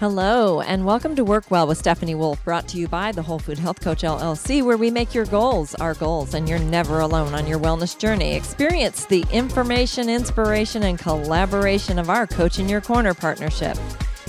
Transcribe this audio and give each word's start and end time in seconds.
Hello, 0.00 0.60
and 0.60 0.84
welcome 0.84 1.14
to 1.14 1.22
Work 1.22 1.52
Well 1.52 1.68
with 1.68 1.78
Stephanie 1.78 2.16
Wolfe, 2.16 2.44
brought 2.44 2.66
to 2.68 2.78
you 2.78 2.88
by 2.88 3.12
the 3.12 3.22
Whole 3.22 3.38
Food 3.38 3.60
Health 3.60 3.80
Coach 3.80 4.02
LLC, 4.02 4.60
where 4.60 4.76
we 4.76 4.90
make 4.90 5.14
your 5.14 5.24
goals 5.24 5.76
our 5.76 5.94
goals, 5.94 6.34
and 6.34 6.48
you're 6.48 6.58
never 6.58 6.98
alone 6.98 7.32
on 7.32 7.46
your 7.46 7.60
wellness 7.60 7.96
journey. 7.96 8.34
Experience 8.34 9.04
the 9.04 9.24
information, 9.30 10.08
inspiration, 10.08 10.82
and 10.82 10.98
collaboration 10.98 12.00
of 12.00 12.10
our 12.10 12.26
Coach 12.26 12.58
in 12.58 12.68
Your 12.68 12.80
Corner 12.80 13.14
partnership. 13.14 13.78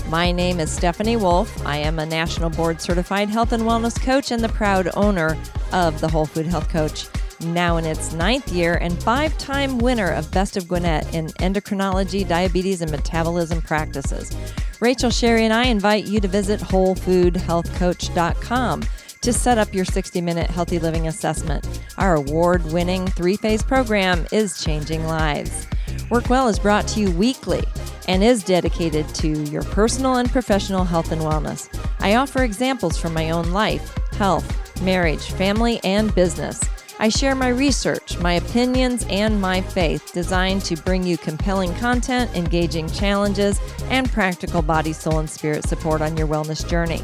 My 0.08 0.32
name 0.32 0.60
is 0.60 0.72
Stephanie 0.72 1.18
Wolfe. 1.18 1.66
I 1.66 1.78
am 1.78 1.98
a 1.98 2.06
national 2.06 2.52
board 2.52 2.80
certified 2.80 3.30
health 3.30 3.52
and 3.52 3.64
wellness 3.64 4.00
coach 4.00 4.30
and 4.30 4.44
the 4.44 4.50
proud 4.50 4.90
owner 4.96 5.36
of 5.74 6.00
the 6.00 6.08
Whole 6.08 6.28
Food 6.28 6.46
Health 6.46 6.70
Coach 6.70 7.08
now 7.42 7.78
in 7.78 7.86
its 7.86 8.14
ninth 8.14 8.52
year 8.52 8.74
and 8.76 9.02
five 9.04 9.38
time 9.38 9.78
winner 9.78 10.10
of 10.10 10.32
Best 10.32 10.58
of 10.58 10.68
Gwinnett 10.68 11.14
in 11.14 11.28
endocrinology, 11.28 12.28
diabetes, 12.28 12.82
and 12.82 12.90
metabolism 12.92 13.62
practices. 13.62 14.36
Rachel 14.80 15.10
Sherry 15.10 15.44
and 15.46 15.54
I 15.54 15.66
invite 15.66 16.06
you 16.06 16.20
to 16.20 16.28
visit 16.28 16.60
WholeFoodHealthCoach.com 16.60 18.84
to 19.22 19.34
set 19.34 19.58
up 19.58 19.74
your 19.74 19.86
60 19.86 20.22
minute 20.22 20.50
healthy 20.50 20.78
living 20.78 21.08
assessment. 21.08 21.68
Our 21.98 22.16
award 22.16 22.66
winning 22.72 23.08
three 23.08 23.38
phase 23.38 23.64
program 23.64 24.28
is 24.32 24.64
changing 24.64 25.06
lives. 25.06 25.66
Work 26.12 26.30
Well 26.30 26.48
is 26.48 26.60
brought 26.60 26.88
to 26.90 27.00
you 27.00 27.10
weekly 27.12 27.64
and 28.08 28.24
is 28.24 28.44
dedicated 28.44 29.08
to 29.16 29.44
your 29.46 29.64
personal 29.64 30.18
and 30.18 30.32
professional 30.32 30.84
health 30.84 31.12
and 31.12 31.22
wellness. 31.22 31.68
I 32.00 32.16
offer 32.16 32.44
examples 32.44 33.00
from 33.00 33.14
my 33.14 33.32
own 33.32 33.52
life, 33.52 33.96
health, 34.12 34.46
marriage, 34.82 35.32
family, 35.32 35.80
and 35.84 36.14
business. 36.14 36.62
I 36.98 37.10
share 37.10 37.36
my 37.36 37.50
research, 37.50 38.18
my 38.20 38.34
opinions, 38.34 39.06
and 39.10 39.42
my 39.42 39.60
faith 39.60 40.14
designed 40.14 40.64
to 40.66 40.78
bring 40.78 41.04
you 41.04 41.18
compelling 41.18 41.74
content, 41.76 42.34
engaging 42.36 42.90
challenges, 42.90 43.60
and 43.90 44.10
practical 44.10 44.62
body, 44.62 44.94
soul, 44.94 45.20
and 45.20 45.30
spirit 45.30 45.68
support 45.68 46.02
on 46.02 46.16
your 46.16 46.28
wellness 46.28 46.68
journey. 46.68 47.02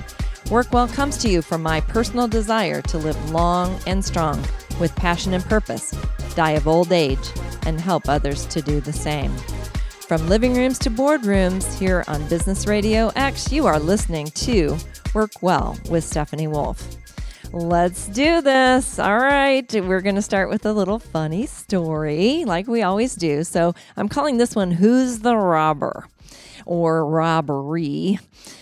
Work 0.49 0.71
Well 0.71 0.87
comes 0.87 1.17
to 1.19 1.29
you 1.29 1.41
from 1.41 1.61
my 1.61 1.81
personal 1.81 2.27
desire 2.27 2.81
to 2.83 2.97
live 2.97 3.31
long 3.31 3.77
and 3.85 4.03
strong 4.03 4.41
with 4.79 4.95
passion 4.95 5.33
and 5.33 5.43
purpose, 5.43 5.91
die 6.35 6.51
of 6.51 6.67
old 6.67 6.93
age, 6.93 7.31
and 7.65 7.79
help 7.79 8.07
others 8.07 8.45
to 8.47 8.61
do 8.61 8.79
the 8.79 8.93
same. 8.93 9.35
From 10.07 10.27
living 10.27 10.55
rooms 10.55 10.79
to 10.79 10.89
boardrooms 10.89 11.77
here 11.77 12.05
on 12.07 12.27
Business 12.27 12.65
RadioX, 12.65 13.51
you 13.51 13.65
are 13.65 13.79
listening 13.79 14.27
to 14.27 14.77
Work 15.13 15.41
Well 15.41 15.77
with 15.89 16.05
Stephanie 16.05 16.47
Wolfe. 16.47 17.00
Let's 17.53 18.07
do 18.07 18.39
this. 18.41 18.97
All 18.97 19.19
right. 19.19 19.69
We're 19.73 19.99
going 19.99 20.15
to 20.15 20.21
start 20.21 20.49
with 20.49 20.65
a 20.65 20.71
little 20.71 20.99
funny 20.99 21.45
story, 21.47 22.45
like 22.45 22.65
we 22.65 22.81
always 22.81 23.13
do. 23.15 23.43
So 23.43 23.75
I'm 23.97 24.07
calling 24.07 24.37
this 24.37 24.55
one 24.55 24.71
Who's 24.71 25.19
the 25.19 25.35
Robber 25.35 26.07
or 26.65 27.05
Robbery. 27.05 28.19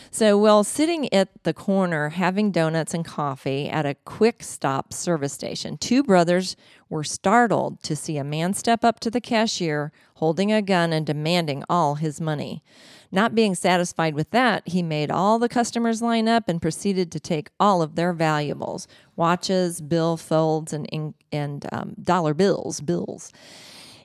So, 0.09 0.39
while 0.39 0.63
sitting 0.63 1.13
at 1.13 1.43
the 1.43 1.53
corner 1.53 2.09
having 2.09 2.51
donuts 2.51 2.95
and 2.95 3.05
coffee 3.05 3.69
at 3.69 3.85
a 3.85 3.93
quick 3.93 4.41
stop 4.41 4.91
service 4.91 5.33
station, 5.33 5.77
two 5.77 6.01
brothers 6.01 6.55
were 6.89 7.03
startled 7.03 7.83
to 7.83 7.95
see 7.95 8.17
a 8.17 8.23
man 8.23 8.55
step 8.55 8.83
up 8.83 8.99
to 9.01 9.11
the 9.11 9.21
cashier 9.21 9.91
holding 10.15 10.51
a 10.51 10.63
gun 10.63 10.91
and 10.93 11.05
demanding 11.05 11.63
all 11.69 11.95
his 11.95 12.19
money. 12.19 12.63
Not 13.11 13.33
being 13.33 13.55
satisfied 13.55 14.13
with 14.13 14.29
that, 14.31 14.67
he 14.67 14.83
made 14.83 15.09
all 15.09 15.39
the 15.39 15.49
customers 15.49 16.01
line 16.01 16.27
up 16.27 16.47
and 16.47 16.61
proceeded 16.61 17.11
to 17.11 17.19
take 17.19 17.49
all 17.59 17.81
of 17.81 17.95
their 17.95 18.13
valuables 18.13 18.87
watches, 19.15 19.81
bill 19.81 20.15
folds, 20.15 20.71
and, 20.71 21.13
and 21.31 21.65
um, 21.71 21.95
dollar 22.01 22.33
bills, 22.33 22.79
bills. 22.81 23.33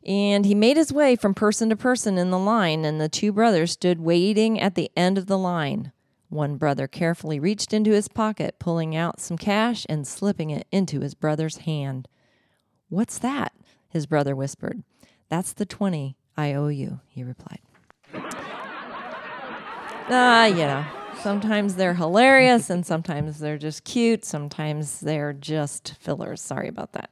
And 0.07 0.45
he 0.45 0.55
made 0.55 0.77
his 0.77 0.93
way 0.93 1.17
from 1.17 1.35
person 1.35 1.69
to 1.71 1.77
person 1.77 2.19
in 2.19 2.31
the 2.31 2.39
line, 2.39 2.85
and 2.85 3.01
the 3.01 3.09
two 3.09 3.33
brothers 3.33 3.73
stood 3.73 4.01
waiting 4.01 4.61
at 4.61 4.75
the 4.75 4.91
end 4.97 5.19
of 5.19 5.27
the 5.27 5.39
line. 5.39 5.93
One 6.31 6.57
brother 6.57 6.89
carefully 6.89 7.39
reached 7.39 7.73
into 7.73 7.93
his 7.93 8.09
pocket, 8.09 8.59
pulling 8.59 8.97
out 8.97 9.21
some 9.21 9.39
cash 9.39 9.87
and 9.89 10.07
slipping 10.07 10.51
it 10.51 10.67
into 10.73 11.01
his 11.01 11.15
brother's 11.15 11.59
hand. 11.59 12.09
What's 12.89 13.19
that? 13.19 13.53
his 13.95 14.07
brother 14.07 14.35
whispered. 14.37 14.83
That's 15.31 15.53
the 15.55 15.65
20 15.65 16.17
I 16.37 16.53
owe 16.53 16.69
you, 16.69 17.01
he 17.07 17.23
replied. 17.23 17.61
Uh, 20.09 20.47
you 20.51 20.57
know, 20.67 20.85
sometimes 21.23 21.77
they're 21.77 21.95
hilarious 21.95 22.69
and 22.69 22.85
sometimes 22.85 23.39
they're 23.39 23.59
just 23.59 23.85
cute. 23.85 24.25
Sometimes 24.25 25.01
they're 25.01 25.33
just 25.33 25.95
fillers. 26.01 26.43
Sorry 26.43 26.69
about 26.69 26.93
that. 26.93 27.11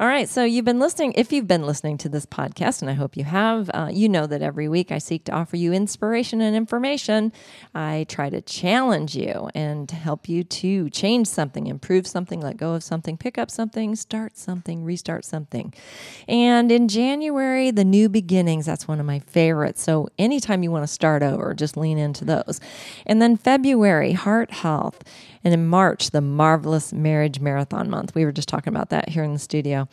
All 0.00 0.08
right. 0.08 0.28
So 0.28 0.42
you've 0.42 0.64
been 0.64 0.80
listening. 0.80 1.12
If 1.14 1.32
you've 1.32 1.46
been 1.46 1.64
listening 1.66 1.98
to 1.98 2.08
this 2.08 2.26
podcast, 2.26 2.82
and 2.82 2.90
I 2.90 2.94
hope 2.94 3.16
you 3.16 3.22
have, 3.22 3.70
uh, 3.72 3.90
you 3.92 4.08
know 4.08 4.26
that 4.26 4.42
every 4.42 4.68
week 4.68 4.90
I 4.90 4.98
seek 4.98 5.24
to 5.26 5.32
offer 5.32 5.56
you 5.56 5.72
inspiration 5.72 6.40
and 6.40 6.56
information. 6.56 7.32
I 7.76 8.04
try 8.08 8.28
to 8.30 8.40
challenge 8.40 9.14
you 9.14 9.50
and 9.54 9.88
help 9.88 10.28
you 10.28 10.42
to 10.42 10.90
change 10.90 11.28
something, 11.28 11.68
improve 11.68 12.08
something, 12.08 12.40
let 12.40 12.56
go 12.56 12.74
of 12.74 12.82
something, 12.82 13.16
pick 13.16 13.38
up 13.38 13.52
something, 13.52 13.94
start 13.94 14.36
something, 14.36 14.82
restart 14.82 15.24
something. 15.24 15.72
And 16.26 16.72
in 16.72 16.88
January, 16.88 17.70
the 17.70 17.84
new 17.84 18.08
beginnings, 18.08 18.66
that's 18.66 18.88
one 18.88 18.98
of 18.98 19.06
my 19.06 19.20
favorites. 19.20 19.80
So 19.80 20.08
anytime 20.18 20.64
you 20.64 20.72
want 20.72 20.82
to 20.82 20.92
start 20.92 21.22
over, 21.22 21.54
just 21.54 21.76
lean 21.76 21.98
into 21.98 22.24
those. 22.24 22.58
And 23.06 23.22
then 23.22 23.36
February, 23.36 24.12
heart 24.12 24.50
health. 24.50 25.04
And 25.44 25.52
in 25.52 25.66
March, 25.66 26.10
the 26.10 26.22
Marvelous 26.22 26.92
Marriage 26.92 27.38
Marathon 27.38 27.90
Month. 27.90 28.14
We 28.14 28.24
were 28.24 28.32
just 28.32 28.48
talking 28.48 28.72
about 28.72 28.88
that 28.90 29.10
here 29.10 29.22
in 29.22 29.34
the 29.34 29.38
studio. 29.38 29.88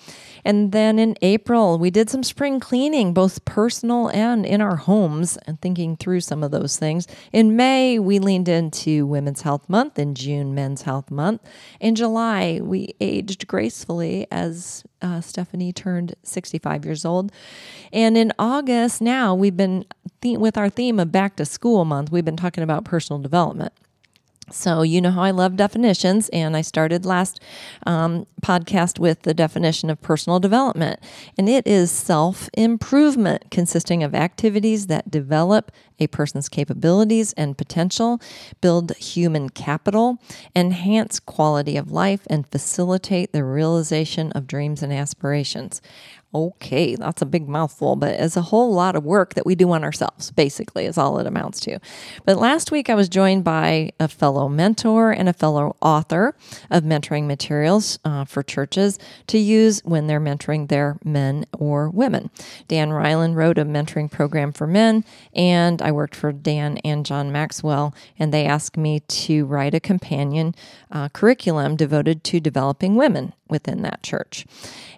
And 0.46 0.72
then 0.72 0.98
in 0.98 1.18
April, 1.22 1.78
we 1.78 1.92
did 1.92 2.10
some 2.10 2.24
spring 2.24 2.60
cleaning, 2.60 3.14
both 3.14 3.44
personal 3.44 4.08
and 4.10 4.46
in 4.46 4.62
our 4.62 4.78
homes, 4.78 5.38
and 5.46 5.60
thinking 5.62 5.98
through 5.98 6.22
some 6.22 6.42
of 6.42 6.52
those 6.52 6.78
things. 6.78 7.06
In 7.34 7.56
May, 7.58 8.00
we 8.00 8.18
leaned 8.18 8.48
into 8.48 9.06
Women's 9.06 9.42
Health 9.42 9.68
Month. 9.68 10.00
In 10.00 10.16
June, 10.16 10.56
Men's 10.56 10.84
Health 10.84 11.12
Month. 11.12 11.42
In 11.82 11.96
July, 11.96 12.60
we 12.62 12.96
aged 13.02 13.48
gracefully 13.48 14.28
as 14.32 14.84
uh, 15.02 15.20
Stephanie 15.22 15.74
turned 15.74 16.16
65 16.24 16.86
years 16.86 17.06
old. 17.06 17.32
And 17.92 18.18
in 18.18 18.32
August, 18.40 19.02
now 19.02 19.36
we've 19.36 19.58
been, 19.58 19.86
th- 20.22 20.38
with 20.38 20.58
our 20.58 20.70
theme 20.70 21.00
of 21.00 21.12
Back 21.12 21.36
to 21.38 21.46
School 21.46 21.86
Month, 21.86 22.12
we've 22.12 22.26
been 22.26 22.38
talking 22.38 22.64
about 22.64 22.86
personal 22.86 23.22
development. 23.22 23.74
So, 24.52 24.82
you 24.82 25.02
know 25.02 25.12
how 25.12 25.24
I 25.24 25.32
love 25.32 25.56
definitions, 25.56 26.30
and 26.30 26.56
I 26.56 26.62
started 26.62 27.06
last 27.06 27.40
um, 27.86 28.26
podcast 28.42 29.00
with 29.00 29.22
the 29.24 29.34
definition 29.34 29.90
of 29.90 30.02
personal 30.02 30.40
development. 30.40 31.00
And 31.38 31.48
it 31.50 31.66
is 31.66 31.92
self 31.92 32.50
improvement 32.54 33.46
consisting 33.52 34.04
of 34.04 34.14
activities 34.14 34.88
that 34.88 35.10
develop 35.10 35.72
a 36.00 36.08
person's 36.08 36.50
capabilities 36.50 37.34
and 37.34 37.58
potential, 37.58 38.20
build 38.60 38.96
human 38.98 39.50
capital, 39.50 40.18
enhance 40.56 41.20
quality 41.20 41.78
of 41.78 41.92
life, 41.92 42.22
and 42.30 42.48
facilitate 42.48 43.32
the 43.32 43.44
realization 43.44 44.32
of 44.32 44.48
dreams 44.48 44.82
and 44.82 44.92
aspirations. 44.92 45.82
Okay, 46.34 46.96
that's 46.96 47.22
a 47.22 47.26
big 47.26 47.50
mouthful, 47.50 47.98
but 47.98 48.18
it's 48.18 48.38
a 48.38 48.42
whole 48.42 48.74
lot 48.74 48.96
of 48.96 49.04
work 49.04 49.34
that 49.34 49.46
we 49.46 49.54
do 49.54 49.70
on 49.72 49.84
ourselves, 49.84 50.32
basically, 50.32 50.86
is 50.86 50.98
all 50.98 51.20
it 51.20 51.28
amounts 51.28 51.60
to. 51.62 51.80
But 52.26 52.38
last 52.38 52.72
week 52.72 52.90
I 52.90 52.96
was 52.96 53.10
joined 53.10 53.44
by 53.44 53.92
a 54.00 54.08
fellow 54.08 54.48
mentor 54.48 55.12
and 55.12 55.28
a 55.28 55.34
fellow 55.34 55.76
author 55.82 56.34
of 56.70 56.84
mentoring 56.84 57.28
materials 57.28 58.00
uh, 58.06 58.24
for 58.24 58.44
churches 58.44 58.98
to 59.28 59.38
use 59.38 59.82
when 59.84 60.08
they're 60.08 60.22
mentoring 60.22 60.70
their 60.70 60.98
men 61.04 61.46
or 61.58 61.90
women. 61.90 62.30
Dan 62.70 62.92
Reiland 62.92 63.36
wrote 63.36 63.58
a 63.58 63.66
mentoring 63.66 64.10
program 64.10 64.54
for 64.54 64.68
men, 64.68 65.04
and 65.34 65.82
I 65.82 65.92
worked 65.92 66.16
for 66.16 66.32
Dan 66.32 66.78
and 66.78 67.06
John 67.06 67.34
Maxwell, 67.34 67.94
and 68.18 68.34
they 68.34 68.46
asked 68.46 68.78
me 68.78 69.02
to 69.02 69.46
write 69.46 69.74
a 69.74 69.82
companion 69.82 70.56
uh, 70.90 71.10
curriculum 71.10 71.76
devoted 71.76 72.24
to 72.24 72.40
developing 72.40 72.96
women 72.96 73.34
within 73.50 73.82
that 73.82 74.02
church. 74.02 74.46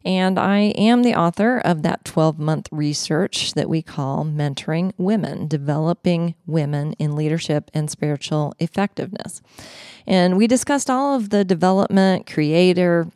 And 0.06 0.38
I 0.38 0.59
am 0.75 1.03
the 1.03 1.15
author 1.24 1.60
of 1.60 1.84
that 1.84 2.04
12 2.04 2.38
month 2.38 2.68
research 2.72 3.54
that 3.54 3.70
we 3.70 3.81
call 3.81 4.25
Mentoring 4.25 4.92
Women, 4.98 5.48
Developing 5.48 6.36
Women 6.46 6.94
in 6.94 7.16
Leadership 7.16 7.72
and 7.74 7.90
Spiritual 7.90 8.54
Effectiveness. 8.60 9.42
And 10.06 10.36
we 10.38 10.48
discussed 10.48 10.90
all 10.90 11.16
of 11.16 11.30
the 11.30 11.46
development, 11.46 12.28
creator, 12.28 13.08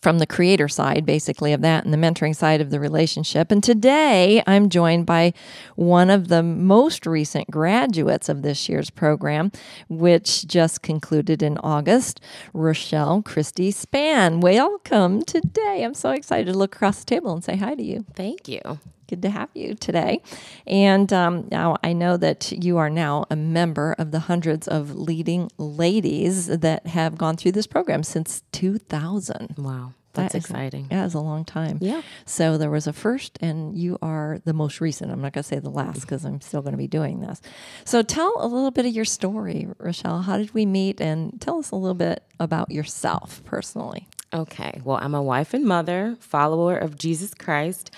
from 0.00 0.18
the 0.18 0.26
creator 0.26 0.68
side, 0.68 1.06
basically, 1.06 1.52
of 1.52 1.60
that 1.62 1.84
and 1.84 1.92
the 1.92 1.98
mentoring 1.98 2.34
side 2.34 2.60
of 2.60 2.70
the 2.70 2.80
relationship. 2.80 3.50
And 3.50 3.62
today 3.62 4.42
I'm 4.46 4.68
joined 4.68 5.06
by 5.06 5.32
one 5.76 6.10
of 6.10 6.28
the 6.28 6.42
most 6.42 7.06
recent 7.06 7.50
graduates 7.50 8.28
of 8.28 8.42
this 8.42 8.68
year's 8.68 8.90
program, 8.90 9.52
which 9.88 10.46
just 10.46 10.82
concluded 10.82 11.42
in 11.42 11.58
August, 11.58 12.20
Rochelle 12.52 13.22
Christie-Spann. 13.22 14.40
Welcome 14.40 15.22
today. 15.22 15.82
I'm 15.84 15.94
so 15.94 16.10
excited 16.10 16.52
to 16.52 16.58
look 16.58 16.74
across 16.74 17.00
the 17.00 17.06
table 17.06 17.32
and 17.32 17.44
say 17.44 17.56
hi 17.56 17.74
to 17.74 17.82
you. 17.82 18.04
Thank 18.14 18.48
you 18.48 18.78
good 19.14 19.22
to 19.22 19.30
have 19.30 19.48
you 19.54 19.74
today. 19.74 20.20
And 20.66 21.12
um, 21.12 21.48
now 21.50 21.76
I 21.82 21.92
know 21.92 22.16
that 22.16 22.50
you 22.52 22.78
are 22.78 22.90
now 22.90 23.24
a 23.30 23.36
member 23.36 23.94
of 23.98 24.10
the 24.10 24.20
hundreds 24.20 24.66
of 24.68 24.94
leading 24.96 25.50
ladies 25.58 26.46
that 26.46 26.86
have 26.86 27.16
gone 27.16 27.36
through 27.36 27.52
this 27.52 27.66
program 27.66 28.02
since 28.02 28.42
2000. 28.52 29.54
Wow. 29.58 29.92
That's 30.14 30.32
That 30.32 30.38
is- 30.38 30.44
exciting. 30.44 30.86
Yeah, 30.92 31.06
it's 31.06 31.14
a 31.14 31.20
long 31.20 31.44
time. 31.44 31.78
Yeah. 31.80 32.02
So 32.24 32.56
there 32.56 32.70
was 32.70 32.86
a 32.86 32.92
first, 32.92 33.36
and 33.40 33.76
you 33.76 33.98
are 34.00 34.38
the 34.44 34.52
most 34.52 34.80
recent. 34.80 35.10
I'm 35.10 35.20
not 35.20 35.32
going 35.32 35.42
to 35.42 35.48
say 35.48 35.58
the 35.58 35.70
last 35.70 36.02
because 36.02 36.24
I'm 36.24 36.40
still 36.40 36.62
going 36.62 36.72
to 36.72 36.78
be 36.78 36.86
doing 36.86 37.20
this. 37.20 37.40
So 37.84 38.00
tell 38.02 38.32
a 38.38 38.46
little 38.46 38.70
bit 38.70 38.86
of 38.86 38.92
your 38.92 39.04
story, 39.04 39.66
Rochelle. 39.78 40.22
How 40.22 40.36
did 40.36 40.54
we 40.54 40.66
meet? 40.66 41.00
And 41.00 41.40
tell 41.40 41.58
us 41.58 41.72
a 41.72 41.76
little 41.76 41.96
bit 41.96 42.22
about 42.38 42.70
yourself 42.70 43.42
personally. 43.44 44.06
Okay. 44.32 44.80
Well, 44.84 44.98
I'm 45.00 45.14
a 45.14 45.22
wife 45.22 45.52
and 45.52 45.64
mother, 45.64 46.16
follower 46.20 46.76
of 46.78 46.96
Jesus 46.96 47.34
Christ, 47.34 47.90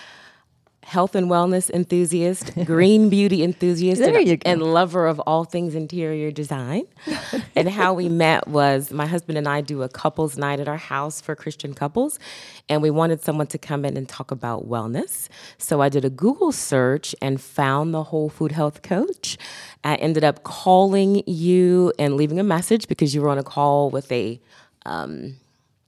health 0.87 1.17
and 1.17 1.29
wellness 1.29 1.69
enthusiast, 1.69 2.53
green 2.65 3.09
beauty 3.09 3.43
enthusiast, 3.43 4.01
and, 4.01 4.43
and 4.47 4.63
lover 4.63 5.09
of 5.09 5.19
all 5.21 5.43
things 5.43 5.75
interior 5.75 6.31
design. 6.31 6.85
and 7.57 7.69
how 7.69 7.93
we 7.93 8.09
met 8.09 8.47
was 8.47 8.93
my 8.93 9.05
husband 9.05 9.37
and 9.37 9.49
I 9.49 9.63
do 9.63 9.83
a 9.83 9.89
couples 9.89 10.39
night 10.39 10.61
at 10.61 10.69
our 10.69 10.77
house 10.77 11.21
for 11.21 11.35
Christian 11.35 11.75
couples, 11.75 12.21
and 12.69 12.83
we 12.83 12.91
wanted 12.91 13.21
someone 13.21 13.49
to 13.49 13.59
come 13.59 13.85
in 13.85 13.97
and 13.97 14.09
talk 14.09 14.31
about 14.31 14.69
wellness. 14.69 15.29
So 15.59 15.81
I 15.81 15.89
did 15.89 16.05
a 16.05 16.11
Google 16.11 16.53
search 16.53 17.17
and 17.21 17.41
found 17.41 17.93
the 17.93 18.05
Whole 18.05 18.29
Food 18.29 18.53
Health 18.53 18.83
Coach. 18.83 19.37
I 19.83 19.97
ended 19.97 20.23
up 20.23 20.45
calling 20.45 21.25
you 21.27 21.93
and 21.99 22.17
leaving 22.17 22.39
a 22.39 22.45
message 22.45 22.87
because 22.87 23.13
you 23.13 23.23
were 23.23 23.29
on 23.29 23.39
a 23.39 23.43
call 23.43 23.91
with 23.91 24.11
a 24.13 24.41
um, 24.85 25.35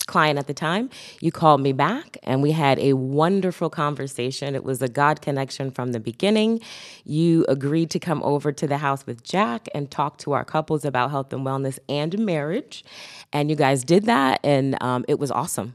client 0.08 0.38
at 0.38 0.48
the 0.48 0.54
time. 0.54 0.90
You 1.20 1.30
called 1.30 1.60
me 1.60 1.72
back 1.72 2.16
and 2.24 2.42
we 2.42 2.50
had 2.50 2.80
a 2.80 2.94
wonderful 2.94 3.70
conversation. 3.70 4.56
It 4.56 4.64
was 4.64 4.82
a 4.82 4.88
God 4.88 5.22
connection 5.22 5.70
from 5.70 5.92
the 5.92 6.00
beginning. 6.00 6.60
You 7.04 7.46
agreed 7.48 7.90
to 7.90 8.00
come 8.00 8.20
over 8.24 8.50
to 8.50 8.66
the 8.66 8.78
house 8.78 9.06
with 9.06 9.22
Jack 9.22 9.68
and 9.74 9.88
talk 9.90 10.18
to 10.18 10.32
our 10.32 10.44
couples 10.44 10.84
about 10.84 11.12
health 11.12 11.32
and 11.32 11.46
wellness 11.46 11.78
and 11.88 12.18
marriage. 12.18 12.84
And 13.32 13.50
you 13.50 13.56
guys 13.56 13.84
did 13.84 14.06
that 14.06 14.40
and 14.42 14.82
um, 14.82 15.04
it 15.06 15.20
was 15.20 15.30
awesome. 15.30 15.74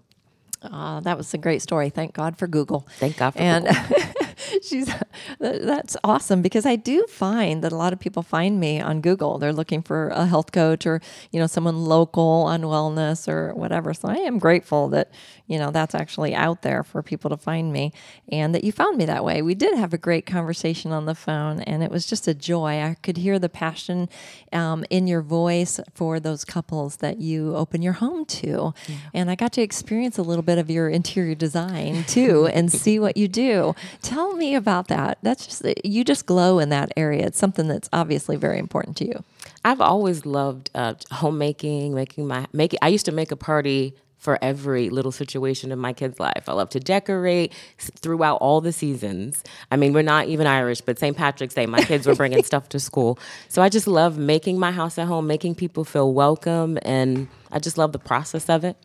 Uh, 0.62 1.00
that 1.02 1.18
was 1.18 1.34
a 1.34 1.38
great 1.38 1.62
story. 1.62 1.90
Thank 1.90 2.14
God 2.14 2.38
for 2.38 2.48
Google. 2.48 2.88
Thank 2.98 3.18
God 3.18 3.32
for 3.32 3.40
and 3.40 3.68
she's 4.62 4.94
that's 5.40 5.98
awesome 6.04 6.42
because 6.42 6.66
I 6.66 6.76
do 6.76 7.06
find 7.08 7.64
that 7.64 7.72
a 7.72 7.76
lot 7.76 7.94
of 7.94 8.00
people 8.00 8.24
find 8.24 8.60
me 8.60 8.80
on 8.80 9.02
Google. 9.02 9.38
They're 9.38 9.54
looking 9.54 9.82
for 9.82 10.10
a 10.10 10.26
health 10.26 10.52
coach 10.52 10.86
or 10.86 11.02
you 11.32 11.40
know 11.40 11.48
someone 11.48 11.78
local 11.86 12.44
on 12.48 12.62
wellness 12.64 13.28
or 13.28 13.54
whatever. 13.54 13.94
So 13.94 14.08
I 14.08 14.18
am 14.18 14.40
grateful 14.40 14.90
that 14.90 15.12
you 15.48 15.58
know 15.58 15.72
that's 15.72 15.96
actually 15.96 16.36
out 16.36 16.62
there 16.62 16.84
for 16.84 17.02
people 17.02 17.30
to 17.30 17.38
find 17.38 17.72
me 17.72 17.94
and 18.32 18.54
that 18.54 18.64
you 18.64 18.72
found 18.72 18.98
me 18.98 19.06
that 19.06 19.24
way. 19.24 19.42
We 19.42 19.56
did 19.56 19.78
have 19.78 19.94
a 19.94 19.98
great 19.98 20.26
conversation 20.26 20.92
on 20.92 21.06
the 21.06 21.16
phone 21.16 21.62
and 21.62 21.84
it 21.84 21.92
was 21.92 22.06
just 22.06 22.28
a 22.28 22.34
joy. 22.34 22.82
I 22.82 22.96
could 23.02 23.18
hear 23.18 23.40
the 23.40 23.50
passion 23.50 24.10
um, 24.52 24.86
in 24.90 25.08
your 25.08 25.22
voice 25.22 25.80
for 25.94 26.20
those 26.20 26.46
couples 26.46 26.98
that 26.98 27.20
you 27.20 27.56
open 27.56 27.82
your 27.82 27.94
home 27.94 28.26
to, 28.26 28.74
and 29.14 29.30
I 29.30 29.36
got 29.36 29.54
to 29.54 29.62
experience 29.62 30.18
a 30.18 30.24
little 30.24 30.44
bit 30.44 30.58
of 30.58 30.70
your 30.70 30.90
interior 30.90 31.36
design 31.36 32.04
too 32.06 32.48
and 32.54 32.72
see 32.72 33.00
what 33.00 33.18
you 33.18 33.28
do. 33.28 33.76
Tell 34.02 34.34
me 34.36 34.43
about 34.52 34.90
that. 34.90 35.20
That's 35.22 35.46
just 35.46 35.64
you 35.86 36.04
just 36.04 36.26
glow 36.26 36.60
in 36.60 36.70
that 36.70 36.92
area. 36.98 37.26
It's 37.26 37.40
something 37.40 37.68
that's 37.68 37.90
obviously 37.94 38.36
very 38.36 38.60
important 38.60 38.98
to 38.98 39.08
you. 39.08 39.24
I've 39.64 39.82
always 39.82 40.26
loved 40.26 40.70
uh, 40.76 40.96
homemaking, 41.12 41.94
making 41.94 42.28
my 42.28 42.48
make. 42.52 42.76
I 42.82 42.90
used 42.90 43.06
to 43.06 43.12
make 43.12 43.32
a 43.32 43.38
party 43.38 43.96
for 44.24 44.40
every 44.42 44.90
little 44.90 45.12
situation 45.12 45.70
in 45.72 45.78
my 45.78 45.92
kid's 45.92 46.18
life. 46.18 46.48
I 46.48 46.54
love 46.54 46.70
to 46.70 46.80
decorate 46.80 47.54
throughout 47.78 48.38
all 48.38 48.62
the 48.62 48.72
seasons. 48.72 49.44
I 49.70 49.76
mean, 49.76 49.92
we're 49.92 50.02
not 50.02 50.28
even 50.28 50.48
Irish, 50.48 50.80
but 50.80 50.98
St. 50.98 51.16
Patrick's 51.16 51.54
Day, 51.54 51.66
my 51.66 51.82
kids 51.82 52.08
were 52.08 52.16
bringing 52.16 52.42
stuff 52.52 52.70
to 52.70 52.80
school. 52.80 53.20
So 53.50 53.62
I 53.62 53.68
just 53.68 53.86
love 53.86 54.18
making 54.18 54.58
my 54.60 54.72
house 54.72 54.98
at 54.98 55.08
home, 55.08 55.28
making 55.28 55.56
people 55.56 55.84
feel 55.84 56.14
welcome, 56.14 56.80
and 56.84 57.28
I 57.52 57.60
just 57.60 57.78
love 57.78 57.92
the 57.92 58.00
process 58.00 58.50
of 58.50 58.64
it. 58.64 58.78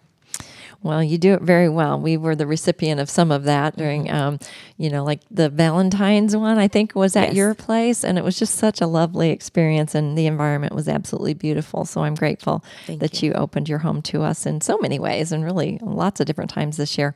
Well, 0.80 1.02
you 1.02 1.18
do 1.18 1.34
it 1.34 1.42
very 1.42 1.68
well. 1.68 1.98
We 1.98 2.16
were 2.16 2.36
the 2.36 2.46
recipient 2.46 3.00
of 3.00 3.10
some 3.10 3.32
of 3.32 3.42
that 3.44 3.76
during, 3.76 4.08
um, 4.10 4.38
you 4.76 4.88
know, 4.88 5.02
like 5.04 5.20
the 5.28 5.48
Valentine's 5.48 6.36
one, 6.36 6.56
I 6.56 6.68
think 6.68 6.94
was 6.94 7.16
at 7.16 7.28
Yes. 7.28 7.36
your 7.36 7.54
place. 7.54 8.04
And 8.04 8.16
it 8.16 8.22
was 8.22 8.38
just 8.38 8.54
such 8.54 8.80
a 8.80 8.86
lovely 8.86 9.30
experience. 9.30 9.94
And 9.96 10.16
the 10.16 10.26
environment 10.26 10.74
was 10.74 10.88
absolutely 10.88 11.34
beautiful. 11.34 11.84
So 11.84 12.04
I'm 12.04 12.14
grateful 12.14 12.64
that 12.86 13.22
you. 13.22 13.32
opened 13.32 13.68
your 13.68 13.78
home 13.80 14.02
to 14.02 14.22
us 14.22 14.46
in 14.46 14.60
so 14.60 14.78
many 14.78 14.98
ways 14.98 15.32
and 15.32 15.44
really 15.44 15.78
lots 15.82 16.20
of 16.20 16.26
different 16.26 16.50
times 16.50 16.76
this 16.76 16.96
year. 16.96 17.14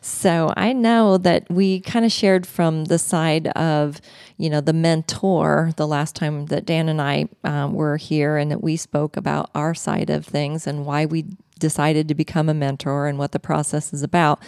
So 0.00 0.52
I 0.56 0.72
know 0.72 1.16
that 1.18 1.48
we 1.50 1.80
kind 1.80 2.04
of 2.04 2.12
shared 2.12 2.46
from 2.46 2.86
the 2.86 2.98
side 2.98 3.48
of, 3.48 4.00
you 4.36 4.50
know, 4.50 4.60
the 4.60 4.72
mentor 4.72 5.72
the 5.76 5.86
last 5.86 6.16
time 6.16 6.46
that 6.46 6.66
Dan 6.66 6.88
and 6.88 7.00
I 7.00 7.28
um, 7.44 7.74
were 7.74 7.96
here 7.96 8.36
and 8.36 8.50
that 8.50 8.62
we 8.62 8.76
spoke 8.76 9.16
about 9.16 9.50
our 9.54 9.74
side 9.74 10.10
of 10.10 10.26
things 10.26 10.66
and 10.66 10.84
why 10.86 11.06
we 11.06 11.24
decided 11.58 12.08
to 12.08 12.14
become 12.14 12.48
a 12.48 12.54
mentor 12.54 13.06
and 13.06 13.18
what 13.18 13.32
the 13.32 13.38
process 13.38 13.92
is 13.92 14.02
about. 14.02 14.40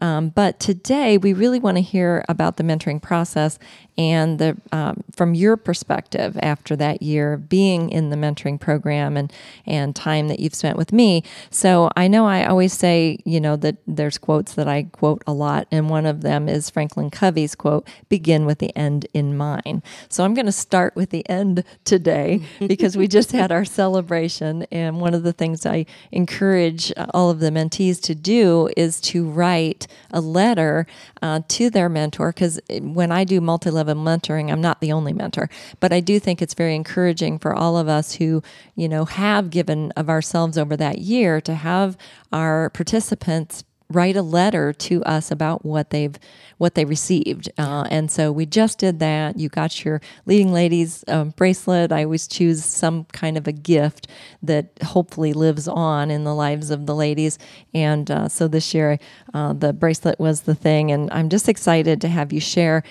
Um, 0.00 0.30
but 0.30 0.60
today 0.60 1.18
we 1.18 1.32
really 1.32 1.58
want 1.58 1.76
to 1.76 1.82
hear 1.82 2.24
about 2.28 2.56
the 2.56 2.64
mentoring 2.64 3.00
process 3.00 3.58
and 3.98 4.38
the 4.38 4.56
um, 4.72 5.04
from 5.12 5.34
your 5.34 5.56
perspective 5.56 6.38
after 6.42 6.74
that 6.76 7.02
year 7.02 7.34
of 7.34 7.48
being 7.48 7.90
in 7.90 8.10
the 8.10 8.16
mentoring 8.16 8.58
program 8.58 9.16
and 9.16 9.32
and 9.66 9.94
time 9.94 10.28
that 10.28 10.40
you've 10.40 10.54
spent 10.54 10.78
with 10.78 10.92
me. 10.92 11.22
So 11.50 11.90
I 11.96 12.08
know 12.08 12.26
I 12.26 12.46
always 12.46 12.72
say 12.72 13.18
you 13.24 13.40
know 13.40 13.56
that 13.56 13.76
there's 13.86 14.18
quotes 14.18 14.54
that 14.54 14.68
I 14.68 14.84
quote 14.84 15.22
a 15.26 15.32
lot, 15.32 15.66
and 15.70 15.90
one 15.90 16.06
of 16.06 16.22
them 16.22 16.48
is 16.48 16.70
Franklin 16.70 17.10
Covey's 17.10 17.54
quote: 17.54 17.86
"Begin 18.08 18.46
with 18.46 18.58
the 18.58 18.76
end 18.76 19.06
in 19.12 19.36
mind." 19.36 19.82
So 20.08 20.24
I'm 20.24 20.34
going 20.34 20.46
to 20.46 20.52
start 20.52 20.96
with 20.96 21.10
the 21.10 21.28
end 21.28 21.64
today 21.84 22.40
because 22.60 22.96
we 22.96 23.08
just 23.08 23.32
had 23.32 23.52
our 23.52 23.64
celebration, 23.64 24.64
and 24.72 25.00
one 25.00 25.14
of 25.14 25.22
the 25.22 25.32
things 25.32 25.66
I 25.66 25.86
encourage 26.10 26.92
uh, 26.96 27.06
all 27.12 27.30
of 27.30 27.40
the 27.40 27.50
mentees 27.50 28.00
to 28.02 28.14
do 28.14 28.70
is 28.76 29.00
to 29.02 29.28
write 29.28 29.86
a 30.10 30.20
letter 30.20 30.86
uh, 31.20 31.40
to 31.48 31.70
their 31.70 31.88
mentor 31.88 32.32
because 32.32 32.60
when 32.80 33.12
I 33.12 33.24
do 33.24 33.40
multi-level 33.82 34.02
mentoring, 34.02 34.50
I'm 34.50 34.60
not 34.60 34.80
the 34.80 34.92
only 34.92 35.12
mentor, 35.12 35.48
but 35.80 35.92
I 35.92 36.00
do 36.00 36.18
think 36.18 36.42
it's 36.42 36.54
very 36.54 36.74
encouraging 36.74 37.38
for 37.38 37.54
all 37.54 37.76
of 37.76 37.88
us 37.88 38.14
who, 38.14 38.42
you 38.74 38.88
know, 38.88 39.04
have 39.04 39.50
given 39.50 39.92
of 39.92 40.08
ourselves 40.08 40.58
over 40.58 40.76
that 40.76 40.98
year 40.98 41.40
to 41.42 41.54
have 41.54 41.96
our 42.32 42.70
participants 42.70 43.64
write 43.90 44.16
a 44.16 44.22
letter 44.22 44.72
to 44.72 45.04
us 45.04 45.30
about 45.30 45.64
what 45.64 45.90
they've 45.90 46.18
what 46.58 46.74
they 46.76 46.84
received. 46.84 47.50
Uh, 47.58 47.86
and 47.90 48.10
so 48.10 48.30
we 48.30 48.46
just 48.46 48.78
did 48.78 49.00
that. 49.00 49.36
You 49.36 49.48
got 49.48 49.84
your 49.84 50.00
leading 50.26 50.52
ladies 50.52 51.04
um, 51.08 51.30
bracelet. 51.30 51.90
I 51.90 52.04
always 52.04 52.28
choose 52.28 52.64
some 52.64 53.04
kind 53.06 53.36
of 53.36 53.48
a 53.48 53.52
gift 53.52 54.06
that 54.44 54.70
hopefully 54.82 55.32
lives 55.32 55.66
on 55.66 56.10
in 56.10 56.22
the 56.22 56.34
lives 56.34 56.70
of 56.70 56.86
the 56.86 56.94
ladies. 56.94 57.36
And 57.74 58.10
uh, 58.10 58.28
so 58.28 58.46
this 58.46 58.74
year 58.74 58.98
uh, 59.34 59.54
the 59.54 59.72
bracelet 59.72 60.20
was 60.20 60.42
the 60.42 60.54
thing. 60.54 60.90
And 60.90 61.10
i'm 61.12 61.28
just 61.28 61.48
excited 61.48 62.00
to 62.00 62.08
have 62.08 62.32
you 62.32 62.40
share 62.40 62.82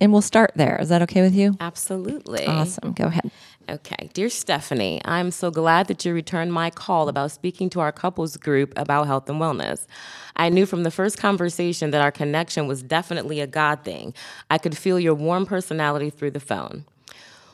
and 0.00 0.12
we'll 0.12 0.22
start 0.22 0.52
there 0.56 0.78
is 0.80 0.88
that 0.88 1.02
okay 1.02 1.22
with 1.22 1.34
you 1.34 1.54
Absolutely. 1.60 2.46
awesome 2.46 2.92
go 2.92 3.04
ahead 3.04 3.30
Okay. 3.70 4.08
Dear 4.14 4.30
Stephanie, 4.30 5.02
I'm 5.04 5.30
so 5.30 5.50
glad 5.50 5.88
that 5.88 6.02
you 6.02 6.14
returned 6.14 6.54
my 6.54 6.70
call 6.70 7.10
about 7.10 7.32
speaking 7.32 7.68
to 7.70 7.80
our 7.80 7.92
couples 7.92 8.38
group 8.38 8.72
about 8.76 9.06
health 9.06 9.28
and 9.28 9.38
wellness. 9.38 9.86
I 10.36 10.48
knew 10.48 10.64
from 10.64 10.84
the 10.84 10.90
first 10.90 11.18
conversation 11.18 11.90
that 11.90 12.00
our 12.00 12.10
connection 12.10 12.66
was 12.66 12.82
definitely 12.82 13.40
a 13.40 13.46
God 13.46 13.84
thing. 13.84 14.14
I 14.48 14.56
could 14.56 14.76
feel 14.76 14.98
your 14.98 15.14
warm 15.14 15.44
personality 15.44 16.08
through 16.08 16.30
the 16.30 16.40
phone. 16.40 16.86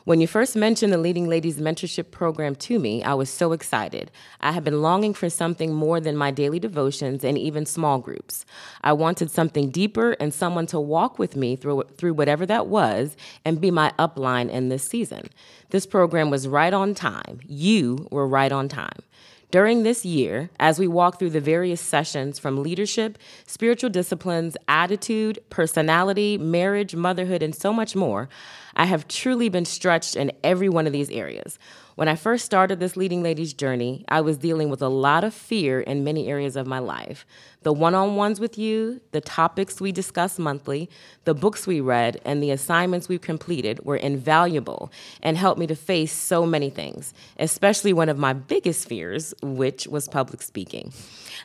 When 0.06 0.20
you 0.20 0.26
first 0.26 0.54
mentioned 0.54 0.92
the 0.92 0.99
Leading 0.99 1.28
Ladies 1.28 1.58
Mentorship 1.58 2.11
Program 2.11 2.54
to 2.56 2.78
me, 2.78 3.02
I 3.02 3.14
was 3.14 3.30
so 3.30 3.52
excited. 3.52 4.11
I 4.38 4.52
had 4.52 4.62
been 4.62 4.82
longing 4.82 5.14
for 5.14 5.30
something 5.30 5.73
more 5.73 5.99
than 5.99 6.14
my 6.14 6.30
daily 6.30 6.58
devotions 6.58 7.25
and 7.25 7.38
even 7.38 7.64
small 7.64 7.99
groups. 8.00 8.44
I 8.82 8.92
wanted 8.92 9.30
something 9.30 9.70
deeper 9.70 10.12
and 10.20 10.34
someone 10.34 10.66
to 10.66 10.78
walk 10.78 11.18
with 11.18 11.37
me 11.37 11.56
through, 11.56 11.84
through 11.96 12.12
whatever 12.12 12.44
that 12.44 12.66
was 12.66 13.16
and 13.46 13.62
be 13.62 13.70
my 13.70 13.92
upline 13.99 14.50
in 14.50 14.68
this 14.68 14.84
season. 14.84 15.30
This 15.70 15.87
program 15.87 16.28
was 16.28 16.46
right 16.46 16.75
on 16.75 16.94
time. 16.94 17.40
You 17.46 18.06
were 18.11 18.28
right 18.28 18.52
on 18.52 18.68
time. 18.68 18.99
During 19.50 19.84
this 19.84 20.04
year, 20.04 20.50
as 20.58 20.78
we 20.78 20.88
walk 20.88 21.18
through 21.18 21.30
the 21.30 21.40
various 21.40 21.80
sessions 21.80 22.38
from 22.38 22.62
leadership, 22.62 23.16
spiritual 23.46 23.88
disciplines, 23.88 24.56
attitude, 24.68 25.38
personality, 25.49 26.37
marriage, 26.37 26.94
motherhood, 26.94 27.42
and 27.42 27.54
so 27.54 27.73
much 27.73 27.94
more, 27.94 28.28
I 28.76 28.87
have 28.87 29.09
truly 29.09 29.49
been 29.49 29.64
stretched 29.64 30.16
in 30.16 30.33
every 30.43 30.69
one 30.69 30.87
of 30.87 30.93
these 30.93 31.11
areas. 31.11 31.59
When 31.95 32.09
I 32.09 32.16
first 32.16 32.45
started 32.45 32.81
this 32.81 32.97
Leading 32.97 33.23
Ladies 33.23 33.54
journey, 33.54 34.04
I 34.09 34.21
was 34.21 34.37
dealing 34.37 34.69
with 34.69 34.83
a 34.83 34.88
lot 34.88 35.23
of 35.23 35.33
fear 35.33 35.81
in 35.81 36.02
many 36.02 36.26
areas 36.26 36.57
of 36.57 36.66
my 36.66 36.81
life. 36.81 37.25
The 37.62 37.73
one 37.73 37.95
on 37.95 38.16
ones 38.16 38.40
with 38.40 38.59
you, 38.59 39.00
the 39.12 39.21
topics 39.21 39.81
we 39.81 39.93
discuss 39.93 40.37
monthly, 40.37 40.90
the 41.23 41.35
books 41.35 41.69
we 41.69 41.81
read, 41.81 42.21
and 42.25 42.43
the 42.43 42.50
assignments 42.50 43.09
we 43.09 43.19
completed 43.19 43.85
were 43.85 43.97
invaluable 43.97 44.90
and 45.23 45.37
helped 45.37 45.61
me 45.61 45.69
to 45.69 45.76
face 45.76 46.12
so 46.12 46.45
many 46.45 46.69
things, 46.69 47.14
especially 47.38 47.93
one 47.93 48.09
of 48.09 48.19
my 48.19 48.33
biggest 48.33 48.88
fears, 48.88 49.33
which 49.40 49.87
was 49.87 50.09
public 50.09 50.43
speaking. 50.43 50.93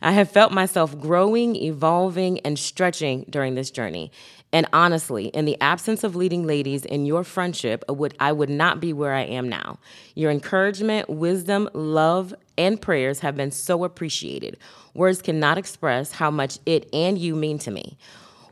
I 0.01 0.13
have 0.13 0.31
felt 0.31 0.51
myself 0.51 1.00
growing, 1.00 1.55
evolving, 1.57 2.39
and 2.39 2.57
stretching 2.57 3.25
during 3.29 3.53
this 3.53 3.69
journey. 3.69 4.12
And 4.51 4.67
honestly, 4.73 5.27
in 5.27 5.45
the 5.45 5.59
absence 5.61 6.03
of 6.03 6.15
leading 6.15 6.47
ladies 6.47 6.83
in 6.83 7.05
your 7.05 7.23
friendship, 7.23 7.83
I 7.87 7.91
would, 7.91 8.15
I 8.19 8.31
would 8.31 8.49
not 8.49 8.79
be 8.79 8.93
where 8.93 9.13
I 9.13 9.21
am 9.21 9.47
now. 9.47 9.77
Your 10.15 10.31
encouragement, 10.31 11.07
wisdom, 11.09 11.69
love, 11.73 12.33
and 12.57 12.81
prayers 12.81 13.19
have 13.19 13.35
been 13.35 13.51
so 13.51 13.83
appreciated. 13.83 14.57
Words 14.95 15.21
cannot 15.21 15.57
express 15.57 16.13
how 16.13 16.31
much 16.31 16.57
it 16.65 16.89
and 16.91 17.17
you 17.17 17.35
mean 17.35 17.59
to 17.59 17.71
me. 17.71 17.97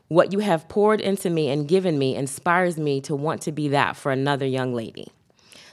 What 0.07 0.31
you 0.31 0.39
have 0.39 0.69
poured 0.69 1.01
into 1.01 1.29
me 1.29 1.49
and 1.49 1.67
given 1.67 1.97
me 1.97 2.15
inspires 2.15 2.77
me 2.77 3.01
to 3.01 3.15
want 3.15 3.41
to 3.41 3.51
be 3.51 3.69
that 3.69 3.97
for 3.97 4.11
another 4.11 4.45
young 4.45 4.73
lady. 4.73 5.07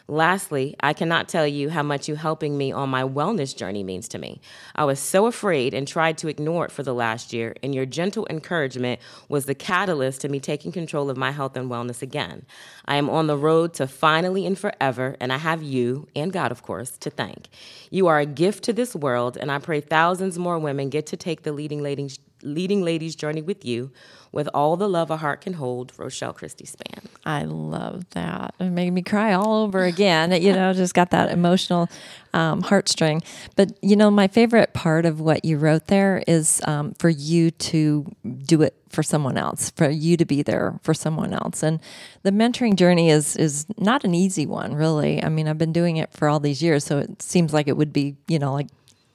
Lastly, 0.06 0.76
I 0.80 0.92
cannot 0.92 1.28
tell 1.30 1.46
you 1.46 1.70
how 1.70 1.82
much 1.82 2.08
you 2.08 2.16
helping 2.16 2.58
me 2.58 2.70
on 2.70 2.90
my 2.90 3.02
wellness 3.02 3.56
journey 3.56 3.82
means 3.82 4.06
to 4.08 4.18
me. 4.18 4.38
I 4.76 4.84
was 4.84 5.00
so 5.00 5.24
afraid 5.24 5.72
and 5.72 5.88
tried 5.88 6.18
to 6.18 6.28
ignore 6.28 6.66
it 6.66 6.72
for 6.72 6.82
the 6.82 6.92
last 6.92 7.32
year, 7.32 7.54
and 7.62 7.74
your 7.74 7.86
gentle 7.86 8.26
encouragement 8.28 9.00
was 9.30 9.46
the 9.46 9.54
catalyst 9.54 10.20
to 10.20 10.28
me 10.28 10.40
taking 10.40 10.72
control 10.72 11.08
of 11.08 11.16
my 11.16 11.30
health 11.30 11.56
and 11.56 11.70
wellness 11.70 12.02
again. 12.02 12.44
I 12.86 12.96
am 12.96 13.08
on 13.08 13.26
the 13.26 13.36
road 13.36 13.74
to 13.74 13.86
finally 13.86 14.46
and 14.46 14.58
forever, 14.58 15.16
and 15.20 15.32
I 15.32 15.38
have 15.38 15.62
you, 15.62 16.08
and 16.14 16.32
God, 16.32 16.52
of 16.52 16.62
course, 16.62 16.96
to 16.98 17.10
thank. 17.10 17.48
You 17.90 18.06
are 18.06 18.18
a 18.18 18.26
gift 18.26 18.64
to 18.64 18.72
this 18.72 18.94
world, 18.94 19.36
and 19.36 19.50
I 19.50 19.58
pray 19.58 19.80
thousands 19.80 20.38
more 20.38 20.58
women 20.58 20.90
get 20.90 21.06
to 21.06 21.16
take 21.16 21.42
the 21.42 21.52
leading 21.52 21.82
ladies, 21.82 22.18
leading 22.42 22.82
ladies 22.82 23.16
journey 23.16 23.42
with 23.42 23.64
you 23.64 23.90
with 24.34 24.48
all 24.52 24.76
the 24.76 24.88
love 24.88 25.12
a 25.12 25.16
heart 25.16 25.42
can 25.42 25.52
hold, 25.52 25.92
Rochelle 25.96 26.32
Christie-Spann. 26.32 27.04
I 27.24 27.44
love 27.44 28.04
that. 28.10 28.52
It 28.58 28.70
made 28.70 28.90
me 28.90 29.00
cry 29.00 29.32
all 29.32 29.62
over 29.62 29.84
again. 29.84 30.32
you 30.42 30.52
know, 30.52 30.72
just 30.72 30.92
got 30.92 31.10
that 31.10 31.30
emotional 31.30 31.88
um, 32.32 32.60
heartstring. 32.60 33.24
But, 33.54 33.78
you 33.80 33.94
know, 33.94 34.10
my 34.10 34.26
favorite 34.26 34.74
part 34.74 35.06
of 35.06 35.20
what 35.20 35.44
you 35.44 35.56
wrote 35.56 35.86
there 35.86 36.24
is 36.26 36.60
um, 36.66 36.94
for 36.94 37.08
you 37.08 37.52
to 37.52 38.12
do 38.44 38.62
it 38.62 38.74
for 38.94 39.02
someone 39.02 39.36
else, 39.36 39.70
for 39.70 39.90
you 39.90 40.16
to 40.16 40.24
be 40.24 40.42
there 40.42 40.78
for 40.82 40.94
someone 40.94 41.34
else. 41.34 41.62
And 41.62 41.80
the 42.22 42.30
mentoring 42.30 42.76
journey 42.76 43.10
is 43.10 43.36
is 43.36 43.66
not 43.76 44.04
an 44.04 44.14
easy 44.14 44.46
one, 44.46 44.74
really. 44.74 45.22
I 45.22 45.28
mean, 45.28 45.48
I've 45.48 45.58
been 45.58 45.72
doing 45.72 45.96
it 45.96 46.12
for 46.12 46.28
all 46.28 46.40
these 46.40 46.62
years, 46.62 46.84
so 46.84 46.98
it 46.98 47.20
seems 47.20 47.52
like 47.52 47.68
it 47.68 47.76
would 47.76 47.92
be, 47.92 48.16
you 48.28 48.38
know, 48.38 48.54
like 48.54 48.68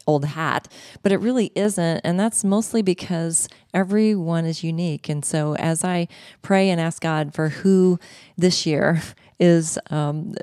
old 0.09 0.25
hat, 0.25 0.67
but 1.03 1.11
it 1.11 1.17
really 1.17 1.51
isn't. 1.55 2.01
And 2.03 2.19
that's 2.19 2.43
mostly 2.43 2.81
because 2.81 3.47
everyone 3.73 4.45
is 4.45 4.63
unique. 4.63 5.07
And 5.07 5.23
so 5.23 5.55
as 5.55 5.83
I 5.83 6.07
pray 6.41 6.69
and 6.71 6.81
ask 6.81 7.01
God 7.01 7.33
for 7.33 7.49
who 7.49 7.99
this 8.35 8.65
year 8.65 9.01
is 9.39 9.77
um, 9.89 10.35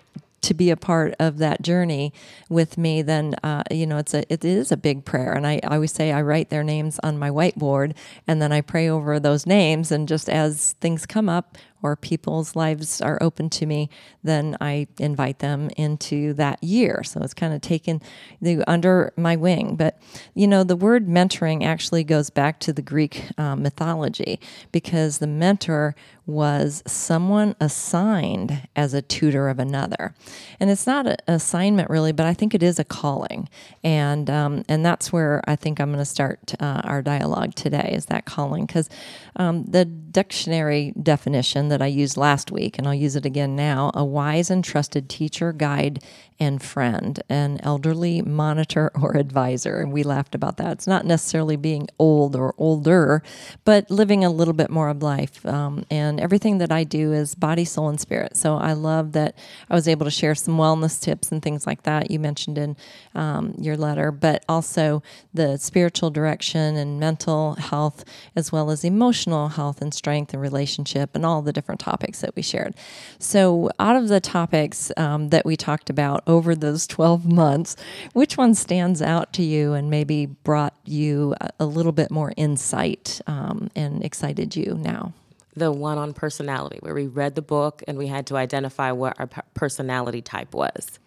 to 0.47 0.55
be 0.55 0.71
a 0.71 0.77
part 0.77 1.15
of 1.19 1.39
that 1.39 1.61
journey 1.63 2.13
with 2.49 2.79
me, 2.79 3.03
then 3.03 3.35
uh, 3.43 3.63
you 3.71 3.87
know 3.87 3.99
it's 3.99 4.15
a 4.15 4.31
it 4.33 4.45
is 4.45 4.73
a 4.73 4.77
big 4.77 5.05
prayer. 5.05 5.33
And 5.33 5.47
I, 5.47 5.61
I 5.65 5.75
always 5.75 5.93
say 5.93 6.13
I 6.13 6.23
write 6.23 6.51
their 6.51 6.65
names 6.65 6.99
on 7.03 7.19
my 7.19 7.31
whiteboard, 7.31 7.95
and 8.27 8.41
then 8.41 8.53
I 8.53 8.61
pray 8.61 8.89
over 8.89 9.19
those 9.19 9.47
names. 9.47 9.91
And 9.93 10.09
just 10.09 10.29
as 10.29 10.73
things 10.81 11.05
come 11.05 11.29
up, 11.29 11.59
or 11.83 11.97
people's 11.97 12.57
lives 12.57 13.01
are 13.01 13.19
open 13.21 13.51
to 13.51 13.67
me, 13.67 13.89
then 14.23 14.57
I 14.61 14.87
invite 14.99 15.39
them 15.41 15.71
into 15.77 16.33
that 16.35 16.63
year. 16.63 17.03
So 17.05 17.21
it's 17.21 17.35
kind 17.35 17.55
of 17.55 17.61
taken 17.61 18.03
the, 18.41 18.63
under 18.69 19.13
my 19.17 19.37
wing. 19.37 19.77
But, 19.77 20.01
you 20.35 20.47
know, 20.47 20.65
the 20.65 20.77
word 20.77 21.07
mentoring 21.07 21.65
actually 21.65 22.05
goes 22.05 22.31
back 22.31 22.61
to 22.61 22.73
the 22.73 22.83
Greek 22.83 23.25
uh, 23.39 23.57
mythology 23.57 24.41
because 24.73 25.19
the 25.19 25.27
mentor 25.27 25.95
was 26.27 26.83
someone 26.87 27.55
assigned 27.61 28.69
as 28.75 28.93
a 28.93 29.01
tutor 29.01 29.49
of 29.49 29.61
another. 29.61 30.13
And 30.59 30.71
it's 30.71 30.87
not 30.87 31.07
an 31.07 31.17
assignment 31.29 31.89
really, 31.89 32.11
but 32.11 32.27
I 32.27 32.35
think 32.35 32.53
it 32.53 32.65
is 32.65 32.81
a 32.81 32.85
calling. 32.85 33.49
And, 33.85 34.29
um, 34.29 34.65
and 34.69 34.85
that's 34.85 35.13
where 35.13 35.41
I 35.47 35.55
think 35.55 35.81
I'm 35.81 35.91
going 35.91 36.01
to 36.01 36.05
start 36.05 36.55
uh, 36.59 36.83
our 36.83 37.01
dialogue 37.01 37.55
today 37.55 37.93
is 37.93 38.07
that 38.07 38.25
calling 38.25 38.67
because 38.67 38.91
um, 39.37 39.65
the 39.67 39.85
dictionary 39.85 40.93
definition 41.01 41.66
that 41.69 41.83
I 41.83 41.87
used 41.87 42.17
last 42.17 42.51
week, 42.51 42.79
and 42.79 42.87
I'll 42.87 42.95
use 42.95 43.17
it 43.17 43.27
again 43.27 43.57
now 43.57 43.91
a 43.95 44.05
wise 44.05 44.51
and 44.51 44.65
trusted 44.65 45.09
teacher, 45.09 45.53
guide, 45.53 46.03
and 46.39 46.63
friend, 46.63 47.23
an 47.29 47.59
elderly 47.63 48.21
monitor 48.23 48.91
or 48.95 49.17
advisor. 49.17 49.81
And 49.81 49.93
we 49.93 50.03
laughed 50.03 50.35
about 50.35 50.59
that. 50.59 50.73
It's 50.73 50.87
not 50.87 51.07
necessarily 51.07 51.57
being 51.57 51.89
old 51.99 52.37
or 52.37 52.55
older, 52.59 53.23
but 53.65 53.91
living 53.91 54.25
a 54.25 54.31
little 54.31 54.55
bit 54.55 54.71
more 54.71 54.89
of 54.89 55.03
life. 55.03 55.45
Um, 55.47 55.85
and 55.91 56.21
everything 56.21 56.59
that 56.59 56.71
I 56.71 56.85
do 56.85 57.13
is 57.13 57.35
body, 57.35 57.65
soul, 57.65 57.89
and 57.89 58.01
spirit. 58.01 58.37
So 58.37 58.57
I 58.57 58.75
love 58.75 59.13
that 59.13 59.37
I 59.71 59.75
was 59.75 59.89
able 59.89 60.05
to 60.05 60.11
share 60.11 60.35
some 60.35 60.59
wellness 60.59 61.01
tips 61.01 61.33
and 61.33 61.43
things 61.43 61.67
like 61.67 61.83
that 61.85 62.11
you 62.11 62.19
mentioned 62.19 62.59
in 62.59 62.77
um, 63.15 63.55
your 63.59 63.77
letter, 63.77 64.11
but 64.11 64.45
also 64.49 65.03
the 65.33 65.57
spiritual 65.57 66.11
direction 66.11 66.77
and 66.77 67.01
mental 67.01 67.55
health, 67.55 68.05
as 68.35 68.53
well 68.53 68.71
as 68.71 68.85
emotional 68.85 69.49
health 69.49 69.81
and 69.81 69.95
strength 69.95 70.33
and 70.35 70.43
relationship, 70.43 71.11
and 71.15 71.25
all 71.25 71.41
the 71.41 71.53
different 71.53 71.81
topics 71.81 72.21
that 72.21 72.37
we 72.37 72.43
shared. 72.43 72.75
So, 73.19 73.71
out 73.79 73.97
of 73.97 74.09
the 74.09 74.21
topics 74.21 74.93
um, 74.97 75.31
that 75.31 75.47
we 75.47 75.57
talked 75.57 75.89
about, 75.89 76.23
over 76.27 76.55
those 76.55 76.87
12 76.87 77.31
months, 77.31 77.77
which 78.13 78.37
one 78.37 78.55
stands 78.55 79.01
out 79.01 79.33
to 79.35 79.43
you 79.43 79.73
and 79.73 79.91
maybe 79.91 80.27
brought 80.27 80.75
you 80.85 81.35
a, 81.61 81.67
little 81.67 81.93
bit 81.93 82.11
more 82.11 82.33
insight 82.37 83.21
um, 83.27 83.69
and 83.75 84.05
excited 84.05 84.57
you 84.57 84.79
now? 84.81 85.13
The 85.55 85.73
one 85.73 85.99
on 85.99 86.13
personality, 86.13 86.79
where 86.81 86.95
we 86.95 87.07
read 87.07 87.35
the 87.35 87.43
book 87.43 87.83
and 87.89 87.97
we 87.97 88.07
had 88.07 88.27
to 88.29 88.37
identify 88.37 88.93
what 88.93 89.19
our 89.19 89.29
personality 89.55 90.21
type 90.21 90.55
was. 90.55 90.99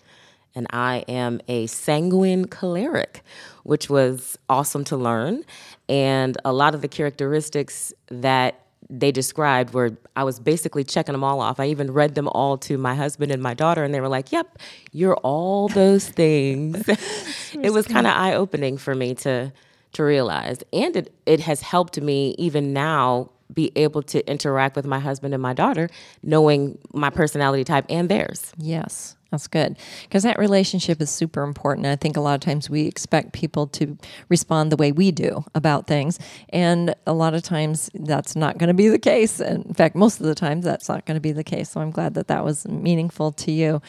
And 0.55 0.65
I 0.71 1.05
am 1.07 1.41
a 1.47 1.67
sanguine 1.67 2.45
choleric, 2.45 3.21
which 3.63 3.89
was 3.89 4.37
awesome 4.49 4.83
to 4.85 4.97
learn. 4.97 5.43
And 5.87 6.37
a 6.43 6.51
lot 6.51 6.73
of 6.73 6.81
the 6.81 6.87
characteristics 6.87 7.93
that 8.07 8.65
they 8.89 9.11
described 9.11 9.73
where 9.73 9.91
I 10.15 10.23
was 10.23 10.39
basically 10.39 10.83
checking 10.83 11.13
them 11.13 11.23
all 11.23 11.41
off. 11.41 11.59
I 11.59 11.67
even 11.67 11.91
read 11.91 12.15
them 12.15 12.27
all 12.29 12.57
to 12.59 12.77
my 12.77 12.95
husband 12.95 13.31
and 13.31 13.41
my 13.41 13.53
daughter, 13.53 13.83
and 13.83 13.93
they 13.93 14.01
were 14.01 14.07
like, 14.07 14.31
Yep, 14.31 14.57
you're 14.91 15.17
all 15.17 15.67
those 15.67 16.09
things. 16.09 16.83
it 17.53 17.71
was 17.71 17.87
kind 17.87 18.07
of 18.07 18.13
eye 18.13 18.33
opening 18.33 18.77
for 18.77 18.95
me 18.95 19.13
to 19.15 19.51
to 19.93 20.03
realize. 20.03 20.59
And 20.71 20.95
it, 20.95 21.13
it 21.25 21.39
has 21.41 21.61
helped 21.61 21.99
me 21.99 22.35
even 22.37 22.73
now 22.73 23.31
be 23.51 23.71
able 23.75 24.03
to 24.03 24.27
interact 24.29 24.75
with 24.75 24.85
my 24.85 24.99
husband 24.99 25.33
and 25.33 25.41
my 25.41 25.53
daughter, 25.53 25.89
knowing 26.21 26.77
my 26.93 27.09
personality 27.09 27.63
type 27.63 27.85
and 27.89 28.07
theirs. 28.09 28.53
Yes. 28.57 29.15
That's 29.31 29.47
good 29.47 29.77
because 30.03 30.23
that 30.23 30.39
relationship 30.39 30.99
is 31.01 31.11
super 31.11 31.43
important. 31.43 31.85
I 31.85 31.95
think 31.95 32.17
a 32.17 32.21
lot 32.21 32.33
of 32.33 32.41
times 32.41 32.67
we 32.67 32.87
expect 32.87 33.31
people 33.31 33.67
to 33.67 33.95
respond 34.27 34.71
the 34.71 34.75
way 34.75 34.91
we 34.91 35.11
do 35.11 35.45
about 35.53 35.85
things, 35.85 36.17
and 36.49 36.95
a 37.05 37.13
lot 37.13 37.35
of 37.35 37.43
times 37.43 37.91
that's 37.93 38.35
not 38.35 38.57
going 38.57 38.69
to 38.69 38.73
be 38.73 38.87
the 38.87 38.97
case. 38.97 39.39
And 39.39 39.67
in 39.67 39.73
fact, 39.75 39.95
most 39.95 40.19
of 40.19 40.25
the 40.25 40.33
times 40.33 40.65
that's 40.65 40.89
not 40.89 41.05
going 41.05 41.13
to 41.13 41.21
be 41.21 41.31
the 41.31 41.43
case. 41.43 41.69
So 41.69 41.79
I'm 41.79 41.91
glad 41.91 42.15
that 42.15 42.27
that 42.29 42.43
was 42.43 42.67
meaningful 42.67 43.31
to 43.33 43.51
you. 43.51 43.83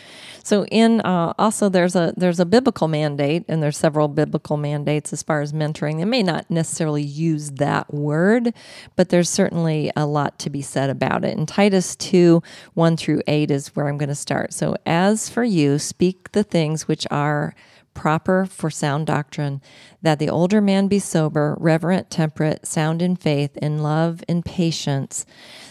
So 0.44 0.66
in 0.66 1.00
uh, 1.00 1.32
also 1.38 1.70
there's 1.70 1.96
a 1.96 2.12
there's 2.18 2.40
a 2.40 2.44
biblical 2.44 2.86
mandate, 2.88 3.46
and 3.48 3.62
there's 3.62 3.78
several 3.78 4.08
biblical 4.08 4.58
mandates 4.58 5.10
as 5.10 5.22
far 5.22 5.40
as 5.40 5.54
mentoring. 5.54 5.96
They 5.96 6.04
may 6.04 6.22
not 6.22 6.50
necessarily 6.50 7.02
use 7.02 7.52
that 7.52 7.94
word, 7.94 8.52
but 8.94 9.08
there's 9.08 9.30
certainly 9.30 9.90
a 9.96 10.04
lot 10.04 10.38
to 10.40 10.50
be 10.50 10.60
said 10.60 10.90
about 10.90 11.24
it. 11.24 11.38
And 11.38 11.48
Titus 11.48 11.96
two 11.96 12.42
one 12.74 12.98
through 12.98 13.22
eight 13.26 13.50
is 13.50 13.68
where 13.68 13.88
I'm 13.88 13.96
going 13.96 14.10
to 14.10 14.14
start. 14.14 14.52
So 14.52 14.76
as 14.84 15.29
for 15.30 15.44
you, 15.44 15.78
speak 15.78 16.32
the 16.32 16.42
things 16.42 16.86
which 16.86 17.06
are 17.10 17.54
proper 17.94 18.46
for 18.46 18.70
sound 18.70 19.06
doctrine, 19.06 19.60
that 20.02 20.18
the 20.18 20.28
older 20.28 20.60
man 20.60 20.88
be 20.88 20.98
sober, 20.98 21.56
reverent, 21.58 22.08
temperate, 22.08 22.66
sound 22.66 23.02
in 23.02 23.16
faith, 23.16 23.56
in 23.58 23.82
love, 23.82 24.22
in 24.28 24.42
patience. 24.42 25.26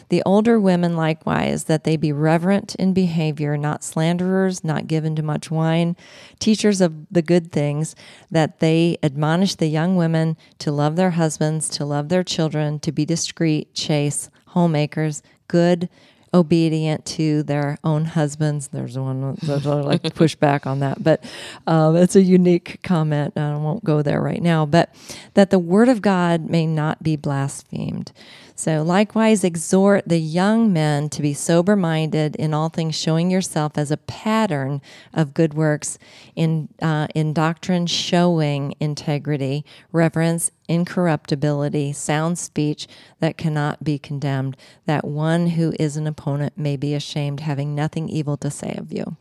The 0.10 0.22
older 0.26 0.60
women 0.60 0.96
likewise, 0.96 1.66
that 1.66 1.84
they 1.84 1.98
be 1.98 2.12
reverent 2.12 2.76
in 2.76 2.94
behavior, 2.94 3.58
not 3.58 3.84
slanderers, 3.84 4.64
not 4.64 4.88
given 4.88 5.16
to 5.16 5.24
much 5.24 5.50
wine, 5.50 5.96
teachers 6.40 6.82
of 6.82 6.94
the 7.10 7.22
good 7.22 7.52
things, 7.52 7.96
that 8.30 8.60
they 8.60 8.98
admonish 9.02 9.56
the 9.56 9.68
young 9.68 9.96
women 9.96 10.38
to 10.60 10.72
love 10.72 10.96
their 10.96 11.12
husbands, 11.12 11.70
to 11.70 11.86
love 11.86 12.10
their 12.10 12.24
children, 12.24 12.80
to 12.80 12.92
be 12.92 13.06
discreet, 13.06 13.74
chaste, 13.74 14.30
homemakers, 14.48 15.24
good, 15.48 15.90
obedient 16.34 17.06
to 17.06 17.44
their 17.44 17.78
own 17.84 18.06
husbands. 18.06 18.68
There's 18.70 18.98
one 18.98 19.36
that 19.44 19.66
I 19.66 19.82
like 19.82 20.04
to 20.04 20.12
push 20.12 20.36
back 20.36 20.68
on 20.68 20.80
that, 20.80 21.04
but 21.04 21.24
um, 21.68 21.96
it's 21.96 22.16
a 22.16 22.22
unique 22.22 22.80
comment. 22.84 23.38
I 23.38 23.56
won't 23.56 23.84
go 23.84 24.02
there 24.02 24.22
right 24.22 24.42
now. 24.42 24.66
But 24.66 24.94
that 25.34 25.50
the 25.50 25.60
word 25.60 25.90
of 25.90 26.02
God 26.02 26.50
may 26.50 26.66
not 26.66 27.02
be 27.04 27.16
blasphemed. 27.16 28.12
So, 28.60 28.84
likewise, 28.84 29.46
exhort 29.46 30.04
the 30.06 30.20
young 30.20 30.74
men 30.74 31.08
to 31.12 31.22
be 31.22 31.34
sober 31.34 31.78
minded 31.78 32.36
in 32.36 32.54
all 32.54 32.68
things, 32.68 32.94
showing 32.94 33.32
yourself 33.32 33.78
as 33.78 33.90
a 33.90 33.96
pattern 33.96 34.82
of 35.14 35.34
good 35.34 35.54
works, 35.54 35.98
in, 36.36 36.68
uh, 36.82 37.08
in 37.16 37.32
doctrine, 37.32 37.88
showing 37.88 38.76
integrity, 38.82 39.64
reverence, 39.94 40.52
incorruptibility, 40.70 41.92
sound 41.92 42.38
speech 42.38 42.88
that 43.20 43.38
cannot 43.38 43.84
be 43.84 43.98
condemned, 43.98 44.56
that 44.86 45.04
one 45.04 45.48
who 45.48 45.74
is 45.80 45.98
an 45.98 46.08
opponent 46.08 46.54
may 46.56 46.78
be 46.78 46.94
ashamed, 46.94 47.42
having 47.42 47.74
nothing 47.76 48.08
evil 48.08 48.38
to 48.38 48.52
say 48.52 48.76
of 48.78 48.94
you. 48.94 49.18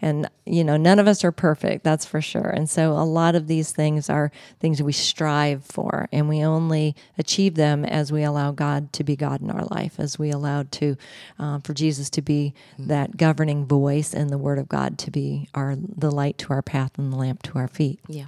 And, 0.00 0.30
you 0.44 0.62
know, 0.62 0.76
none 0.76 0.98
of 0.98 1.08
us 1.08 1.24
are 1.24 1.32
perfect, 1.32 1.82
that's 1.82 2.04
for 2.04 2.20
sure. 2.20 2.50
And 2.50 2.68
so 2.68 2.92
a 2.92 3.04
lot 3.04 3.34
of 3.34 3.46
these 3.46 3.72
things 3.72 4.10
are 4.10 4.30
things 4.60 4.82
we 4.82 4.92
strive 4.92 5.64
for, 5.64 6.08
and 6.12 6.28
we 6.28 6.44
only 6.44 6.94
achieve 7.18 7.54
them 7.54 7.84
as 7.84 8.12
we 8.12 8.22
allow 8.22 8.52
God 8.52 8.92
to 8.92 9.02
be 9.02 9.16
God 9.16 9.40
in 9.40 9.50
our 9.50 9.64
life, 9.64 9.98
as 9.98 10.18
we 10.18 10.30
allow 10.30 10.64
to, 10.70 10.96
uh, 11.38 11.58
for 11.64 11.72
Jesus 11.74 12.10
to 12.10 12.22
be 12.22 12.54
that 12.78 13.16
governing 13.16 13.64
voice 13.64 14.12
and 14.12 14.30
the 14.30 14.38
Word 14.38 14.58
of 14.58 14.68
God 14.68 14.98
to 14.98 15.10
be 15.10 15.48
our 15.54 15.76
the 15.76 16.10
light 16.10 16.36
to 16.38 16.52
our 16.52 16.62
path 16.62 16.98
and 16.98 17.12
the 17.12 17.16
lamp 17.16 17.42
to 17.42 17.58
our 17.58 17.68
feet. 17.68 18.00
Yeah. 18.06 18.26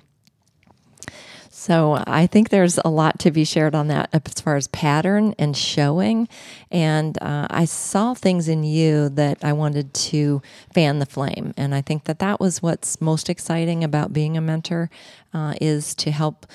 So 1.62 2.02
I 2.08 2.26
think 2.26 2.48
there's 2.48 2.80
a 2.84 2.88
lot 2.88 3.20
to 3.20 3.30
be 3.30 3.44
shared 3.44 3.76
on 3.76 3.86
that 3.86 4.08
as 4.12 4.40
far 4.40 4.56
as 4.56 4.66
pattern 4.66 5.32
and 5.38 5.56
showing. 5.56 6.28
And 6.72 7.16
uh, 7.22 7.46
I 7.50 7.66
saw 7.66 8.14
things 8.14 8.48
in 8.48 8.64
you 8.64 9.08
that 9.10 9.38
I 9.44 9.52
wanted 9.52 9.94
to 9.94 10.42
fan 10.74 10.98
the 10.98 11.06
flame. 11.06 11.54
And 11.56 11.72
I 11.72 11.80
think 11.80 12.02
that 12.06 12.18
that 12.18 12.40
was 12.40 12.62
what's 12.62 13.00
most 13.00 13.30
exciting 13.30 13.84
about 13.84 14.12
being 14.12 14.36
a 14.36 14.40
mentor 14.40 14.90
uh, 15.32 15.54
is 15.60 15.94
to 15.94 16.10
help 16.10 16.46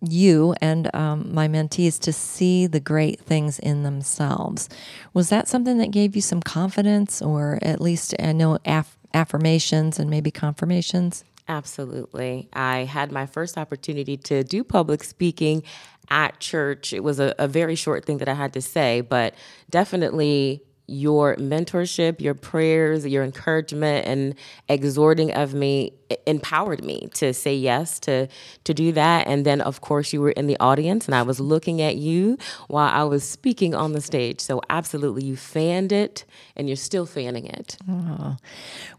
you 0.00 0.56
and 0.60 0.92
um, 0.96 1.32
my 1.32 1.46
mentees 1.46 2.00
to 2.00 2.12
see 2.12 2.66
the 2.66 2.80
great 2.80 3.20
things 3.20 3.60
in 3.60 3.84
themselves. 3.84 4.68
Was 5.14 5.28
that 5.28 5.46
something 5.46 5.78
that 5.78 5.92
gave 5.92 6.16
you 6.16 6.22
some 6.22 6.40
confidence, 6.40 7.22
or 7.22 7.60
at 7.62 7.80
least 7.80 8.16
I 8.18 8.32
know 8.32 8.58
aff- 8.66 8.98
affirmations 9.14 10.00
and 10.00 10.10
maybe 10.10 10.32
confirmations? 10.32 11.22
Absolutely. 11.50 12.48
I 12.52 12.84
had 12.84 13.10
my 13.10 13.26
first 13.26 13.58
opportunity 13.58 14.16
to 14.18 14.44
do 14.44 14.62
public 14.62 15.02
speaking 15.02 15.64
at 16.08 16.38
church. 16.38 16.92
It 16.92 17.02
was 17.02 17.18
a, 17.18 17.34
a, 17.40 17.48
very 17.48 17.74
short 17.74 18.04
thing 18.04 18.18
that 18.18 18.28
I 18.28 18.34
had 18.34 18.52
to 18.52 18.62
say, 18.62 19.00
but 19.00 19.34
definitely 19.68 20.62
your 20.90 21.36
mentorship, 21.36 22.20
your 22.20 22.34
prayers, 22.34 23.06
your 23.06 23.22
encouragement, 23.22 24.06
and 24.06 24.34
exhorting 24.68 25.32
of 25.32 25.54
me 25.54 25.92
empowered 26.26 26.84
me 26.84 27.08
to 27.14 27.32
say 27.32 27.54
yes 27.54 28.00
to 28.00 28.26
to 28.64 28.74
do 28.74 28.92
that. 28.92 29.26
And 29.28 29.46
then, 29.46 29.60
of 29.60 29.80
course, 29.80 30.12
you 30.12 30.20
were 30.20 30.32
in 30.32 30.46
the 30.48 30.56
audience, 30.58 31.06
and 31.06 31.14
I 31.14 31.22
was 31.22 31.38
looking 31.38 31.80
at 31.80 31.96
you 31.96 32.36
while 32.68 32.92
I 32.92 33.04
was 33.04 33.22
speaking 33.22 33.74
on 33.74 33.92
the 33.92 34.00
stage. 34.00 34.40
So, 34.40 34.60
absolutely, 34.68 35.24
you 35.24 35.36
fanned 35.36 35.92
it, 35.92 36.24
and 36.56 36.68
you're 36.68 36.76
still 36.76 37.06
fanning 37.06 37.46
it. 37.46 37.76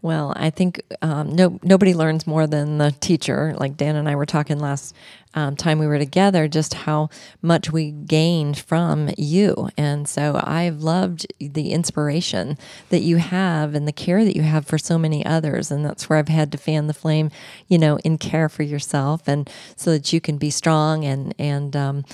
Well, 0.01 0.33
I 0.35 0.49
think 0.49 0.81
um, 1.01 1.35
no 1.35 1.59
nobody 1.63 1.93
learns 1.93 2.25
more 2.25 2.47
than 2.47 2.77
the 2.77 2.91
teacher. 3.01 3.53
Like 3.57 3.75
Dan 3.77 3.95
and 3.95 4.07
I 4.07 4.15
were 4.15 4.25
talking 4.25 4.59
last 4.59 4.95
um, 5.33 5.55
time 5.55 5.79
we 5.79 5.87
were 5.87 5.99
together, 5.99 6.47
just 6.47 6.73
how 6.73 7.09
much 7.41 7.71
we 7.71 7.91
gained 7.91 8.57
from 8.57 9.09
you. 9.17 9.69
And 9.77 10.07
so 10.07 10.41
I've 10.43 10.81
loved 10.81 11.27
the 11.39 11.71
inspiration 11.71 12.57
that 12.89 13.01
you 13.01 13.17
have 13.17 13.73
and 13.73 13.87
the 13.87 13.93
care 13.93 14.25
that 14.25 14.35
you 14.35 14.41
have 14.41 14.65
for 14.65 14.77
so 14.77 14.97
many 14.97 15.25
others. 15.25 15.71
And 15.71 15.85
that's 15.85 16.09
where 16.09 16.19
I've 16.19 16.27
had 16.27 16.51
to 16.51 16.57
fan 16.57 16.87
the 16.87 16.93
flame, 16.93 17.31
you 17.67 17.77
know, 17.77 17.97
in 17.97 18.17
care 18.17 18.49
for 18.49 18.63
yourself 18.63 19.27
and 19.27 19.49
so 19.75 19.91
that 19.91 20.11
you 20.11 20.19
can 20.19 20.37
be 20.37 20.49
strong 20.49 21.05
and, 21.05 21.33
and 21.39 21.75
um, 21.75 22.05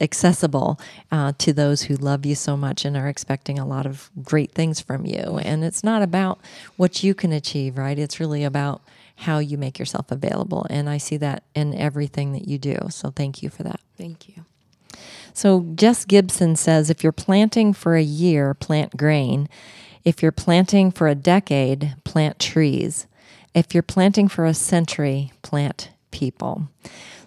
accessible 0.00 0.80
uh, 1.12 1.32
to 1.38 1.52
those 1.52 1.82
who 1.82 1.96
love 1.96 2.24
you 2.24 2.34
so 2.34 2.56
much 2.56 2.84
and 2.84 2.96
are 2.96 3.08
expecting 3.08 3.58
a 3.58 3.66
lot 3.66 3.86
of 3.86 4.10
great 4.22 4.52
things 4.52 4.80
from 4.80 5.04
you. 5.06 5.38
And 5.42 5.64
it's 5.64 5.84
not 5.84 6.02
about 6.02 6.38
what 6.76 7.02
you 7.02 7.14
can 7.14 7.32
achieve, 7.32 7.76
right? 7.76 7.98
It's 7.98 8.20
really 8.20 8.44
about 8.44 8.82
how 9.16 9.38
you 9.38 9.56
make 9.56 9.78
yourself 9.78 10.10
available. 10.10 10.66
And 10.70 10.88
I 10.88 10.98
see 10.98 11.16
that 11.18 11.44
in 11.54 11.74
everything 11.74 12.32
that 12.32 12.48
you 12.48 12.58
do. 12.58 12.76
So 12.90 13.10
thank 13.10 13.42
you 13.42 13.48
for 13.48 13.62
that. 13.62 13.80
Thank 13.96 14.28
you. 14.28 14.44
So 15.32 15.72
Jess 15.74 16.04
Gibson 16.04 16.56
says 16.56 16.90
if 16.90 17.02
you're 17.02 17.12
planting 17.12 17.72
for 17.72 17.96
a 17.96 18.02
year, 18.02 18.54
plant 18.54 18.96
grain. 18.96 19.48
If 20.04 20.22
you're 20.22 20.32
planting 20.32 20.90
for 20.90 21.08
a 21.08 21.14
decade, 21.14 21.96
plant 22.04 22.38
trees. 22.38 23.06
If 23.54 23.72
you're 23.72 23.82
planting 23.82 24.28
for 24.28 24.44
a 24.44 24.54
century, 24.54 25.32
plant 25.42 25.90
people. 26.10 26.68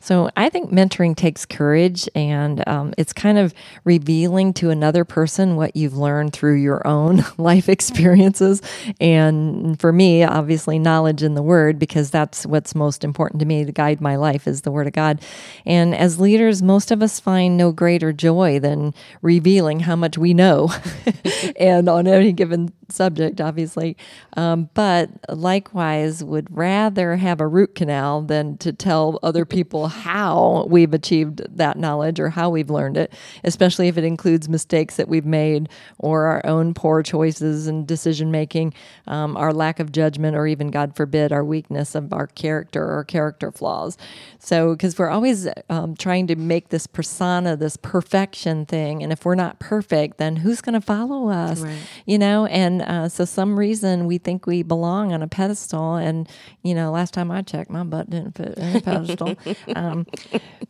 So 0.08 0.30
I 0.38 0.48
think 0.48 0.72
mentoring 0.72 1.18
takes 1.18 1.46
courage 1.46 2.08
and 2.16 2.66
um, 2.66 2.94
it's 2.98 3.12
kind 3.12 3.38
of 3.38 3.54
revealing 3.84 4.54
to 4.54 4.70
another 4.70 5.04
person 5.04 5.58
what 5.58 5.76
you've 5.76 5.98
learned 5.98 6.32
through 6.32 6.62
your 6.62 6.86
own 6.88 7.26
life 7.38 7.68
experiences. 7.68 8.62
And 9.02 9.78
for 9.80 9.92
me, 9.92 10.24
obviously, 10.24 10.80
knowledge 10.80 11.24
in 11.24 11.34
the 11.34 11.42
Word, 11.42 11.78
because 11.78 12.10
that's 12.10 12.46
what's 12.46 12.74
most 12.74 13.04
important 13.04 13.42
to 13.42 13.46
me 13.46 13.66
to 13.66 13.72
guide 13.74 14.00
my 14.00 14.16
life 14.16 14.48
is 14.48 14.62
the 14.62 14.72
Word 14.72 14.88
of 14.88 14.94
God. 14.94 15.22
And 15.66 15.94
as 15.94 16.22
leaders, 16.22 16.62
most 16.62 16.90
of 16.90 17.04
us 17.04 17.20
find 17.20 17.58
no 17.58 17.74
greater 17.74 18.14
joy 18.14 18.60
than 18.60 18.94
revealing 19.22 19.82
how 19.82 19.98
much 19.98 20.18
we 20.18 20.34
know 20.34 20.72
and 21.60 21.90
on 21.90 22.08
any 22.08 22.32
given 22.32 22.72
subject, 22.90 23.42
obviously. 23.42 23.98
Um, 24.36 24.70
but 24.74 25.10
likewise, 25.30 26.24
would 26.24 26.48
rather 26.56 27.18
have 27.18 27.42
a 27.42 27.48
root 27.48 27.76
canal 27.76 28.22
than 28.22 28.58
to 28.60 28.72
tell 28.72 29.20
other 29.24 29.46
people 29.50 29.88
how 29.88 30.66
we've 30.70 30.94
achieved 30.94 31.42
that 31.58 31.78
knowledge 31.78 32.20
or 32.20 32.30
how 32.30 32.50
we've 32.50 32.70
learned 32.70 32.98
it, 32.98 33.14
especially 33.44 33.88
if 33.88 33.98
it 33.98 34.04
includes 34.04 34.50
mistakes 34.50 34.96
that 34.98 35.08
we've 35.08 35.26
made 35.26 35.70
or 35.98 36.26
our 36.26 36.46
own 36.46 36.74
poor 36.74 37.04
choices 37.04 37.68
and 37.68 37.88
decision 37.88 38.32
making, 38.32 38.74
um, 39.08 39.38
our 39.38 39.54
lack 39.54 39.80
of 39.80 39.92
judgment, 39.92 40.36
or 40.36 40.48
even, 40.48 40.70
God 40.70 40.96
forbid, 40.96 41.32
our 41.32 41.44
weakness 41.44 41.96
of 41.96 42.14
our 42.14 42.28
character 42.28 42.84
or 42.84 43.04
character 43.04 43.52
flaws. 43.52 43.98
So, 44.40 44.72
because 44.74 44.98
we're 44.98 45.10
always 45.10 45.48
um, 45.70 45.96
trying 45.96 46.28
to 46.28 46.36
make 46.36 46.70
this 46.70 46.88
persona, 46.88 47.56
this 47.56 47.78
perfection 47.78 48.66
thing, 48.66 49.04
and 49.04 49.12
if 49.12 49.26
we're 49.26 49.36
not 49.36 49.60
perfect, 49.60 50.18
then 50.18 50.38
who's 50.38 50.62
going 50.62 50.74
to 50.74 50.82
follow 50.82 51.30
us? 51.30 51.62
Right. 51.62 51.78
You 52.06 52.18
know, 52.18 52.46
and 52.48 52.82
uh, 52.82 53.10
so 53.10 53.26
some 53.26 53.58
reason 53.58 54.06
we 54.06 54.18
think 54.18 54.46
we 54.46 54.64
belong 54.64 55.14
on 55.14 55.22
a 55.22 55.28
pedestal, 55.28 55.96
and 55.96 56.30
you 56.64 56.76
know, 56.76 56.92
last 56.92 57.14
time 57.14 57.32
I 57.32 57.42
checked, 57.42 57.70
my 57.70 57.84
butt 57.84 58.10
didn't 58.10 58.36
fit 58.36 58.58
in 58.58 58.76
a 58.76 58.82
pedestal. 58.88 59.36
Um, 59.76 60.06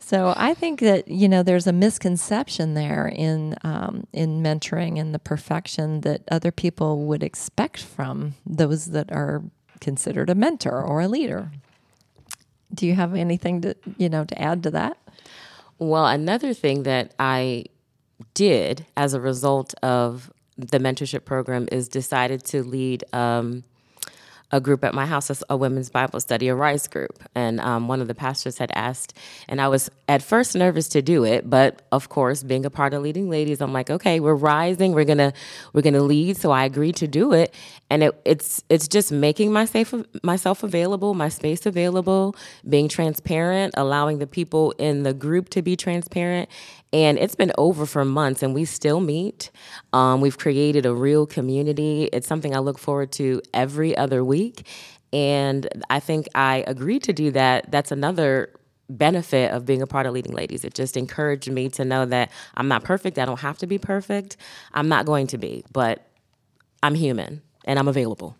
so 0.00 0.32
I 0.36 0.54
think 0.54 0.80
that 0.80 1.08
you 1.08 1.28
know 1.28 1.42
there's 1.42 1.66
a 1.66 1.72
misconception 1.72 2.74
there 2.74 3.06
in 3.06 3.56
um, 3.62 4.06
in 4.12 4.42
mentoring 4.42 5.00
and 5.00 5.14
the 5.14 5.18
perfection 5.18 6.02
that 6.02 6.22
other 6.30 6.50
people 6.50 7.04
would 7.06 7.22
expect 7.22 7.82
from 7.82 8.34
those 8.46 8.86
that 8.86 9.10
are 9.12 9.42
considered 9.80 10.30
a 10.30 10.34
mentor 10.34 10.82
or 10.82 11.00
a 11.00 11.08
leader. 11.08 11.50
Do 12.72 12.86
you 12.86 12.94
have 12.94 13.14
anything 13.14 13.60
to 13.62 13.74
you 13.96 14.08
know 14.08 14.24
to 14.24 14.40
add 14.40 14.62
to 14.64 14.70
that? 14.72 14.98
Well, 15.78 16.06
another 16.06 16.54
thing 16.54 16.82
that 16.82 17.14
I 17.18 17.66
did 18.34 18.86
as 18.96 19.14
a 19.14 19.20
result 19.20 19.74
of 19.82 20.32
the 20.56 20.78
mentorship 20.78 21.24
program 21.24 21.68
is 21.70 21.88
decided 21.88 22.44
to 22.46 22.64
lead 22.64 23.04
um, 23.12 23.62
a 24.50 24.60
group 24.60 24.82
at 24.84 24.94
my 24.94 25.04
house, 25.04 25.42
a 25.50 25.56
women's 25.56 25.90
Bible 25.90 26.20
study, 26.20 26.48
a 26.48 26.54
Rise 26.54 26.88
group. 26.88 27.22
And 27.34 27.60
um, 27.60 27.86
one 27.86 28.00
of 28.00 28.08
the 28.08 28.14
pastors 28.14 28.58
had 28.58 28.70
asked, 28.74 29.14
and 29.46 29.60
I 29.60 29.68
was 29.68 29.90
at 30.08 30.22
first 30.22 30.54
nervous 30.54 30.88
to 30.88 31.02
do 31.02 31.24
it, 31.24 31.48
but 31.48 31.82
of 31.92 32.08
course, 32.08 32.42
being 32.42 32.64
a 32.64 32.70
part 32.70 32.94
of 32.94 33.02
leading 33.02 33.28
ladies, 33.28 33.60
I'm 33.60 33.72
like, 33.72 33.90
okay, 33.90 34.20
we're 34.20 34.34
rising, 34.34 34.92
we're 34.92 35.04
gonna 35.04 35.32
we're 35.72 35.82
gonna 35.82 36.02
lead. 36.02 36.36
So 36.38 36.50
I 36.50 36.64
agreed 36.64 36.96
to 36.96 37.06
do 37.06 37.32
it, 37.32 37.54
and 37.90 38.02
it, 38.02 38.20
it's 38.24 38.64
it's 38.70 38.88
just 38.88 39.12
making 39.12 39.52
myself 39.52 39.92
myself 40.22 40.62
available, 40.62 41.12
my 41.12 41.28
space 41.28 41.66
available, 41.66 42.34
being 42.68 42.88
transparent, 42.88 43.74
allowing 43.76 44.18
the 44.18 44.26
people 44.26 44.72
in 44.78 45.02
the 45.02 45.12
group 45.12 45.50
to 45.50 45.62
be 45.62 45.76
transparent, 45.76 46.48
and 46.92 47.18
it's 47.18 47.34
been 47.34 47.52
over 47.58 47.86
for 47.86 48.04
months, 48.04 48.42
and 48.42 48.54
we 48.54 48.64
still 48.64 49.00
meet. 49.00 49.50
Um, 49.92 50.20
we've 50.20 50.38
created 50.38 50.86
a 50.86 50.94
real 50.94 51.26
community. 51.26 52.04
It's 52.12 52.26
something 52.26 52.54
I 52.54 52.58
look 52.60 52.78
forward 52.78 53.12
to 53.12 53.42
every 53.52 53.96
other 53.96 54.24
week. 54.24 54.66
And 55.12 55.68
I 55.90 56.00
think 56.00 56.28
I 56.34 56.64
agreed 56.66 57.02
to 57.04 57.12
do 57.12 57.30
that. 57.32 57.70
That's 57.70 57.90
another 57.92 58.50
benefit 58.90 59.52
of 59.52 59.66
being 59.66 59.82
a 59.82 59.86
part 59.86 60.06
of 60.06 60.14
Leading 60.14 60.34
Ladies. 60.34 60.64
It 60.64 60.74
just 60.74 60.96
encouraged 60.96 61.50
me 61.50 61.68
to 61.70 61.84
know 61.84 62.06
that 62.06 62.30
I'm 62.54 62.68
not 62.68 62.84
perfect. 62.84 63.18
I 63.18 63.24
don't 63.24 63.40
have 63.40 63.58
to 63.58 63.66
be 63.66 63.78
perfect. 63.78 64.36
I'm 64.72 64.88
not 64.88 65.06
going 65.06 65.26
to 65.28 65.38
be, 65.38 65.64
but 65.72 66.06
I'm 66.82 66.94
human 66.94 67.42
and 67.64 67.78
I'm 67.78 67.88
available. 67.88 68.36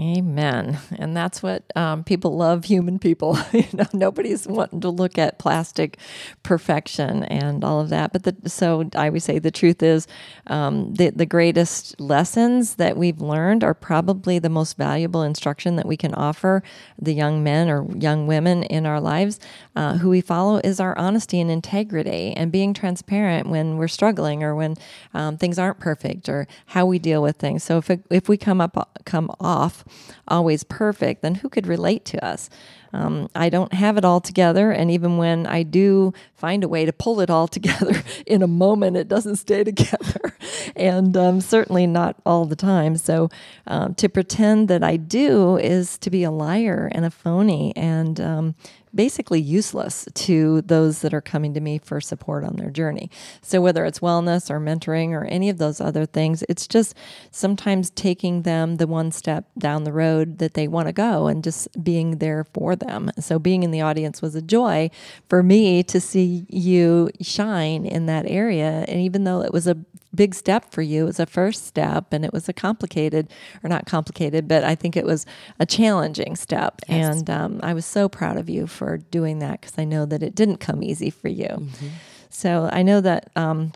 Amen. 0.00 0.78
And 0.98 1.16
that's 1.16 1.42
what 1.42 1.64
um, 1.76 2.04
people 2.04 2.36
love 2.36 2.64
human 2.64 2.98
people. 2.98 3.38
you 3.52 3.64
know, 3.72 3.86
nobody's 3.92 4.46
wanting 4.46 4.80
to 4.82 4.90
look 4.90 5.18
at 5.18 5.38
plastic 5.38 5.98
perfection 6.42 7.24
and 7.24 7.64
all 7.64 7.80
of 7.80 7.90
that. 7.90 8.12
But 8.12 8.24
the, 8.24 8.50
so 8.50 8.90
I 8.96 9.10
would 9.10 9.22
say 9.22 9.38
the 9.38 9.52
truth 9.52 9.82
is 9.82 10.06
um, 10.48 10.94
the, 10.94 11.10
the 11.10 11.26
greatest 11.26 12.00
lessons 12.00 12.76
that 12.76 12.96
we've 12.96 13.20
learned 13.20 13.64
are 13.64 13.74
probably 13.74 14.38
the 14.38 14.48
most 14.48 14.76
valuable 14.76 15.22
instruction 15.22 15.76
that 15.76 15.86
we 15.86 15.96
can 15.96 16.14
offer 16.14 16.62
the 17.00 17.14
young 17.14 17.42
men 17.42 17.70
or 17.70 17.86
young 17.96 18.26
women 18.26 18.64
in 18.64 18.86
our 18.86 19.00
lives 19.00 19.40
uh, 19.76 19.96
who 19.98 20.10
we 20.10 20.20
follow 20.20 20.60
is 20.64 20.80
our 20.80 20.96
honesty 20.98 21.40
and 21.40 21.50
integrity 21.50 22.34
and 22.36 22.52
being 22.52 22.74
transparent 22.74 23.48
when 23.48 23.78
we're 23.78 23.88
struggling 23.88 24.42
or 24.42 24.54
when 24.54 24.76
um, 25.14 25.36
things 25.36 25.58
aren't 25.58 25.80
perfect 25.80 26.28
or 26.28 26.46
how 26.66 26.86
we 26.86 26.98
deal 26.98 27.22
with 27.22 27.36
things. 27.36 27.64
So 27.64 27.78
if, 27.78 27.90
it, 27.90 28.02
if 28.10 28.28
we 28.28 28.36
come 28.36 28.60
up 28.60 28.76
come 29.04 29.30
off 29.40 29.84
always 30.26 30.64
perfect, 30.64 31.22
then 31.22 31.36
who 31.36 31.48
could 31.48 31.66
relate 31.66 32.04
to 32.06 32.24
us? 32.24 32.48
Um, 32.92 33.28
I 33.34 33.48
don't 33.48 33.72
have 33.72 33.96
it 33.96 34.04
all 34.04 34.20
together. 34.20 34.70
And 34.70 34.90
even 34.90 35.16
when 35.16 35.46
I 35.46 35.62
do 35.62 36.12
find 36.34 36.64
a 36.64 36.68
way 36.68 36.84
to 36.84 36.92
pull 36.92 37.20
it 37.20 37.30
all 37.30 37.48
together 37.58 38.02
in 38.26 38.42
a 38.42 38.46
moment, 38.46 38.96
it 38.96 39.08
doesn't 39.08 39.36
stay 39.36 39.64
together. 39.64 40.36
and 40.76 41.16
um, 41.16 41.40
certainly 41.40 41.86
not 41.86 42.16
all 42.24 42.44
the 42.44 42.56
time. 42.56 42.96
So 42.96 43.28
um, 43.66 43.94
to 43.96 44.08
pretend 44.08 44.68
that 44.68 44.82
I 44.82 44.96
do 44.96 45.56
is 45.56 45.98
to 45.98 46.10
be 46.10 46.22
a 46.22 46.30
liar 46.30 46.90
and 46.92 47.04
a 47.04 47.10
phony. 47.10 47.72
And 47.76 48.20
um, 48.20 48.54
basically 48.94 49.40
useless 49.40 50.08
to 50.14 50.62
those 50.62 51.00
that 51.00 51.14
are 51.14 51.20
coming 51.20 51.54
to 51.54 51.60
me 51.60 51.78
for 51.78 52.00
support 52.00 52.44
on 52.44 52.56
their 52.56 52.70
journey. 52.70 53.10
So, 53.42 53.60
whether 53.60 53.84
it's 53.84 54.00
wellness 54.00 54.50
or 54.50 54.60
mentoring 54.60 55.10
or 55.10 55.24
any 55.24 55.48
of 55.48 55.58
those 55.58 55.80
other 55.80 56.06
things, 56.06 56.42
it's 56.48 56.66
just 56.66 56.94
sometimes 57.30 57.90
taking 57.90 58.42
them 58.42 58.76
the 58.76 58.86
one 58.86 59.12
step 59.12 59.46
down 59.58 59.84
the 59.84 59.92
road 59.92 60.38
that 60.38 60.54
they 60.54 60.68
want 60.68 60.88
to 60.88 60.92
go 60.92 61.26
and 61.26 61.44
just 61.44 61.68
being 61.82 62.18
there 62.18 62.44
for 62.52 62.76
them. 62.78 63.10
So, 63.18 63.38
being 63.38 63.62
in 63.62 63.70
the 63.70 63.80
audience 63.80 64.22
was 64.22 64.34
a 64.34 64.42
joy 64.42 64.90
for 65.28 65.42
me 65.42 65.82
to 65.84 66.00
see 66.00 66.46
you 66.48 67.10
shine 67.20 67.84
in 67.86 68.06
that 68.06 68.26
area. 68.26 68.84
And 68.88 69.00
even 69.00 69.24
though 69.24 69.42
it 69.42 69.52
was 69.52 69.66
a 69.66 69.76
big 70.14 70.34
step 70.34 70.72
for 70.72 70.82
you. 70.82 71.02
It 71.02 71.06
was 71.06 71.20
a 71.20 71.26
first 71.26 71.66
step 71.66 72.12
and 72.12 72.24
it 72.24 72.32
was 72.32 72.48
a 72.48 72.52
complicated, 72.52 73.30
or 73.62 73.68
not 73.68 73.86
complicated, 73.86 74.48
but 74.48 74.64
I 74.64 74.74
think 74.74 74.96
it 74.96 75.04
was 75.04 75.26
a 75.58 75.66
challenging 75.66 76.36
step. 76.36 76.80
Yes. 76.88 77.18
And 77.18 77.30
um, 77.30 77.60
I 77.62 77.74
was 77.74 77.86
so 77.86 78.08
proud 78.08 78.36
of 78.36 78.48
you 78.48 78.66
for 78.66 78.98
doing 78.98 79.38
that 79.40 79.60
because 79.60 79.78
I 79.78 79.84
know 79.84 80.06
that 80.06 80.22
it 80.22 80.34
didn't 80.34 80.58
come 80.58 80.82
easy 80.82 81.10
for 81.10 81.28
you. 81.28 81.46
Mm-hmm. 81.46 81.88
So 82.30 82.68
I 82.72 82.82
know 82.82 83.00
that. 83.00 83.30
Um, 83.36 83.72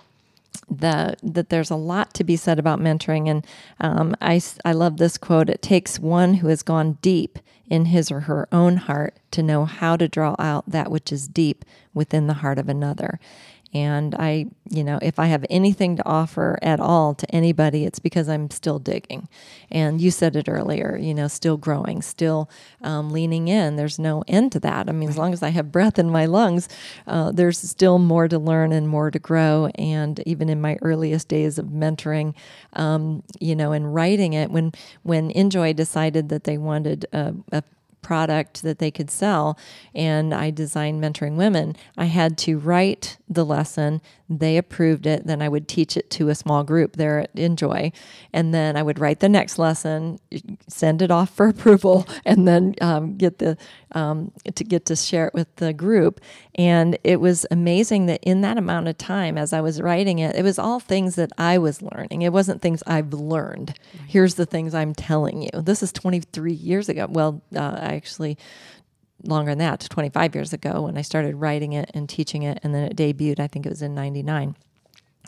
the, 0.69 1.17
that 1.23 1.49
there's 1.49 1.71
a 1.71 1.77
lot 1.77 2.15
to 2.15 2.25
be 2.25 2.37
said 2.37 2.59
about 2.59 2.81
mentoring. 2.81 3.29
And 3.29 3.47
um, 3.81 4.17
I, 4.21 4.41
I 4.65 4.73
love 4.73 4.97
this 4.97 5.19
quote 5.19 5.51
it 5.51 5.63
takes 5.63 5.99
one 5.99 6.35
who 6.35 6.49
has 6.49 6.63
gone 6.63 6.99
deep 7.03 7.39
in 7.69 7.87
his 7.87 8.11
or 8.11 8.21
her 8.21 8.49
own 8.53 8.77
heart 8.77 9.17
to 9.31 9.43
know 9.43 9.65
how 9.65 9.97
to 9.97 10.09
draw 10.09 10.37
out 10.39 10.69
that 10.69 10.91
which 10.91 11.11
is 11.11 11.27
deep 11.27 11.65
within 11.95 12.27
the 12.27 12.35
heart 12.35 12.59
of 12.59 12.69
another. 12.69 13.19
And 13.75 14.15
I, 14.15 14.47
you 14.69 14.85
know, 14.85 14.99
if 15.01 15.19
I 15.19 15.27
have 15.27 15.47
anything 15.49 15.97
to 15.97 16.07
offer 16.07 16.59
at 16.61 16.79
all 16.79 17.15
to 17.15 17.35
anybody, 17.35 17.85
it's 17.85 17.99
because 17.99 18.29
I'm 18.29 18.51
still 18.51 18.79
digging. 18.79 19.29
And 19.71 20.01
you 20.01 20.11
said 20.11 20.37
it 20.37 20.49
earlier, 20.49 20.99
you 21.01 21.15
know, 21.15 21.27
still 21.29 21.57
growing, 21.57 22.03
still 22.03 22.51
um, 22.83 23.11
leaning 23.11 23.49
in. 23.49 23.77
There's 23.77 23.99
no 23.99 24.25
end 24.29 24.53
to 24.53 24.61
that. 24.61 24.89
I 24.89 24.93
mean, 24.93 25.09
as 25.09 25.17
long 25.17 25.33
as 25.33 25.43
I 25.43 25.49
have 25.49 25.73
breath 25.73 25.99
in 25.99 26.11
my 26.11 26.27
lungs, 26.27 26.69
uh, 27.07 27.33
there's 27.33 27.59
still 27.59 27.99
more 27.99 28.29
to 28.29 28.39
learn 28.39 28.73
and 28.73 28.89
more 28.89 29.11
to 29.11 29.19
grow. 29.19 29.71
And 29.77 30.21
even 30.27 30.51
in 30.51 30.61
my 30.61 30.77
earliest 30.83 31.29
days 31.29 31.59
of 31.59 31.67
mentoring, 31.67 32.35
um, 32.75 33.23
you 33.41 33.57
know, 33.57 33.73
and 33.73 33.95
writing 33.95 34.35
it, 34.35 34.51
when 34.51 34.73
when 35.03 35.31
INJOY 35.31 35.75
decided 35.75 36.29
that 36.29 36.45
they 36.45 36.59
wanted 36.59 37.07
a, 37.13 37.35
a 37.53 37.63
product 38.03 38.63
that 38.63 38.79
they 38.79 38.91
could 38.91 39.11
sell 39.11 39.59
and 39.95 40.35
I 40.35 40.51
designed 40.51 41.03
mentoring 41.03 41.37
women, 41.37 41.77
I 41.97 42.07
had 42.07 42.37
to 42.39 42.59
write 42.59 43.17
the 43.29 43.45
lesson. 43.45 44.01
They 44.39 44.57
approved 44.57 45.07
it. 45.07 45.27
Then 45.27 45.43
I 45.43 45.49
would 45.49 45.69
teach 45.69 45.97
it 45.97 46.11
to 46.11 46.29
a 46.29 46.35
small 46.35 46.65
group 46.65 46.97
there 46.97 47.21
at 47.21 47.35
INJOY. 47.35 47.93
And 48.33 48.55
then 48.55 48.77
I 48.77 48.83
would 48.83 48.99
write 48.99 49.21
the 49.21 49.29
next 49.29 49.59
lesson, 49.59 50.19
send 50.69 51.03
it 51.03 51.11
off 51.11 51.31
for 51.31 51.49
approval, 51.51 52.07
and 52.25 52.47
then 52.47 52.75
um, 52.81 53.17
get 53.17 53.39
the 53.39 53.57
um, 53.93 54.33
to 54.55 54.65
get 54.65 54.87
to 54.87 54.97
share 54.97 55.27
it 55.27 55.35
with 55.35 55.55
the 55.57 55.73
group. 55.73 56.21
And 56.55 56.99
it 57.05 57.21
was 57.21 57.47
amazing 57.51 58.07
that 58.07 58.23
in 58.23 58.41
that 58.43 58.59
amount 58.59 58.89
of 58.89 58.99
time, 58.99 59.39
as 59.39 59.53
I 59.53 59.61
was 59.61 59.81
writing 59.81 60.19
it, 60.19 60.35
it 60.35 60.43
was 60.43 60.59
all 60.59 60.81
things 60.81 61.17
that 61.17 61.33
I 61.39 61.59
was 61.59 61.83
learning. 61.83 62.23
It 62.23 62.33
wasn't 62.33 62.63
things 62.63 62.83
I've 62.87 63.13
learned. 63.13 63.79
Here's 64.07 64.35
the 64.35 64.47
things 64.47 64.75
I'm 64.75 64.95
telling 64.95 65.43
you. 65.43 65.51
This 65.55 65.83
is 65.83 65.93
23 65.93 66.53
years 66.53 66.89
ago. 66.89 67.07
Well, 67.09 67.43
uh, 67.55 67.79
I 67.81 67.95
actually 67.95 68.39
longer 69.25 69.53
than 69.53 69.59
that, 69.59 69.81
to 69.81 69.89
25 69.89 70.35
years 70.35 70.53
ago 70.53 70.83
when 70.83 70.97
I 70.97 71.03
started 71.03 71.37
writing 71.37 71.73
it 71.73 71.91
and 71.95 72.09
teaching 72.09 72.43
it, 72.43 72.59
and 72.63 72.75
then 72.75 72.85
it 72.85 72.97
debuted. 72.97 73.41
I 73.41 73.47
think 73.47 73.67
it 73.67 73.71
was 73.71 73.83
in 73.83 73.95
'99. 73.95 74.57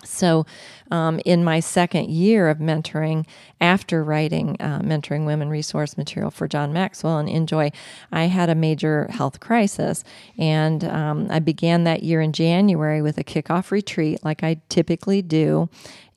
So, 0.04 0.44
um, 0.90 1.20
in 1.24 1.44
my 1.44 1.60
second 1.60 2.10
year 2.10 2.48
of 2.48 2.58
mentoring, 2.58 3.26
after 3.60 4.04
writing 4.04 4.56
uh, 4.60 4.80
Mentoring 4.80 5.24
Women 5.24 5.48
resource 5.48 5.96
material 5.96 6.30
for 6.30 6.46
John 6.48 6.72
Maxwell 6.72 7.18
and 7.18 7.28
INJOY, 7.28 7.72
I 8.12 8.24
had 8.24 8.50
a 8.50 8.54
major 8.54 9.08
health 9.10 9.40
crisis. 9.40 10.04
And 10.36 10.84
um, 10.84 11.28
I 11.30 11.38
began 11.38 11.84
that 11.84 12.02
year 12.02 12.20
in 12.20 12.32
January 12.32 13.02
with 13.02 13.18
a 13.18 13.24
kickoff 13.24 13.70
retreat, 13.70 14.24
like 14.24 14.42
I 14.42 14.60
typically 14.68 15.22
do. 15.22 15.68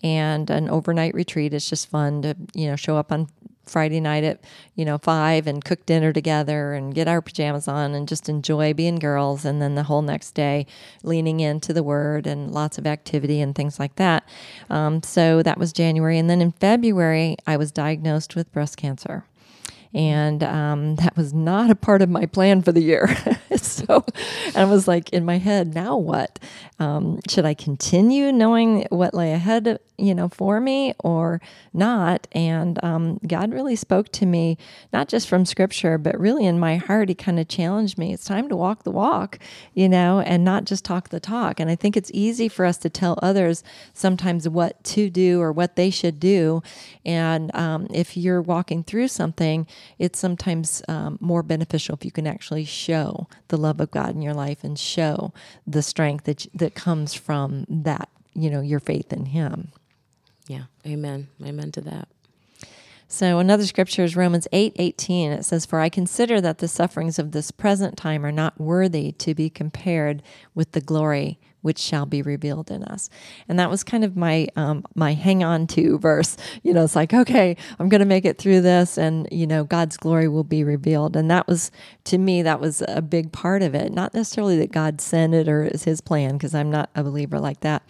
And 0.04 0.50
an 0.52 0.70
overnight 0.70 1.16
retreat 1.16 1.56
It's 1.56 1.70
just 1.70 1.90
fun 1.90 2.22
to, 2.22 2.36
you 2.54 2.68
know, 2.68 2.76
show 2.76 2.98
up 2.98 3.12
on 3.12 3.30
Friday 3.70 4.00
night 4.00 4.24
at 4.24 4.40
you 4.76 4.86
know 4.86 4.98
five 4.98 5.48
and 5.48 5.64
cook 5.64 5.86
dinner 5.86 6.14
together 6.14 6.74
and 6.74 6.94
get 6.94 7.08
our 7.08 7.22
pajamas 7.22 7.68
on 7.68 7.94
and 7.94 8.08
just 8.08 8.30
enjoy 8.30 8.74
being 8.74 8.96
girls 8.96 9.46
and 9.46 9.62
then 9.62 9.76
the 9.76 9.84
whole 9.84 10.02
next 10.02 10.32
day 10.32 10.66
leaning 11.04 11.40
into 11.40 11.74
the 11.74 11.84
word 11.84 12.28
and 12.28 12.52
lots 12.52 12.78
of 12.78 12.88
activity 12.88 13.42
and 13.42 13.56
things 13.56 13.80
like 13.80 13.96
that 13.96 14.28
um, 14.70 15.02
so 15.04 15.42
that 15.44 15.58
was 15.58 15.74
january 15.74 16.18
and 16.18 16.30
then 16.30 16.42
in 16.42 16.52
february 16.52 17.36
i 17.46 17.58
was 17.58 17.72
diagnosed 17.72 18.36
with 18.36 18.52
breast 18.52 18.78
cancer 18.78 19.26
and 19.94 20.44
um, 20.44 20.96
that 20.98 21.16
was 21.16 21.34
not 21.34 21.70
a 21.70 21.76
part 21.76 22.02
of 22.02 22.10
my 22.10 22.26
plan 22.26 22.62
for 22.62 22.72
the 22.72 22.82
year. 22.82 23.10
so 23.56 24.06
I 24.56 24.66
was 24.66 24.88
like 24.88 25.10
in 25.12 25.26
my 25.26 25.38
head, 25.38 25.74
now 25.74 25.98
what? 25.98 26.40
Um, 26.78 27.20
should 27.28 27.46
I 27.46 27.54
continue 27.54 28.32
knowing 28.32 28.86
what 28.90 29.14
lay 29.14 29.32
ahead, 29.32 29.80
you 29.98 30.14
know, 30.14 30.30
for 30.30 30.60
me 30.60 30.94
or 31.00 31.42
not? 31.74 32.28
And 32.32 32.84
um, 32.84 33.20
God 33.28 33.52
really 33.52 33.76
spoke 33.76 34.12
to 34.14 34.26
me, 34.26 34.58
not 34.94 35.08
just 35.08 35.28
from 35.28 35.46
Scripture, 35.46 35.98
but 35.98 36.20
really 36.20 36.46
in 36.46 36.60
my 36.60 36.78
heart. 36.78 37.10
He 37.10 37.16
kind 37.16 37.40
of 37.40 37.48
challenged 37.48 37.98
me. 37.98 38.14
It's 38.14 38.26
time 38.26 38.50
to 38.50 38.56
walk 38.56 38.84
the 38.84 38.92
walk, 38.92 39.40
you 39.74 39.90
know, 39.90 40.20
and 40.20 40.44
not 40.44 40.66
just 40.66 40.86
talk 40.86 41.10
the 41.10 41.20
talk. 41.20 41.60
And 41.60 41.70
I 41.70 41.76
think 41.76 41.98
it's 41.98 42.12
easy 42.14 42.48
for 42.48 42.66
us 42.66 42.78
to 42.78 42.90
tell 42.90 43.18
others 43.22 43.64
sometimes 43.94 44.48
what 44.48 44.84
to 44.86 45.10
do 45.10 45.42
or 45.42 45.52
what 45.52 45.76
they 45.76 45.90
should 45.90 46.20
do. 46.20 46.62
And 47.06 47.54
um, 47.56 47.88
if 47.94 48.16
you're 48.16 48.42
walking 48.42 48.84
through 48.84 49.08
something, 49.08 49.68
it's 50.00 50.20
sometimes 50.20 50.82
um, 50.88 51.18
more 51.20 51.44
beneficial 51.44 51.96
if 51.96 52.06
you 52.06 52.12
can 52.12 52.28
actually 52.28 52.66
show 52.66 53.28
the 53.48 53.58
love 53.58 53.80
of 53.80 53.92
God 53.92 54.16
in 54.16 54.22
your 54.22 54.34
life 54.34 54.64
and 54.64 54.78
show 54.78 55.34
the 55.66 55.82
strength 55.82 56.26
that 56.26 56.46
that 56.54 56.76
comes 56.76 57.14
from 57.14 57.66
that, 57.70 58.10
you 58.34 58.50
know, 58.50 58.62
your 58.62 58.80
faith 58.80 59.12
in 59.12 59.26
Him. 59.28 59.72
Yeah, 60.48 60.64
Amen. 60.86 61.28
Amen 61.44 61.72
to 61.74 61.82
that. 61.82 62.08
So 63.10 63.40
another 63.40 63.66
scripture 63.66 64.04
is 64.04 64.16
Romans 64.18 64.48
8 64.52 64.74
18. 64.78 65.32
It 65.32 65.44
says, 65.44 65.66
For 65.66 65.80
I 65.80 65.90
consider 65.90 66.42
that 66.42 66.58
the 66.58 66.68
sufferings 66.68 67.18
of 67.18 67.32
this 67.32 67.52
present 67.52 67.98
time 67.98 68.26
are 68.26 68.32
not 68.32 68.60
worthy 68.60 69.14
to 69.14 69.34
be 69.34 69.50
compared 69.50 70.22
with 70.54 70.74
the 70.74 70.82
glory 70.82 71.40
which 71.62 71.80
shall 71.80 72.06
be 72.06 72.22
revealed 72.22 72.72
in 72.72 72.84
us. 72.84 73.10
And 73.48 73.60
that 73.60 73.70
was 73.70 73.84
kind 73.84 74.04
of 74.04 74.16
my 74.16 74.48
um, 74.56 74.84
my 74.96 75.14
hang 75.14 75.44
on 75.44 75.68
to 75.68 75.98
verse. 75.98 76.38
You 76.64 76.74
know, 76.74 76.84
it's 76.84 76.96
like, 76.96 77.14
okay, 77.14 77.58
I'm 77.80 77.90
going 77.90 78.00
to 78.00 78.06
make 78.06 78.26
it 78.26 78.38
through 78.38 78.62
this, 78.62 78.98
and 78.98 79.28
you 79.32 79.48
know, 79.48 79.64
God's 79.64 79.98
glory 79.98 80.28
will 80.28 80.44
be 80.44 80.64
revealed. 80.64 81.16
And 81.16 81.30
that 81.32 81.48
was 81.48 81.72
to 82.06 82.18
me, 82.18 82.42
that 82.42 82.60
was 82.60 82.84
a 82.88 83.02
big 83.02 83.32
part 83.32 83.62
of 83.62 83.76
it. 83.76 83.92
Not 83.92 84.14
necessarily 84.14 84.58
that 84.60 84.72
God 84.72 85.02
sent 85.02 85.34
it 85.34 85.48
or 85.48 85.66
is 85.66 85.84
His 85.84 86.02
plan, 86.02 86.34
because 86.34 86.54
I'm 86.56 86.72
not 86.72 86.90
a 86.96 87.04
believer 87.04 87.40
like 87.40 87.62
that. 87.62 87.84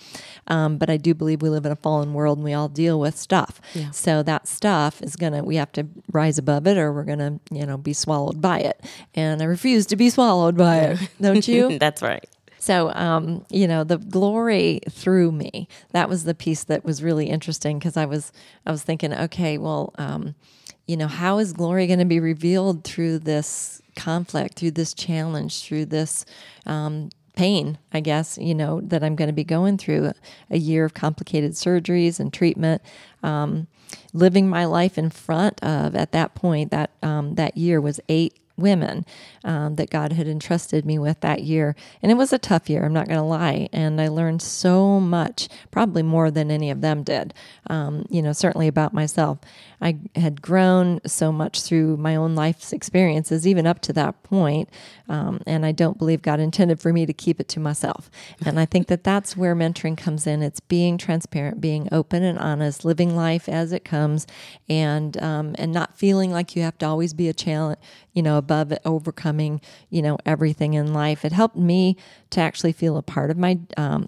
Um, 0.48 0.78
but 0.78 0.90
I 0.90 0.98
do 0.98 1.14
believe 1.14 1.42
we 1.42 1.50
live 1.50 1.66
in 1.66 1.72
a 1.72 1.76
fallen 1.78 2.14
world, 2.14 2.38
and 2.38 2.46
we 2.46 2.54
all 2.54 2.70
deal 2.70 3.00
with 3.00 3.18
stuff. 3.18 3.60
Yeah. 3.74 3.92
So 3.92 4.24
that 4.24 4.48
stuff 4.48 5.02
is 5.02 5.16
gonna, 5.16 5.44
we 5.44 5.58
have 5.58 5.72
to 5.74 5.88
rise 6.12 6.38
above 6.38 6.68
it, 6.68 6.78
or 6.78 6.94
we're 6.94 7.04
gonna, 7.04 7.40
you 7.52 7.66
know, 7.66 7.78
be 7.78 7.94
swallowed 7.94 8.42
by 8.42 8.60
it. 8.60 8.84
And 9.14 9.42
I 9.42 9.46
refuse 9.46 9.86
to 9.88 9.96
be 9.96 10.10
swallowed 10.10 10.58
by 10.58 10.78
it. 10.80 11.10
Don't 11.22 11.48
you? 11.48 11.78
That's 11.80 12.02
right. 12.02 12.28
So, 12.68 12.92
um, 12.96 13.46
you 13.50 13.66
know, 13.66 13.86
the 13.86 13.98
glory 13.98 14.82
through 14.90 15.32
me. 15.32 15.70
That 15.92 16.10
was 16.10 16.26
the 16.26 16.36
piece 16.36 16.66
that 16.66 16.84
was 16.84 17.02
really 17.02 17.30
interesting 17.30 17.80
because 17.80 17.96
I 17.96 18.06
was 18.06 18.34
I 18.66 18.72
was 18.72 18.84
thinking, 18.84 19.14
okay, 19.14 19.58
well, 19.58 19.94
um, 19.98 20.36
you 20.86 20.98
know, 20.98 21.08
how 21.08 21.38
is 21.38 21.54
glory 21.54 21.88
going 21.88 22.00
to 22.00 22.06
be 22.06 22.20
revealed 22.20 22.84
through 22.84 23.20
this 23.20 23.82
conflict, 23.96 24.60
through 24.60 24.72
this 24.72 24.94
challenge, 24.94 25.64
through 25.64 25.86
this 25.86 26.26
um, 26.66 27.10
pain, 27.38 27.78
I 27.94 28.02
guess, 28.02 28.38
you 28.38 28.54
know, 28.54 28.82
that 28.82 29.02
I'm 29.02 29.16
going 29.16 29.30
to 29.30 29.34
be 29.34 29.46
going 29.46 29.78
through 29.78 30.12
a 30.50 30.58
year 30.58 30.84
of 30.84 30.94
complicated 30.94 31.54
surgeries 31.54 32.20
and 32.20 32.34
treatment. 32.34 32.82
Um, 33.24 33.68
living 34.12 34.50
my 34.50 34.66
life 34.66 34.98
in 34.98 35.10
front 35.10 35.64
of 35.64 35.96
at 35.96 36.12
that 36.12 36.36
point 36.36 36.72
that 36.72 36.90
um, 37.02 37.36
that 37.36 37.56
year 37.56 37.80
was 37.80 38.02
eight 38.10 38.38
women 38.58 39.06
um, 39.44 39.76
that 39.76 39.90
God 39.90 40.14
had 40.14 40.28
entrusted 40.28 40.86
me 40.86 40.98
with 41.00 41.22
that 41.22 41.44
year. 41.44 41.76
And 42.02 42.12
it 42.12 42.16
was 42.16 42.34
a 42.34 42.38
tough 42.40 42.70
year, 42.70 42.84
I'm 42.84 42.94
not 42.94 43.08
going 43.08 43.20
to 43.20 43.24
lie. 43.24 43.70
And 43.72 44.02
I 44.02 44.08
learned 44.08 44.42
so 44.42 45.00
much, 45.00 45.48
probably 45.72 46.04
more 46.04 46.32
than 46.32 46.52
any 46.52 46.72
of 46.72 46.82
them 46.82 47.04
did, 47.04 47.34
um, 47.70 48.06
you 48.10 48.22
know, 48.22 48.34
certainly 48.34 48.68
about 48.68 48.94
myself. 48.94 49.40
I 49.80 50.00
had 50.16 50.42
grown 50.42 51.00
so 51.06 51.32
much 51.32 51.62
through 51.62 51.98
my 51.98 52.16
own 52.16 52.34
life's 52.34 52.74
experiences, 52.74 53.46
even 53.46 53.68
up 53.68 53.80
to 53.82 53.94
that 53.94 54.24
point, 54.24 54.70
um, 55.08 55.42
and 55.46 55.66
I 55.66 55.72
don't 55.72 56.00
believe 56.00 56.22
God 56.22 56.40
intended 56.40 56.80
for 56.80 56.92
me 56.92 57.06
to 57.06 57.14
keep 57.14 57.40
it 57.40 57.48
to 57.50 57.60
myself. 57.60 58.10
And 58.44 58.60
I 58.60 58.66
think 58.66 58.88
that 58.88 59.04
that's 59.04 59.38
where 59.38 59.56
mentoring 59.56 59.98
comes 59.98 60.26
in. 60.26 60.42
It's 60.42 60.60
being 60.60 60.98
transparent, 60.98 61.62
being 61.62 61.88
open 61.92 62.24
and 62.24 62.40
honest, 62.40 62.86
living 62.86 63.16
life 63.16 63.48
as 63.48 63.72
it 63.72 63.86
comes, 63.86 64.26
and 64.68 65.16
um, 65.22 65.56
and 65.60 65.72
not 65.72 65.98
feeling 65.98 66.32
like 66.32 66.56
you 66.56 66.64
have 66.64 66.78
to 66.80 66.86
always 66.88 67.14
be 67.14 67.30
a 67.30 67.34
challenge, 67.34 67.80
you 68.14 68.24
know, 68.24 68.38
above 68.48 68.72
it, 68.72 68.82
overcoming, 68.86 69.60
you 69.90 70.02
know, 70.02 70.18
everything 70.26 70.74
in 70.74 70.94
life. 70.94 71.26
It 71.26 71.34
helped 71.34 71.58
me 71.58 71.98
to 72.30 72.40
actually 72.40 72.72
feel 72.72 72.96
a 72.98 73.02
part 73.02 73.30
of 73.30 73.38
my 73.38 73.60
um, 73.76 74.08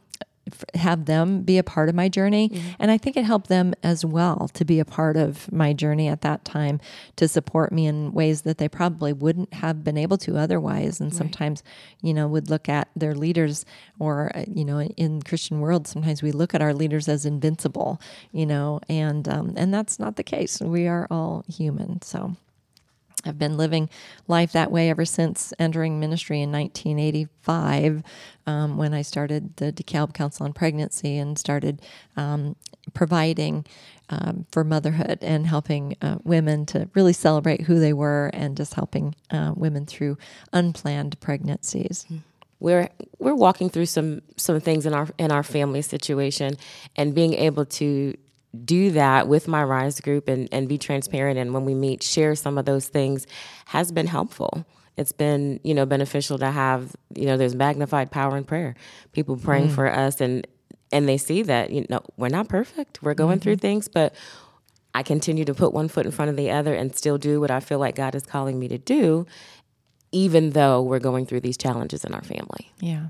have 0.76 1.06
them 1.06 1.42
be 1.42 1.58
a 1.58 1.64
part 1.64 1.90
of 1.90 1.96
my 1.96 2.10
journey. 2.10 2.50
Mm-hmm. 2.50 2.70
And 2.80 2.92
I 2.92 2.98
think 2.98 3.18
it 3.18 3.26
helped 3.26 3.50
them 3.50 3.74
as 3.84 4.04
well 4.04 4.50
to 4.54 4.66
be 4.66 4.80
a 4.80 4.86
part 4.86 5.18
of 5.18 5.52
my 5.52 5.74
journey 5.74 6.08
at 6.08 6.22
that 6.22 6.46
time 6.46 6.80
to 7.18 7.28
support 7.28 7.72
me 7.72 7.86
in 7.86 8.12
ways 8.14 8.42
that 8.44 8.58
they 8.58 8.70
probably 8.70 9.14
wouldn't 9.14 9.54
have 9.56 9.84
been 9.84 9.98
able 9.98 10.18
to 10.20 10.38
otherwise. 10.38 11.00
And 11.00 11.12
right. 11.12 11.18
sometimes, 11.18 11.64
you 12.02 12.14
know, 12.14 12.28
would 12.28 12.50
look 12.50 12.70
at 12.70 12.90
their 12.96 13.16
leaders 13.16 13.66
or, 14.00 14.32
uh, 14.36 14.46
you 14.48 14.66
know, 14.66 14.82
in 14.82 15.22
Christian 15.22 15.60
world, 15.60 15.88
sometimes 15.88 16.24
we 16.24 16.32
look 16.32 16.54
at 16.56 16.62
our 16.62 16.74
leaders 16.74 17.08
as 17.08 17.26
invincible, 17.26 18.02
you 18.32 18.46
know, 18.46 18.80
and, 18.90 19.28
um, 19.28 19.54
and 19.56 19.74
that's 19.74 20.00
not 20.00 20.16
the 20.16 20.24
case. 20.24 20.60
We 20.62 20.88
are 20.88 21.08
all 21.10 21.44
human. 21.48 22.02
So. 22.02 22.36
I've 23.26 23.40
been 23.40 23.58
living 23.58 23.90
life 24.28 24.54
that 24.54 24.72
way 24.72 24.90
ever 24.90 25.06
since 25.06 25.54
entering 25.60 26.00
ministry 26.00 26.42
in 26.42 26.52
1985 26.52 28.04
um, 28.48 28.78
when 28.78 28.94
I 28.94 29.02
started 29.02 29.56
the 29.58 29.74
DeKalb 29.74 30.14
Council 30.14 30.46
on 30.46 30.54
Pregnancy 30.54 31.18
and 31.18 31.38
started 31.38 31.82
um, 32.16 32.56
providing 32.94 33.66
um, 34.10 34.46
for 34.52 34.64
motherhood 34.64 35.20
and 35.22 35.46
helping 35.46 35.96
uh, 36.02 36.18
women 36.24 36.66
to 36.68 36.90
really 36.96 37.14
celebrate 37.14 37.62
who 37.62 37.80
they 37.80 37.94
were 37.94 38.32
and 38.34 38.58
just 38.58 38.74
helping 38.74 39.16
uh, 39.32 39.54
women 39.56 39.86
through 39.86 40.18
unplanned 40.54 41.20
pregnancies. 41.20 42.06
We're 42.60 42.90
we're 43.20 43.36
walking 43.36 43.70
through 43.70 43.86
some 43.86 44.22
some 44.36 44.60
things 44.60 44.86
in 44.86 44.94
our 44.94 45.08
in 45.18 45.32
our 45.32 45.44
family 45.44 45.82
situation 45.82 46.58
and 46.96 47.16
being 47.16 47.34
able 47.34 47.66
to 47.66 48.16
do 48.66 48.92
that 48.92 49.28
with 49.28 49.48
my 49.48 49.64
rise 49.64 50.00
group 50.02 50.28
and, 50.28 50.50
and 50.52 50.68
be 50.68 50.78
transparent 50.78 51.38
and 51.38 51.54
when 51.54 51.66
we 51.66 51.74
meet 51.74 52.02
share 52.02 52.36
some 52.36 52.58
of 52.58 52.66
those 52.66 52.88
things 52.88 53.28
has 53.66 53.92
been 53.92 54.08
helpful. 54.08 54.66
It's 54.98 55.12
been 55.12 55.60
you 55.64 55.74
know 55.74 55.86
beneficial 55.86 56.38
to 56.40 56.52
have 56.52 56.96
you 57.16 57.26
know 57.26 57.38
there's 57.38 57.56
magnified 57.56 58.12
power 58.12 58.36
in 58.38 58.44
prayer. 58.44 58.76
People 59.12 59.38
praying 59.38 59.70
mm. 59.70 59.76
for 59.76 59.92
us 59.92 60.20
and 60.20 60.46
and 60.92 61.08
they 61.08 61.18
see 61.18 61.44
that 61.44 61.70
you 61.72 61.86
know 61.90 62.02
we're 62.18 62.30
not 62.30 62.50
perfect. 62.50 63.02
We're 63.02 63.14
going 63.14 63.38
mm-hmm. 63.38 63.44
through 63.44 63.58
things 63.58 63.88
but 63.88 64.14
i 64.96 65.04
continue 65.04 65.46
to 65.46 65.54
put 65.54 65.72
one 65.72 65.88
foot 65.88 66.08
in 66.08 66.12
front 66.12 66.30
of 66.30 66.36
the 66.36 66.50
other 66.50 66.74
and 66.74 66.96
still 66.96 67.20
do 67.20 67.40
what 67.40 67.52
i 67.52 67.60
feel 67.60 67.78
like 67.78 67.94
god 67.94 68.16
is 68.16 68.26
calling 68.26 68.58
me 68.58 68.68
to 68.68 68.80
do 68.80 69.24
even 70.12 70.50
though 70.50 70.82
we're 70.82 70.98
going 70.98 71.28
through 71.28 71.42
these 71.42 71.58
challenges 71.58 72.04
in 72.04 72.16
our 72.16 72.24
family. 72.24 72.72
Yeah 72.80 73.10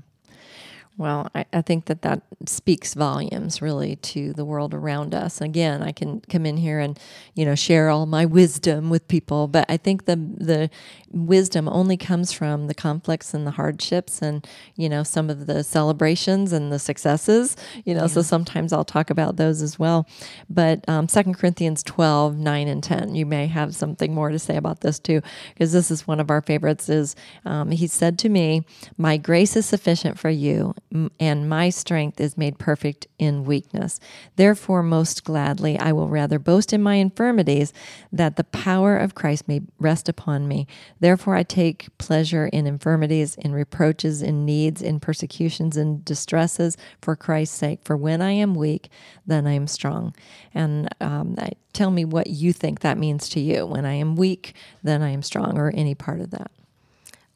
well, 1.00 1.30
I, 1.34 1.46
I, 1.50 1.62
think 1.62 1.86
that 1.86 2.02
that 2.02 2.20
speaks 2.44 2.92
volumes 2.92 3.62
really 3.62 3.96
to 3.96 4.34
the 4.34 4.44
world 4.44 4.74
around 4.74 5.14
us. 5.14 5.40
Again, 5.40 5.82
I 5.82 5.92
can 5.92 6.20
come 6.28 6.44
in 6.44 6.58
here 6.58 6.78
and 6.78 7.00
you 7.34 7.46
know 7.46 7.54
share 7.54 7.88
all 7.88 8.04
my 8.04 8.26
wisdom 8.26 8.90
with 8.90 9.08
people, 9.08 9.48
but 9.48 9.64
I 9.70 9.78
think 9.78 10.04
the 10.04 10.16
the 10.16 10.68
wisdom 11.12 11.68
only 11.68 11.96
comes 11.96 12.32
from 12.32 12.68
the 12.68 12.74
conflicts 12.74 13.34
and 13.34 13.46
the 13.46 13.50
hardships 13.52 14.22
and 14.22 14.46
you 14.76 14.88
know 14.88 15.02
some 15.02 15.28
of 15.28 15.46
the 15.46 15.64
celebrations 15.64 16.52
and 16.52 16.72
the 16.72 16.78
successes 16.78 17.56
you 17.84 17.92
know 17.92 18.02
yeah. 18.02 18.06
so 18.06 18.22
sometimes 18.22 18.72
i'll 18.72 18.84
talk 18.84 19.10
about 19.10 19.36
those 19.36 19.60
as 19.60 19.76
well 19.76 20.06
but 20.48 20.88
um, 20.88 21.08
2 21.08 21.32
corinthians 21.32 21.82
12 21.82 22.36
9 22.36 22.68
and 22.68 22.84
10 22.84 23.14
you 23.16 23.26
may 23.26 23.48
have 23.48 23.74
something 23.74 24.14
more 24.14 24.30
to 24.30 24.38
say 24.38 24.56
about 24.56 24.82
this 24.82 25.00
too 25.00 25.20
because 25.52 25.72
this 25.72 25.90
is 25.90 26.06
one 26.06 26.20
of 26.20 26.30
our 26.30 26.40
favorites 26.40 26.88
is 26.88 27.16
um, 27.44 27.72
he 27.72 27.88
said 27.88 28.16
to 28.16 28.28
me 28.28 28.62
my 28.96 29.16
grace 29.16 29.56
is 29.56 29.66
sufficient 29.66 30.16
for 30.16 30.30
you 30.30 30.74
and 31.18 31.48
my 31.48 31.70
strength 31.70 32.20
is 32.20 32.36
made 32.36 32.58
perfect 32.58 33.06
in 33.18 33.44
weakness 33.44 34.00
therefore 34.36 34.82
most 34.82 35.24
gladly 35.24 35.78
i 35.78 35.92
will 35.92 36.08
rather 36.08 36.38
boast 36.38 36.72
in 36.72 36.82
my 36.82 36.96
infirmities 36.96 37.72
that 38.12 38.36
the 38.36 38.44
power 38.44 38.96
of 38.96 39.14
christ 39.14 39.46
may 39.46 39.60
rest 39.78 40.08
upon 40.08 40.48
me 40.48 40.66
Therefore, 41.00 41.34
I 41.34 41.42
take 41.42 41.88
pleasure 41.98 42.46
in 42.46 42.66
infirmities, 42.66 43.34
in 43.36 43.52
reproaches, 43.52 44.22
in 44.22 44.44
needs, 44.44 44.82
in 44.82 45.00
persecutions, 45.00 45.76
in 45.76 46.02
distresses 46.02 46.76
for 47.00 47.16
Christ's 47.16 47.56
sake. 47.56 47.80
For 47.84 47.96
when 47.96 48.20
I 48.20 48.32
am 48.32 48.54
weak, 48.54 48.90
then 49.26 49.46
I 49.46 49.52
am 49.52 49.66
strong. 49.66 50.14
And 50.54 50.88
um, 51.00 51.36
I, 51.38 51.52
tell 51.72 51.90
me 51.90 52.04
what 52.04 52.28
you 52.28 52.52
think 52.52 52.80
that 52.80 52.98
means 52.98 53.28
to 53.30 53.40
you. 53.40 53.66
When 53.66 53.84
I 53.84 53.94
am 53.94 54.16
weak, 54.16 54.54
then 54.82 55.02
I 55.02 55.10
am 55.10 55.22
strong, 55.22 55.58
or 55.58 55.70
any 55.74 55.94
part 55.94 56.20
of 56.20 56.30
that. 56.30 56.50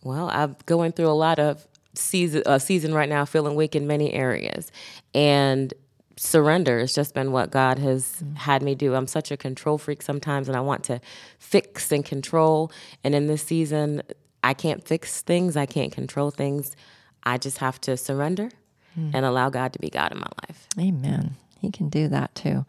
Well, 0.02 0.28
I'm 0.30 0.56
going 0.66 0.92
through 0.92 1.08
a 1.08 1.12
lot 1.12 1.38
of 1.38 1.66
season 1.94 2.42
uh, 2.46 2.58
season 2.58 2.94
right 2.94 3.08
now, 3.08 3.24
feeling 3.24 3.54
weak 3.54 3.74
in 3.74 3.86
many 3.86 4.12
areas, 4.12 4.70
and 5.14 5.72
surrender 6.16 6.78
has 6.78 6.94
just 6.94 7.14
been 7.14 7.32
what 7.32 7.50
God 7.50 7.78
has 7.78 8.16
mm-hmm. 8.16 8.34
had 8.36 8.62
me 8.62 8.74
do. 8.74 8.94
I'm 8.94 9.06
such 9.06 9.30
a 9.30 9.36
control 9.36 9.78
freak 9.78 10.02
sometimes, 10.02 10.48
and 10.48 10.56
I 10.56 10.60
want 10.60 10.84
to 10.84 11.00
fix 11.38 11.90
and 11.92 12.04
control. 12.04 12.70
And 13.02 13.14
in 13.14 13.26
this 13.26 13.42
season, 13.42 14.02
I 14.42 14.54
can't 14.54 14.86
fix 14.86 15.22
things, 15.22 15.56
I 15.56 15.66
can't 15.66 15.92
control 15.92 16.30
things. 16.30 16.76
I 17.24 17.38
just 17.38 17.58
have 17.58 17.80
to 17.82 17.96
surrender 17.96 18.50
mm. 18.98 19.10
and 19.14 19.24
allow 19.24 19.48
God 19.48 19.72
to 19.72 19.78
be 19.78 19.88
God 19.88 20.12
in 20.12 20.18
my 20.18 20.28
life. 20.46 20.68
Amen. 20.78 21.36
He 21.58 21.70
can 21.70 21.88
do 21.88 22.08
that 22.08 22.34
too. 22.34 22.66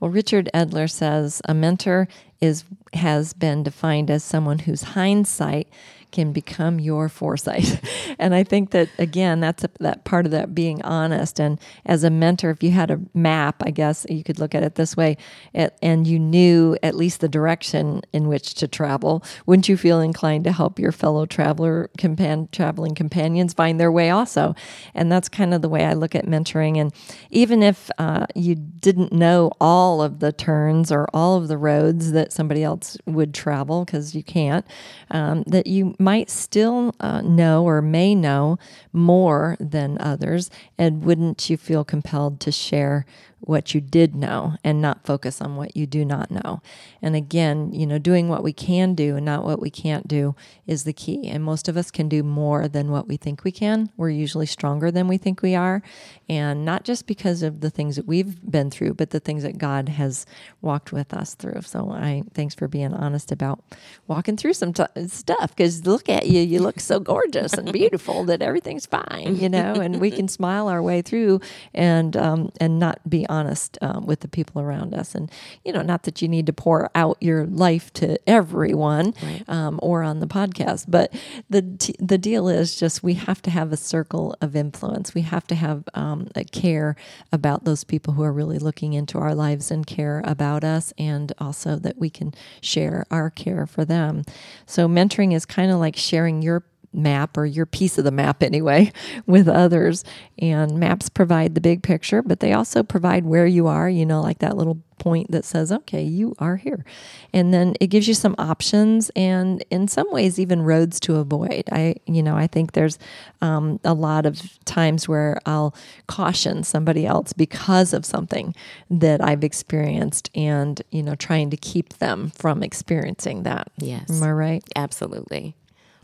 Well, 0.00 0.10
Richard 0.10 0.48
Edler 0.54 0.90
says 0.90 1.42
a 1.44 1.52
mentor 1.52 2.08
is 2.40 2.64
has 2.94 3.34
been 3.34 3.62
defined 3.62 4.10
as 4.10 4.24
someone 4.24 4.60
whose 4.60 4.82
hindsight 4.82 5.68
can 6.12 6.32
become 6.32 6.80
your 6.80 7.08
foresight. 7.08 7.80
and 8.18 8.34
I 8.34 8.44
think 8.44 8.70
that 8.70 8.88
again, 8.98 9.40
that's 9.40 9.64
a, 9.64 9.70
that 9.80 10.04
part 10.04 10.26
of 10.26 10.32
that 10.32 10.54
being 10.54 10.82
honest. 10.82 11.40
And 11.40 11.58
as 11.86 12.04
a 12.04 12.10
mentor, 12.10 12.50
if 12.50 12.62
you 12.62 12.70
had 12.70 12.90
a 12.90 13.00
map, 13.14 13.62
I 13.64 13.70
guess 13.70 14.06
you 14.08 14.24
could 14.24 14.38
look 14.38 14.54
at 14.54 14.62
it 14.62 14.74
this 14.74 14.96
way, 14.96 15.16
it, 15.52 15.76
and 15.82 16.06
you 16.06 16.18
knew 16.18 16.76
at 16.82 16.94
least 16.94 17.20
the 17.20 17.28
direction 17.28 18.02
in 18.12 18.28
which 18.28 18.54
to 18.54 18.68
travel, 18.68 19.24
wouldn't 19.46 19.68
you 19.68 19.76
feel 19.76 20.00
inclined 20.00 20.44
to 20.44 20.52
help 20.52 20.78
your 20.78 20.92
fellow 20.92 21.26
traveler 21.26 21.90
compan- 21.98 22.50
traveling 22.50 22.94
companions 22.94 23.54
find 23.54 23.80
their 23.80 23.92
way 23.92 24.10
also? 24.10 24.54
And 24.94 25.10
that's 25.10 25.28
kind 25.28 25.54
of 25.54 25.62
the 25.62 25.68
way 25.68 25.84
I 25.84 25.94
look 25.94 26.14
at 26.14 26.26
mentoring. 26.26 26.78
And 26.78 26.92
even 27.30 27.62
if 27.62 27.90
uh, 27.98 28.26
you 28.34 28.54
didn't 28.54 29.12
know 29.12 29.52
all 29.60 30.02
of 30.02 30.20
the 30.20 30.32
turns 30.32 30.90
or 30.90 31.06
all 31.14 31.36
of 31.36 31.48
the 31.48 31.58
roads 31.58 32.12
that 32.12 32.32
somebody 32.32 32.62
else 32.62 32.96
would 33.06 33.34
travel, 33.34 33.84
because 33.84 34.14
you 34.14 34.22
can't, 34.22 34.66
um, 35.10 35.42
that 35.46 35.66
you 35.66 35.94
might 36.00 36.30
still 36.30 36.94
uh, 36.98 37.20
know 37.20 37.64
or 37.64 37.82
may 37.82 38.14
know 38.14 38.58
more 38.92 39.56
than 39.60 39.98
others. 40.00 40.50
And 40.78 41.04
wouldn't 41.04 41.50
you 41.50 41.56
feel 41.56 41.84
compelled 41.84 42.40
to 42.40 42.50
share 42.50 43.04
what 43.40 43.74
you 43.74 43.80
did 43.80 44.14
know 44.14 44.54
and 44.62 44.80
not 44.80 45.04
focus 45.04 45.40
on 45.40 45.56
what 45.56 45.76
you 45.76 45.86
do 45.86 46.04
not 46.04 46.30
know. 46.30 46.60
And 47.02 47.16
again, 47.16 47.72
you 47.72 47.86
know, 47.86 47.98
doing 47.98 48.28
what 48.28 48.42
we 48.42 48.52
can 48.52 48.94
do 48.94 49.16
and 49.16 49.24
not 49.24 49.44
what 49.44 49.60
we 49.60 49.70
can't 49.70 50.06
do 50.06 50.34
is 50.66 50.84
the 50.84 50.92
key. 50.92 51.28
And 51.28 51.42
most 51.42 51.68
of 51.68 51.76
us 51.76 51.90
can 51.90 52.08
do 52.08 52.22
more 52.22 52.68
than 52.68 52.90
what 52.90 53.08
we 53.08 53.16
think 53.16 53.42
we 53.42 53.52
can. 53.52 53.90
We're 53.96 54.10
usually 54.10 54.46
stronger 54.46 54.90
than 54.90 55.08
we 55.08 55.16
think 55.18 55.42
we 55.42 55.54
are. 55.54 55.82
And 56.28 56.64
not 56.64 56.84
just 56.84 57.06
because 57.06 57.42
of 57.42 57.60
the 57.60 57.70
things 57.70 57.96
that 57.96 58.06
we've 58.06 58.38
been 58.48 58.70
through, 58.70 58.94
but 58.94 59.10
the 59.10 59.20
things 59.20 59.42
that 59.42 59.58
God 59.58 59.88
has 59.88 60.26
walked 60.60 60.92
with 60.92 61.14
us 61.14 61.34
through. 61.34 61.62
So 61.62 61.90
I 61.90 62.22
thanks 62.34 62.54
for 62.54 62.68
being 62.68 62.92
honest 62.92 63.32
about 63.32 63.64
walking 64.06 64.36
through 64.36 64.52
some 64.52 64.72
t- 64.72 64.84
stuff 65.08 65.56
because 65.56 65.86
look 65.86 66.08
at 66.08 66.26
you, 66.26 66.40
you 66.40 66.60
look 66.60 66.78
so 66.78 67.00
gorgeous 67.00 67.54
and 67.54 67.72
beautiful 67.72 68.24
that 68.24 68.42
everything's 68.42 68.86
fine, 68.86 69.36
you 69.36 69.48
know, 69.48 69.74
and 69.74 70.00
we 70.00 70.10
can 70.10 70.28
smile 70.40 70.68
our 70.68 70.82
way 70.82 71.02
through 71.02 71.40
and 71.74 72.16
um, 72.16 72.52
and 72.60 72.78
not 72.78 73.00
be 73.08 73.26
honest 73.30 73.78
um, 73.80 74.04
with 74.04 74.20
the 74.20 74.28
people 74.28 74.60
around 74.60 74.94
us. 74.94 75.14
And, 75.14 75.30
you 75.64 75.72
know, 75.72 75.82
not 75.82 76.02
that 76.02 76.20
you 76.20 76.28
need 76.28 76.46
to 76.46 76.52
pour 76.52 76.90
out 76.94 77.16
your 77.20 77.46
life 77.46 77.92
to 77.94 78.18
everyone 78.28 79.14
right. 79.22 79.44
um, 79.48 79.78
or 79.82 80.02
on 80.02 80.20
the 80.20 80.26
podcast, 80.26 80.86
but 80.88 81.14
the, 81.48 81.62
t- 81.62 81.96
the 81.98 82.18
deal 82.18 82.48
is 82.48 82.76
just 82.76 83.02
we 83.02 83.14
have 83.14 83.40
to 83.42 83.50
have 83.50 83.72
a 83.72 83.76
circle 83.76 84.36
of 84.40 84.56
influence. 84.56 85.14
We 85.14 85.22
have 85.22 85.46
to 85.46 85.54
have 85.54 85.84
um, 85.94 86.28
a 86.34 86.44
care 86.44 86.96
about 87.32 87.64
those 87.64 87.84
people 87.84 88.14
who 88.14 88.22
are 88.22 88.32
really 88.32 88.58
looking 88.58 88.92
into 88.92 89.18
our 89.18 89.34
lives 89.34 89.70
and 89.70 89.86
care 89.86 90.22
about 90.24 90.64
us, 90.64 90.92
and 90.98 91.32
also 91.38 91.76
that 91.76 91.98
we 91.98 92.10
can 92.10 92.34
share 92.60 93.06
our 93.10 93.30
care 93.30 93.66
for 93.66 93.84
them. 93.84 94.22
So, 94.66 94.88
mentoring 94.88 95.34
is 95.34 95.46
kind 95.46 95.70
of 95.70 95.78
like 95.78 95.96
sharing 95.96 96.42
your 96.42 96.64
map 96.92 97.36
or 97.36 97.46
your 97.46 97.66
piece 97.66 97.98
of 97.98 98.04
the 98.04 98.10
map 98.10 98.42
anyway 98.42 98.92
with 99.26 99.48
others. 99.48 100.04
And 100.38 100.78
maps 100.78 101.08
provide 101.08 101.54
the 101.54 101.60
big 101.60 101.82
picture, 101.82 102.22
but 102.22 102.40
they 102.40 102.52
also 102.52 102.82
provide 102.82 103.24
where 103.24 103.46
you 103.46 103.66
are, 103.66 103.88
you 103.88 104.06
know, 104.06 104.20
like 104.20 104.38
that 104.38 104.56
little 104.56 104.82
point 105.00 105.30
that 105.30 105.44
says, 105.44 105.72
okay, 105.72 106.02
you 106.02 106.34
are 106.38 106.56
here. 106.56 106.84
And 107.32 107.52
then 107.52 107.74
it 107.80 107.88
gives 107.88 108.06
you 108.06 108.14
some 108.14 108.34
options 108.38 109.10
and 109.16 109.64
in 109.70 109.88
some 109.88 110.06
ways 110.12 110.38
even 110.38 110.62
roads 110.62 111.00
to 111.00 111.16
avoid. 111.16 111.64
I, 111.72 111.96
you 112.06 112.22
know, 112.22 112.36
I 112.36 112.46
think 112.46 112.72
there's 112.72 112.98
um, 113.40 113.80
a 113.82 113.94
lot 113.94 114.26
of 114.26 114.42
times 114.66 115.08
where 115.08 115.40
I'll 115.46 115.74
caution 116.06 116.62
somebody 116.62 117.06
else 117.06 117.32
because 117.32 117.92
of 117.92 118.04
something 118.04 118.54
that 118.90 119.24
I've 119.24 119.42
experienced 119.42 120.30
and, 120.34 120.80
you 120.90 121.02
know, 121.02 121.14
trying 121.14 121.50
to 121.50 121.56
keep 121.56 121.94
them 121.94 122.30
from 122.30 122.62
experiencing 122.62 123.42
that. 123.44 123.72
Yes. 123.78 124.10
Am 124.10 124.22
I 124.22 124.32
right? 124.32 124.62
Absolutely. 124.76 125.56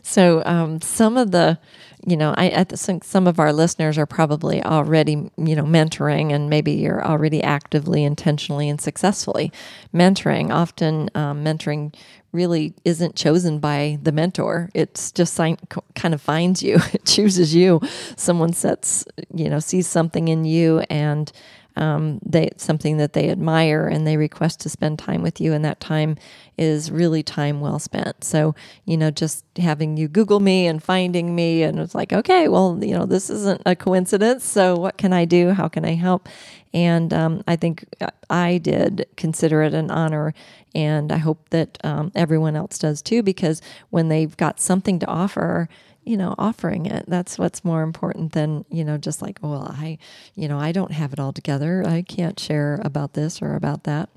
So 0.07 0.41
um, 0.45 0.79
some 0.79 1.17
of 1.17 1.31
the, 1.31 1.59
you 2.05 2.15
know, 2.15 2.33
I, 2.37 2.45
I, 2.45 2.63
think 2.63 3.03
some 3.03 3.27
of 3.27 3.41
our 3.41 3.51
listeners 3.51 3.97
are 3.97 4.05
probably 4.05 4.63
already, 4.63 5.29
you 5.35 5.53
know, 5.53 5.65
mentoring, 5.65 6.31
and 6.31 6.49
maybe 6.49 6.71
you're 6.71 7.05
already 7.05 7.43
actively, 7.43 8.05
intentionally, 8.05 8.69
and 8.69 8.79
successfully 8.79 9.51
mentoring. 9.93 10.49
Often, 10.49 11.09
um, 11.13 11.43
mentoring 11.43 11.93
really 12.31 12.73
isn't 12.85 13.17
chosen 13.17 13.59
by 13.59 13.99
the 14.01 14.13
mentor. 14.13 14.69
It's 14.73 15.11
just 15.11 15.33
sign, 15.33 15.57
kind 15.93 16.13
of 16.13 16.21
finds 16.21 16.63
you, 16.63 16.75
it 16.93 17.05
chooses 17.05 17.53
you. 17.53 17.81
Someone 18.15 18.53
sets, 18.53 19.03
you 19.33 19.49
know, 19.49 19.59
sees 19.59 19.87
something 19.87 20.29
in 20.29 20.45
you 20.45 20.85
and 20.89 21.29
um, 21.77 22.19
they 22.25 22.49
something 22.57 22.97
that 22.97 23.13
they 23.13 23.29
admire 23.29 23.87
and 23.87 24.05
they 24.05 24.17
request 24.17 24.59
to 24.61 24.69
spend 24.69 24.99
time 24.99 25.21
with 25.21 25.39
you 25.39 25.53
and 25.53 25.63
that 25.63 25.79
time 25.79 26.17
is 26.57 26.91
really 26.91 27.23
time 27.23 27.61
well 27.61 27.79
spent. 27.79 28.23
So 28.23 28.55
you 28.85 28.97
know 28.97 29.11
just 29.11 29.45
having 29.57 29.97
you 29.97 30.07
google 30.07 30.39
me 30.39 30.67
and 30.67 30.81
finding 30.81 31.35
me 31.35 31.63
and 31.63 31.79
it's 31.79 31.95
like 31.95 32.13
okay 32.13 32.47
well 32.47 32.77
you 32.81 32.93
know 32.93 33.05
this 33.05 33.29
isn't 33.29 33.61
a 33.65 33.75
coincidence 33.75 34.43
so 34.45 34.75
what 34.75 34.97
can 34.97 35.13
i 35.13 35.25
do? 35.25 35.51
How 35.51 35.67
can 35.67 35.85
i 35.85 35.95
help? 35.95 36.27
And 36.73 37.13
um, 37.13 37.43
i 37.47 37.55
think 37.55 37.85
i 38.29 38.57
did 38.57 39.07
consider 39.15 39.61
it 39.63 39.73
an 39.73 39.89
honor 39.91 40.33
and 40.75 41.11
i 41.11 41.17
hope 41.17 41.49
that 41.49 41.77
um, 41.83 42.11
everyone 42.15 42.55
else 42.55 42.77
does 42.77 43.01
too 43.01 43.23
because 43.23 43.61
when 43.89 44.09
they've 44.09 44.35
got 44.37 44.59
something 44.59 44.99
to 44.99 45.07
offer 45.07 45.69
you 46.07 46.15
know, 46.15 46.33
offering 46.37 46.85
it. 46.85 47.05
That's 47.07 47.37
what's 47.37 47.65
more 47.65 47.83
important 47.83 48.31
than, 48.31 48.63
you 48.69 48.83
know, 48.83 48.97
just 48.97 49.21
like, 49.21 49.39
well, 49.41 49.75
I, 49.77 49.97
you 50.35 50.47
know, 50.47 50.57
I 50.57 50.71
don't 50.71 50.91
have 50.91 51.11
it 51.11 51.19
all 51.19 51.33
together. 51.33 51.83
I 51.85 52.01
can't 52.01 52.39
share 52.39 52.79
about 52.83 53.13
this 53.13 53.41
or 53.41 53.55
about 53.55 53.83
that. 53.83 54.09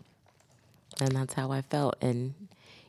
And 1.00 1.10
that's 1.12 1.34
how 1.34 1.50
I 1.50 1.62
felt. 1.62 1.96
And 2.00 2.34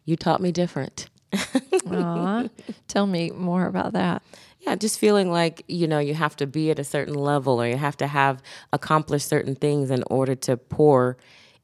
you 0.06 0.16
taught 0.16 0.42
me 0.42 0.52
different. 0.52 1.10
Aw, 1.92 2.48
tell 2.88 3.08
me 3.08 3.32
more 3.32 3.66
about 3.66 3.94
that. 3.94 4.22
Yeah, 4.60 4.76
just 4.76 5.00
feeling 5.00 5.32
like, 5.32 5.64
you 5.68 5.88
know, 5.88 5.98
you 5.98 6.14
have 6.14 6.36
to 6.36 6.46
be 6.46 6.70
at 6.70 6.78
a 6.78 6.84
certain 6.84 7.16
level 7.16 7.60
or 7.60 7.68
you 7.68 7.78
have 7.78 7.98
to 7.98 8.08
have 8.08 8.44
accomplished 8.72 9.28
certain 9.28 9.56
things 9.56 9.90
in 9.90 10.04
order 10.08 10.36
to 10.36 10.58
pour 10.58 11.18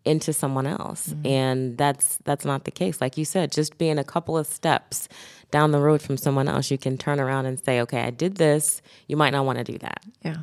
into 0.07 0.33
someone 0.33 0.65
else. 0.65 1.09
Mm-hmm. 1.09 1.27
And 1.27 1.77
that's 1.77 2.17
that's 2.23 2.45
not 2.45 2.63
the 2.63 2.71
case. 2.71 3.01
Like 3.01 3.17
you 3.17 3.25
said, 3.25 3.51
just 3.51 3.77
being 3.77 3.99
a 3.99 4.03
couple 4.03 4.37
of 4.37 4.47
steps 4.47 5.07
down 5.51 5.71
the 5.71 5.79
road 5.79 6.01
from 6.01 6.17
someone 6.17 6.47
else, 6.47 6.71
you 6.71 6.77
can 6.77 6.97
turn 6.97 7.19
around 7.19 7.45
and 7.45 7.59
say, 7.59 7.81
okay, 7.81 8.01
I 8.01 8.09
did 8.09 8.35
this. 8.35 8.81
You 9.07 9.17
might 9.17 9.31
not 9.31 9.45
want 9.45 9.59
to 9.59 9.63
do 9.63 9.77
that. 9.79 10.03
Yeah. 10.23 10.37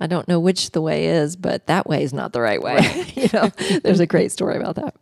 I 0.00 0.06
don't 0.06 0.28
know 0.28 0.38
which 0.38 0.70
the 0.70 0.80
way 0.80 1.06
is, 1.06 1.34
but 1.34 1.66
that 1.66 1.88
way 1.88 2.04
is 2.04 2.12
not 2.12 2.32
the 2.32 2.40
right 2.40 2.62
way. 2.62 2.76
Right. 2.76 3.16
you 3.16 3.28
know, 3.32 3.48
there's 3.82 4.00
a 4.00 4.06
great 4.06 4.30
story 4.30 4.56
about 4.56 4.76
that. 4.76 4.94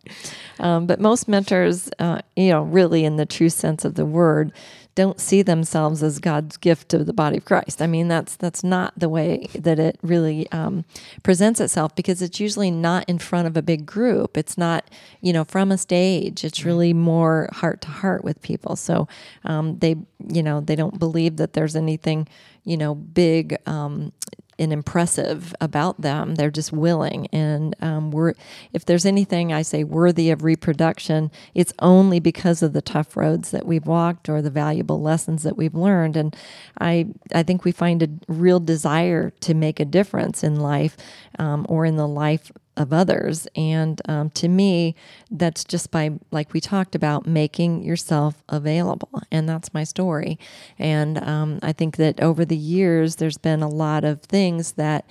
Um, 0.59 0.87
but 0.87 0.99
most 0.99 1.27
mentors, 1.27 1.89
uh, 1.99 2.21
you 2.35 2.49
know, 2.49 2.63
really 2.63 3.05
in 3.05 3.15
the 3.17 3.25
true 3.25 3.49
sense 3.49 3.85
of 3.85 3.93
the 3.93 4.05
word, 4.05 4.51
don't 4.97 5.19
see 5.19 5.43
themselves 5.43 6.01
as 6.01 6.17
God's 6.17 6.57
gift 6.57 6.89
to 6.89 7.03
the 7.03 7.13
body 7.13 7.37
of 7.37 7.45
Christ. 7.45 7.83
I 7.83 7.87
mean, 7.87 8.07
that's 8.07 8.35
that's 8.35 8.63
not 8.63 8.97
the 8.97 9.07
way 9.07 9.47
that 9.53 9.77
it 9.77 9.99
really 10.01 10.51
um, 10.51 10.85
presents 11.21 11.59
itself 11.59 11.95
because 11.95 12.23
it's 12.23 12.39
usually 12.39 12.71
not 12.71 13.05
in 13.07 13.19
front 13.19 13.47
of 13.47 13.55
a 13.55 13.61
big 13.61 13.85
group. 13.85 14.35
It's 14.35 14.57
not, 14.57 14.89
you 15.21 15.33
know, 15.33 15.43
from 15.43 15.71
a 15.71 15.77
stage. 15.77 16.43
It's 16.43 16.65
really 16.65 16.93
more 16.93 17.47
heart 17.53 17.81
to 17.81 17.89
heart 17.89 18.23
with 18.23 18.41
people. 18.41 18.75
So 18.75 19.07
um, 19.43 19.77
they, 19.77 19.97
you 20.27 20.41
know, 20.41 20.61
they 20.61 20.75
don't 20.75 20.97
believe 20.97 21.37
that 21.37 21.53
there's 21.53 21.75
anything, 21.75 22.27
you 22.63 22.75
know, 22.75 22.95
big 22.95 23.55
um, 23.67 24.13
and 24.59 24.73
impressive 24.73 25.53
about 25.61 26.01
them. 26.01 26.35
They're 26.35 26.51
just 26.51 26.71
willing, 26.71 27.27
and 27.27 27.75
um, 27.81 28.11
we're 28.11 28.33
if 28.73 28.85
there's 28.85 29.05
anything 29.05 29.53
I 29.53 29.61
say 29.61 29.83
worthy 29.83 30.29
of 30.29 30.43
reproduction, 30.43 31.31
it's 31.53 31.73
only 31.79 32.19
because 32.19 32.61
of 32.63 32.73
the 32.73 32.81
tough 32.81 33.15
roads 33.17 33.51
that 33.51 33.65
we've 33.65 33.85
walked 33.85 34.29
or 34.29 34.41
the 34.41 34.49
valuable 34.49 35.01
lessons 35.01 35.43
that 35.43 35.57
we've 35.57 35.75
learned. 35.75 36.17
And 36.17 36.35
I 36.79 37.07
I 37.33 37.43
think 37.43 37.63
we 37.63 37.71
find 37.71 38.03
a 38.03 38.09
real 38.27 38.59
desire 38.59 39.31
to 39.41 39.53
make 39.53 39.79
a 39.79 39.85
difference 39.85 40.43
in 40.43 40.59
life 40.59 40.97
um, 41.39 41.65
or 41.69 41.85
in 41.85 41.95
the 41.95 42.07
life 42.07 42.51
of 42.77 42.93
others. 42.93 43.47
And 43.55 44.01
um, 44.07 44.29
to 44.31 44.47
me, 44.47 44.95
that's 45.29 45.63
just 45.63 45.91
by, 45.91 46.11
like 46.31 46.53
we 46.53 46.61
talked 46.61 46.95
about, 46.95 47.25
making 47.25 47.83
yourself 47.83 48.43
available. 48.47 49.21
And 49.31 49.49
that's 49.49 49.73
my 49.73 49.83
story. 49.83 50.39
And 50.79 51.21
um, 51.23 51.59
I 51.61 51.73
think 51.73 51.97
that 51.97 52.21
over 52.21 52.45
the 52.45 52.57
years, 52.57 53.17
there's 53.17 53.37
been 53.37 53.61
a 53.61 53.69
lot 53.69 54.03
of 54.03 54.21
things 54.21 54.73
that 54.73 55.05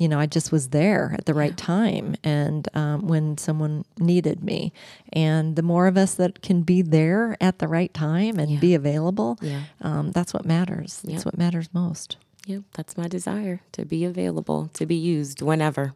you 0.00 0.08
know, 0.08 0.18
I 0.18 0.24
just 0.24 0.50
was 0.50 0.70
there 0.70 1.14
at 1.18 1.26
the 1.26 1.34
right 1.34 1.54
time 1.58 2.16
and 2.24 2.66
um, 2.72 3.06
when 3.06 3.36
someone 3.36 3.84
needed 3.98 4.42
me. 4.42 4.72
And 5.12 5.56
the 5.56 5.62
more 5.62 5.86
of 5.86 5.98
us 5.98 6.14
that 6.14 6.40
can 6.40 6.62
be 6.62 6.80
there 6.80 7.36
at 7.38 7.58
the 7.58 7.68
right 7.68 7.92
time 7.92 8.38
and 8.38 8.52
yeah. 8.52 8.60
be 8.60 8.74
available, 8.74 9.36
yeah. 9.42 9.64
um, 9.82 10.10
that's 10.12 10.32
what 10.32 10.46
matters. 10.46 11.02
That's 11.04 11.26
what 11.26 11.36
matters 11.36 11.68
most. 11.74 12.16
Yep, 12.46 12.62
that's 12.72 12.96
my 12.96 13.08
desire 13.08 13.60
to 13.72 13.84
be 13.84 14.06
available, 14.06 14.70
to 14.72 14.86
be 14.86 14.96
used 14.96 15.42
whenever. 15.42 15.92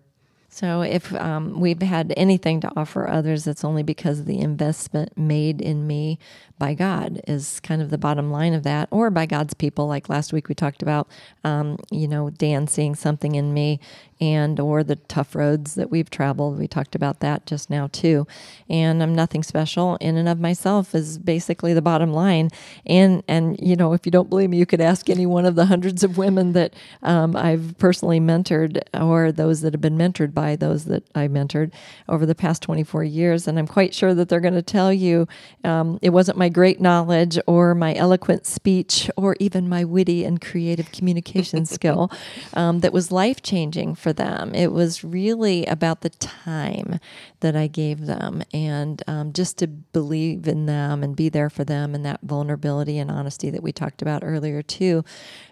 So, 0.54 0.82
if 0.82 1.12
um, 1.16 1.58
we've 1.58 1.82
had 1.82 2.14
anything 2.16 2.60
to 2.60 2.70
offer 2.76 3.08
others, 3.08 3.48
it's 3.48 3.64
only 3.64 3.82
because 3.82 4.20
of 4.20 4.26
the 4.26 4.38
investment 4.38 5.18
made 5.18 5.60
in 5.60 5.84
me 5.84 6.20
by 6.60 6.74
God, 6.74 7.20
is 7.26 7.58
kind 7.58 7.82
of 7.82 7.90
the 7.90 7.98
bottom 7.98 8.30
line 8.30 8.54
of 8.54 8.62
that, 8.62 8.86
or 8.92 9.10
by 9.10 9.26
God's 9.26 9.54
people. 9.54 9.88
Like 9.88 10.08
last 10.08 10.32
week, 10.32 10.48
we 10.48 10.54
talked 10.54 10.80
about, 10.80 11.08
um, 11.42 11.76
you 11.90 12.06
know, 12.06 12.30
Dan 12.30 12.68
seeing 12.68 12.94
something 12.94 13.34
in 13.34 13.52
me 13.52 13.80
and 14.20 14.60
or 14.60 14.82
the 14.84 14.96
tough 14.96 15.34
roads 15.34 15.74
that 15.74 15.90
we've 15.90 16.10
traveled. 16.10 16.58
We 16.58 16.68
talked 16.68 16.94
about 16.94 17.20
that 17.20 17.46
just 17.46 17.70
now 17.70 17.88
too. 17.88 18.26
And 18.68 19.02
I'm 19.02 19.14
nothing 19.14 19.42
special 19.42 19.96
in 19.96 20.16
and 20.16 20.28
of 20.28 20.40
myself 20.40 20.94
is 20.94 21.18
basically 21.18 21.74
the 21.74 21.82
bottom 21.82 22.12
line. 22.12 22.50
And 22.86 23.22
and 23.28 23.58
you 23.60 23.76
know, 23.76 23.92
if 23.92 24.06
you 24.06 24.12
don't 24.12 24.30
believe 24.30 24.50
me, 24.50 24.58
you 24.58 24.66
could 24.66 24.80
ask 24.80 25.10
any 25.10 25.26
one 25.26 25.44
of 25.44 25.54
the 25.54 25.66
hundreds 25.66 26.02
of 26.02 26.18
women 26.18 26.52
that 26.52 26.74
um, 27.02 27.36
I've 27.36 27.74
personally 27.78 28.20
mentored 28.20 28.80
or 28.98 29.32
those 29.32 29.60
that 29.62 29.74
have 29.74 29.80
been 29.80 29.98
mentored 29.98 30.32
by 30.32 30.56
those 30.56 30.84
that 30.86 31.04
I 31.14 31.28
mentored 31.28 31.72
over 32.08 32.26
the 32.26 32.34
past 32.34 32.62
24 32.62 33.04
years. 33.04 33.48
And 33.48 33.58
I'm 33.58 33.66
quite 33.66 33.94
sure 33.94 34.14
that 34.14 34.28
they're 34.28 34.40
going 34.40 34.54
to 34.54 34.62
tell 34.62 34.92
you 34.92 35.26
um, 35.64 35.98
it 36.02 36.10
wasn't 36.10 36.38
my 36.38 36.48
great 36.48 36.80
knowledge 36.80 37.38
or 37.46 37.74
my 37.74 37.94
eloquent 37.94 38.46
speech 38.46 39.10
or 39.16 39.36
even 39.40 39.68
my 39.68 39.84
witty 39.84 40.24
and 40.24 40.40
creative 40.40 40.92
communication 40.92 41.64
skill 41.74 42.10
um, 42.54 42.80
that 42.80 42.92
was 42.92 43.10
life 43.10 43.42
changing 43.42 43.94
for 44.04 44.12
them. 44.12 44.54
It 44.54 44.70
was 44.70 45.02
really 45.02 45.64
about 45.64 46.02
the 46.02 46.10
time 46.10 47.00
that 47.40 47.56
I 47.56 47.68
gave 47.68 48.04
them 48.04 48.42
and 48.52 49.02
um, 49.06 49.32
just 49.32 49.56
to 49.58 49.66
believe 49.66 50.46
in 50.46 50.66
them 50.66 51.02
and 51.02 51.16
be 51.16 51.30
there 51.30 51.48
for 51.48 51.64
them 51.64 51.94
and 51.94 52.04
that 52.04 52.20
vulnerability 52.22 52.98
and 52.98 53.10
honesty 53.10 53.48
that 53.48 53.62
we 53.62 53.72
talked 53.72 54.02
about 54.02 54.22
earlier, 54.22 54.60
too. 54.60 55.06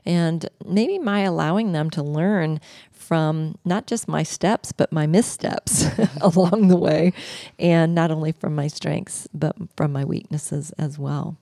And 0.05 0.47
maybe 0.67 0.99
my 0.99 1.21
allowing 1.21 1.73
them 1.73 1.89
to 1.91 2.03
learn 2.03 2.61
from 2.91 3.57
not 3.65 3.87
just 3.87 4.07
my 4.07 4.23
steps, 4.23 4.71
but 4.71 4.93
my 4.93 5.07
missteps 5.07 5.87
along 6.21 6.69
the 6.69 6.77
way, 6.77 7.15
and 7.59 7.95
not 7.95 8.11
only 8.11 8.33
from 8.33 8.55
my 8.55 8.67
strengths, 8.67 9.27
but 9.33 9.57
from 9.77 9.93
my 9.93 10.05
weaknesses 10.05 10.73
as 10.73 10.99
well. 10.99 11.39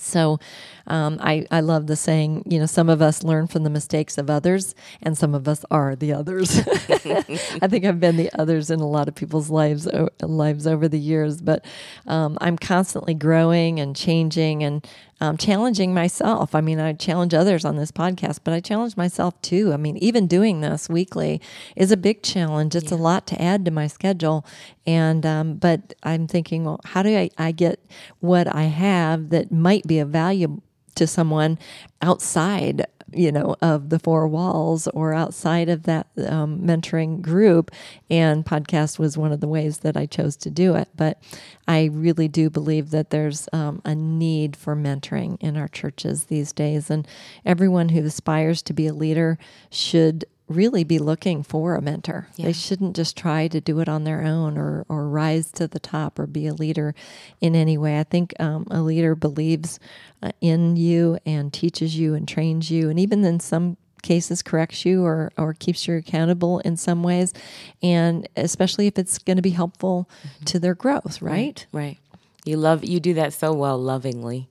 So 0.00 0.38
um, 0.86 1.18
I, 1.20 1.46
I 1.50 1.60
love 1.60 1.86
the 1.86 1.96
saying, 1.96 2.44
you 2.46 2.58
know, 2.58 2.66
some 2.66 2.88
of 2.88 3.00
us 3.00 3.22
learn 3.22 3.46
from 3.46 3.62
the 3.62 3.70
mistakes 3.70 4.18
of 4.18 4.28
others, 4.28 4.74
and 5.02 5.16
some 5.16 5.34
of 5.34 5.46
us 5.46 5.64
are 5.70 5.94
the 5.94 6.12
others. 6.12 6.58
I 6.68 7.68
think 7.68 7.84
I've 7.84 8.00
been 8.00 8.16
the 8.16 8.30
others 8.38 8.70
in 8.70 8.80
a 8.80 8.88
lot 8.88 9.08
of 9.08 9.14
people's 9.14 9.50
lives 9.50 9.88
lives 10.20 10.66
over 10.66 10.88
the 10.88 10.98
years, 10.98 11.40
but 11.40 11.64
um, 12.06 12.38
I'm 12.40 12.58
constantly 12.58 13.14
growing 13.14 13.78
and 13.78 13.94
changing 13.94 14.64
and 14.64 14.86
um, 15.20 15.36
challenging 15.36 15.92
myself. 15.92 16.54
I 16.54 16.60
mean, 16.60 16.80
I 16.80 16.92
challenge 16.92 17.34
others 17.34 17.64
on 17.64 17.76
this 17.76 17.92
podcast, 17.92 18.40
but 18.42 18.54
I 18.54 18.60
challenge 18.60 18.96
myself 18.96 19.40
too. 19.42 19.72
I 19.72 19.76
mean, 19.76 19.96
even 19.98 20.26
doing 20.26 20.60
this 20.60 20.88
weekly 20.88 21.40
is 21.76 21.92
a 21.92 21.96
big 21.96 22.22
challenge. 22.22 22.74
It's 22.74 22.90
yeah. 22.90 22.98
a 22.98 23.00
lot 23.00 23.26
to 23.28 23.40
add 23.40 23.64
to 23.66 23.70
my 23.70 23.86
schedule, 23.86 24.46
and 24.86 25.24
um, 25.26 25.54
but 25.56 25.94
I'm 26.02 26.26
thinking, 26.26 26.64
well, 26.64 26.80
how 26.84 27.02
do 27.02 27.16
I, 27.16 27.30
I 27.36 27.52
get 27.52 27.84
what 28.20 28.52
I 28.54 28.64
have 28.64 29.30
that 29.30 29.52
might 29.52 29.86
be 29.86 29.98
of 29.98 30.08
value 30.08 30.60
to 30.96 31.06
someone 31.06 31.58
outside 32.02 32.86
you 33.12 33.32
know 33.32 33.56
of 33.60 33.88
the 33.88 33.98
four 33.98 34.26
walls 34.28 34.88
or 34.88 35.12
outside 35.12 35.68
of 35.68 35.84
that 35.84 36.06
um, 36.26 36.60
mentoring 36.60 37.20
group 37.20 37.70
and 38.10 38.44
podcast 38.44 38.98
was 38.98 39.16
one 39.16 39.32
of 39.32 39.40
the 39.40 39.48
ways 39.48 39.78
that 39.78 39.96
i 39.96 40.06
chose 40.06 40.36
to 40.36 40.50
do 40.50 40.74
it. 40.74 40.88
But 40.96 41.20
i 41.66 41.84
really 41.92 42.28
do 42.28 42.50
believe 42.50 42.90
that 42.90 43.10
there's 43.10 43.48
um, 43.52 43.80
a 43.84 43.94
need 43.94 44.56
for 44.56 44.76
mentoring 44.76 45.36
in 45.40 45.56
our 45.56 45.68
churches 45.68 46.24
these 46.24 46.52
days 46.52 46.90
and 46.90 47.06
everyone 47.44 47.90
who 47.90 48.04
aspires 48.04 48.62
to 48.62 48.72
be 48.72 48.86
a 48.86 48.94
leader 48.94 49.38
should 49.70 50.24
really 50.50 50.82
be 50.82 50.98
looking 50.98 51.42
for 51.44 51.76
a 51.76 51.80
mentor. 51.80 52.26
Yeah. 52.36 52.46
They 52.46 52.52
shouldn't 52.52 52.96
just 52.96 53.16
try 53.16 53.46
to 53.48 53.60
do 53.60 53.78
it 53.78 53.88
on 53.88 54.02
their 54.02 54.22
own 54.22 54.58
or, 54.58 54.84
or 54.88 55.08
rise 55.08 55.52
to 55.52 55.68
the 55.68 55.78
top 55.78 56.18
or 56.18 56.26
be 56.26 56.48
a 56.48 56.52
leader 56.52 56.94
in 57.40 57.54
any 57.54 57.78
way. 57.78 58.00
I 58.00 58.02
think 58.02 58.34
um, 58.40 58.66
a 58.70 58.82
leader 58.82 59.14
believes 59.14 59.78
uh, 60.22 60.32
in 60.40 60.76
you 60.76 61.18
and 61.24 61.52
teaches 61.52 61.96
you 61.96 62.14
and 62.14 62.26
trains 62.26 62.70
you, 62.70 62.90
and 62.90 62.98
even 62.98 63.24
in 63.24 63.38
some 63.38 63.76
cases 64.02 64.42
corrects 64.42 64.84
you 64.84 65.04
or, 65.04 65.30
or 65.36 65.54
keeps 65.54 65.86
you 65.86 65.94
accountable 65.96 66.58
in 66.60 66.76
some 66.76 67.02
ways, 67.02 67.32
and 67.80 68.28
especially 68.36 68.88
if 68.88 68.98
it's 68.98 69.18
going 69.18 69.36
to 69.36 69.42
be 69.42 69.50
helpful 69.50 70.10
mm-hmm. 70.26 70.44
to 70.46 70.58
their 70.58 70.74
growth, 70.74 71.22
right? 71.22 71.30
right? 71.32 71.66
Right. 71.72 71.98
You 72.44 72.56
love 72.56 72.84
you 72.84 72.98
do 73.00 73.14
that 73.14 73.32
so 73.34 73.52
well, 73.52 73.78
lovingly. 73.78 74.48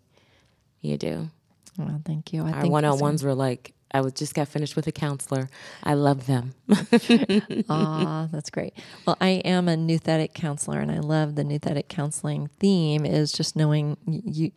You 0.79 0.97
do. 0.97 1.29
Well, 1.77 2.01
thank 2.05 2.31
you. 2.31 2.45
I 2.45 2.51
Our 2.51 2.69
one 2.69 2.85
on 2.85 2.99
ones 2.99 3.23
were 3.23 3.33
like 3.33 3.73
I 3.91 4.01
was 4.01 4.13
just 4.13 4.35
got 4.35 4.47
finished 4.47 4.75
with 4.75 4.85
a 4.87 4.91
counselor. 4.91 5.49
I 5.83 5.93
love 5.95 6.27
them. 6.27 6.53
Ah, 7.71 8.27
that's 8.31 8.49
great. 8.49 8.73
Well, 9.05 9.17
I 9.19 9.29
am 9.45 9.67
a 9.67 9.75
nouthetic 9.75 10.33
counselor, 10.33 10.79
and 10.79 10.91
I 10.91 10.99
love 10.99 11.35
the 11.35 11.43
nouthetic 11.43 11.87
counseling 11.87 12.49
theme 12.59 13.05
is 13.05 13.31
just 13.31 13.55
knowing, 13.55 13.97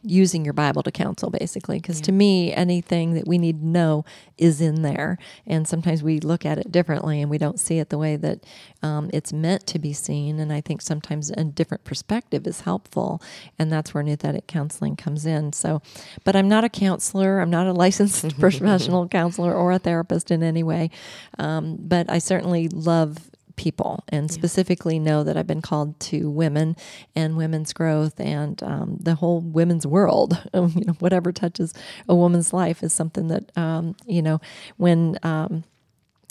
using 0.03 0.45
your 0.45 0.55
Bible 0.55 0.83
to 0.83 0.91
counsel, 0.91 1.30
basically. 1.30 1.78
Because 1.78 2.01
to 2.03 2.12
me, 2.12 2.53
anything 2.53 3.14
that 3.14 3.26
we 3.26 3.39
need 3.39 3.61
to 3.61 3.66
know 3.66 4.05
is 4.39 4.61
in 4.61 4.83
there, 4.83 5.18
and 5.47 5.66
sometimes 5.66 6.03
we 6.03 6.20
look 6.20 6.45
at 6.47 6.59
it 6.59 6.70
differently, 6.70 7.20
and 7.20 7.30
we 7.30 7.39
don't 7.39 7.61
see 7.61 7.78
it 7.78 7.89
the 7.91 7.99
way 7.99 8.16
that 8.16 8.45
um, 8.83 9.11
it's 9.12 9.33
meant 9.33 9.66
to 9.68 9.78
be 9.78 9.93
seen. 9.93 10.39
And 10.39 10.53
I 10.53 10.61
think 10.61 10.83
sometimes 10.83 11.30
a 11.30 11.45
different 11.45 11.85
perspective 11.85 12.47
is 12.47 12.62
helpful, 12.62 13.22
and 13.59 13.72
that's 13.72 13.95
where 13.95 14.05
nouthetic 14.05 14.47
counseling 14.47 14.97
comes 14.97 15.26
in. 15.26 15.53
So, 15.53 15.83
but 16.24 16.37
I'm 16.37 16.49
not 16.49 16.64
a 16.64 16.68
counselor. 16.68 17.41
I'm 17.41 17.51
not 17.51 17.66
a 17.66 17.72
licensed 17.72 18.39
professional 18.39 19.09
counselor 19.09 19.22
or 19.39 19.73
a 19.73 19.79
therapist 19.79 20.31
in 20.31 20.43
any 20.43 20.62
way, 20.62 20.91
um, 21.39 21.77
but 21.81 22.11
I 22.11 22.18
certainly 22.18 22.68
love 22.68 23.31
people 23.57 24.03
and 24.09 24.31
specifically 24.31 24.99
know 24.99 25.23
that 25.23 25.37
I've 25.37 25.47
been 25.47 25.62
called 25.62 26.01
to 26.01 26.31
women 26.31 26.77
and 27.14 27.37
women's 27.37 27.73
growth 27.73 28.18
and 28.18 28.62
um, 28.62 28.97
the 29.01 29.16
whole 29.16 29.41
women's 29.41 29.87
world. 29.87 30.39
You 30.62 30.85
know, 30.87 30.93
whatever 31.01 31.33
touches 31.33 31.75
a 32.09 32.14
woman's 32.14 32.53
life 32.53 32.83
is 32.83 32.93
something 32.93 33.29
that 33.29 33.57
um, 33.57 33.97
you 34.07 34.23
know 34.23 34.41
when. 34.77 35.18
Um, 35.23 35.64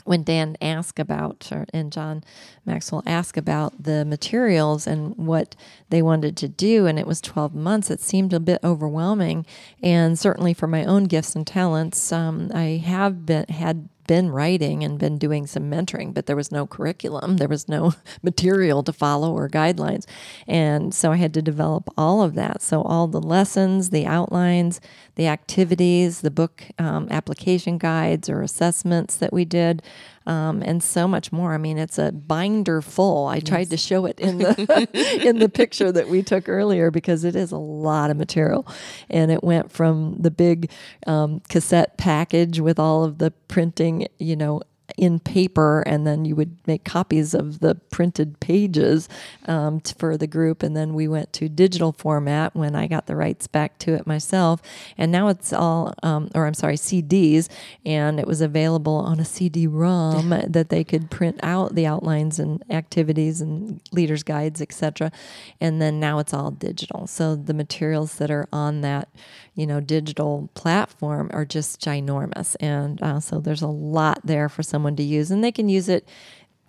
when 0.06 0.24
Dan 0.24 0.58
asked 0.62 0.99
about, 0.99 1.49
or, 1.52 1.66
and 1.74 1.91
John 1.91 2.24
Maxwell 2.66 3.04
asked 3.06 3.38
about 3.38 3.84
the 3.84 4.06
materials 4.06 4.88
and 4.88 5.16
what 5.18 5.56
they 5.89 6.02
wanted 6.02 6.38
to 6.38 6.47
do, 6.47 6.86
and 6.86 6.99
it 6.99 7.08
was 7.08 7.22
12 7.22 7.54
months, 7.56 7.89
it 7.89 8.02
seemed 8.02 8.34
a 8.34 8.39
bit 8.39 8.60
overwhelming. 8.64 9.45
And 9.82 10.18
certainly 10.18 10.54
for 10.54 10.68
my 10.68 10.86
own 10.86 11.06
gifts 11.06 11.36
and 11.36 11.45
talents, 11.45 12.12
um, 12.12 12.52
I 12.54 12.82
have 12.86 13.26
been 13.26 13.45
had 13.49 13.89
been 14.12 14.30
writing 14.30 14.84
and 14.84 14.99
been 14.99 15.18
doing 15.18 15.47
some 15.47 15.72
mentoring, 15.72 16.14
but 16.14 16.26
there 16.26 16.36
was 16.36 16.52
no 16.52 16.68
curriculum, 16.68 17.38
there 17.38 17.47
was 17.47 17.70
no 17.70 17.93
material 18.22 18.84
to 18.84 18.91
follow 18.91 19.32
or 19.32 19.47
guidelines. 19.47 20.06
And 20.47 20.93
so 20.93 21.14
I 21.14 21.16
had 21.16 21.34
to 21.36 21.41
develop 21.41 21.89
all 21.97 22.22
of 22.22 22.36
that. 22.36 22.62
So, 22.62 22.82
all 22.82 23.08
the 23.08 23.22
lessons, 23.22 23.89
the 23.89 24.06
outlines, 24.06 24.82
the 25.16 25.28
activities, 25.28 26.22
the 26.22 26.32
book 26.32 26.64
um, 26.80 27.07
application 27.12 27.78
guides 27.78 28.30
or 28.30 28.41
assessments 28.41 29.16
that 29.18 29.34
we 29.34 29.45
did, 29.45 29.82
um, 30.26 30.62
and 30.62 30.82
so 30.82 31.07
much 31.07 31.32
more. 31.32 31.53
I 31.53 31.57
mean, 31.57 31.78
it's 31.78 31.97
a 31.97 32.12
binder 32.12 32.82
full. 32.82 33.28
I 33.28 33.39
tried 33.39 33.70
to 33.72 33.78
show 33.78 34.05
it 34.05 34.20
in 34.20 34.38
the 34.38 34.88
in 35.28 35.39
the 35.39 35.49
picture 35.49 35.91
that 35.91 36.07
we 36.07 36.24
took 36.24 36.47
earlier 36.47 36.91
because 36.91 37.24
it 37.24 37.36
is 37.36 37.51
a 37.51 37.57
lot 37.57 38.09
of 38.09 38.18
material, 38.18 38.68
and 39.09 39.32
it 39.32 39.43
went 39.43 39.72
from 39.72 40.16
the 40.20 40.32
big 40.32 40.72
um, 41.07 41.41
cassette 41.49 41.97
package 41.97 42.59
with 42.59 42.80
all 42.80 43.03
of 43.03 43.18
the 43.18 43.32
printing, 43.47 44.07
you 44.20 44.36
know, 44.36 44.62
in 44.98 45.20
paper, 45.20 45.82
and 45.82 46.06
then 46.06 46.26
you 46.26 46.36
would 46.36 46.56
make 46.68 46.84
copies 46.84 47.34
of 47.34 47.60
the 47.60 47.76
printed 47.76 48.39
pages 48.39 49.10
um, 49.46 49.80
t- 49.80 49.94
for 49.98 50.18
the 50.18 50.28
group. 50.28 50.64
And 50.64 50.76
then 50.76 50.94
we 50.94 51.08
went 51.08 51.34
to 51.34 51.50
digital 51.50 51.92
format 51.92 52.56
when 52.56 52.76
I 52.76 52.88
got 52.88 53.08
the 53.08 53.16
rights 53.16 53.48
back 53.48 53.78
to 53.80 53.94
it 53.94 54.08
myself. 54.08 54.62
And 54.98 55.12
now 55.12 55.28
it's 55.28 55.54
all, 55.54 55.94
um, 56.04 56.30
or 56.36 56.46
I'm 56.46 56.54
sorry, 56.54 56.76
CDs, 56.76 57.50
and 57.86 58.20
it 58.20 58.28
was 58.28 58.42
available 58.42 58.96
on 58.96 59.20
a 59.20 59.26
CD-ROM 59.26 60.30
that 60.48 60.70
they 60.70 60.84
could 60.84 61.10
print 61.10 61.39
out 61.44 61.76
the 61.76 61.86
outlines 61.86 62.39
and 62.39 62.64
activities 62.70 63.42
and 63.42 63.82
leaders' 63.92 64.24
guides, 64.24 64.62
etc. 64.62 65.12
And 65.60 65.82
then 65.82 66.00
now 66.00 66.20
it's 66.20 66.34
all 66.34 66.52
digital. 66.52 67.08
So 67.08 67.36
the 67.36 67.54
materials 67.54 68.16
that 68.16 68.32
are 68.32 68.48
on 68.52 68.82
that, 68.82 69.10
you 69.56 69.68
know, 69.68 69.80
digital 69.80 70.49
platform 70.54 71.30
are 71.34 71.45
just 71.45 71.82
ginormous. 71.82 72.56
And 72.60 73.02
uh, 73.02 73.20
so 73.20 73.39
there's 73.39 73.62
a 73.62 73.68
lot 73.68 74.22
there 74.24 74.49
for 74.49 74.64
someone 74.64 74.95
to 74.95 75.04
use, 75.04 75.32
and 75.32 75.43
they 75.43 75.52
can 75.52 75.70
use 75.70 75.89
it 75.89 76.08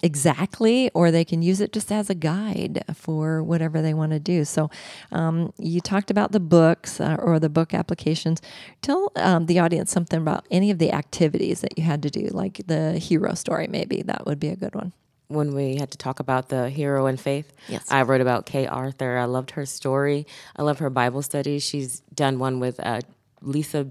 exactly, 0.02 0.90
or 0.94 1.10
they 1.10 1.24
can 1.24 1.42
use 1.42 1.60
it 1.60 1.72
just 1.72 1.92
as 1.92 2.10
a 2.10 2.14
guide 2.14 2.84
for 2.92 3.42
whatever 3.42 3.80
they 3.80 3.94
want 3.94 4.10
to 4.10 4.18
do. 4.18 4.44
So, 4.44 4.68
um, 5.12 5.52
you 5.58 5.80
talked 5.80 6.10
about 6.10 6.32
the 6.32 6.40
books 6.40 7.00
uh, 7.00 7.16
or 7.20 7.38
the 7.38 7.48
book 7.48 7.72
applications. 7.72 8.42
Tell 8.82 9.12
um, 9.14 9.46
the 9.46 9.60
audience 9.60 9.92
something 9.92 10.20
about 10.20 10.44
any 10.50 10.70
of 10.72 10.78
the 10.78 10.92
activities 10.92 11.60
that 11.60 11.78
you 11.78 11.84
had 11.84 12.02
to 12.02 12.10
do, 12.10 12.26
like 12.32 12.62
the 12.66 12.98
hero 12.98 13.34
story, 13.34 13.68
maybe 13.68 14.02
that 14.02 14.26
would 14.26 14.40
be 14.40 14.48
a 14.48 14.56
good 14.56 14.74
one. 14.74 14.92
When 15.32 15.54
we 15.54 15.76
had 15.76 15.90
to 15.92 15.98
talk 15.98 16.20
about 16.20 16.48
the 16.48 16.68
hero 16.68 17.06
in 17.06 17.16
faith. 17.16 17.52
Yes. 17.68 17.90
I 17.90 18.02
wrote 18.02 18.20
about 18.20 18.46
Kay 18.46 18.66
Arthur. 18.66 19.18
I 19.18 19.24
loved 19.24 19.52
her 19.52 19.66
story. 19.66 20.26
I 20.56 20.62
love 20.62 20.78
her 20.80 20.90
Bible 20.90 21.22
studies. 21.22 21.62
She's 21.62 22.00
done 22.14 22.38
one 22.38 22.60
with 22.60 22.78
uh, 22.80 23.00
Lisa 23.40 23.88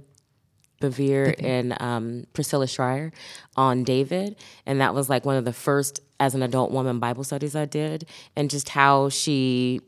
Bevere 0.82 1.36
and 1.40 1.80
um, 1.82 2.26
Priscilla 2.34 2.68
Shirer 2.68 3.12
on 3.56 3.84
David. 3.84 4.36
And 4.66 4.82
that 4.82 4.94
was 4.94 5.10
like 5.10 5.26
one 5.26 5.38
of 5.38 5.46
the 5.46 5.54
first, 5.54 6.00
as 6.20 6.36
an 6.36 6.42
adult 6.42 6.72
woman, 6.72 7.00
Bible 7.00 7.24
studies 7.24 7.56
I 7.56 7.66
did. 7.66 8.08
And 8.36 8.50
just 8.50 8.70
how 8.70 9.10
she 9.10 9.82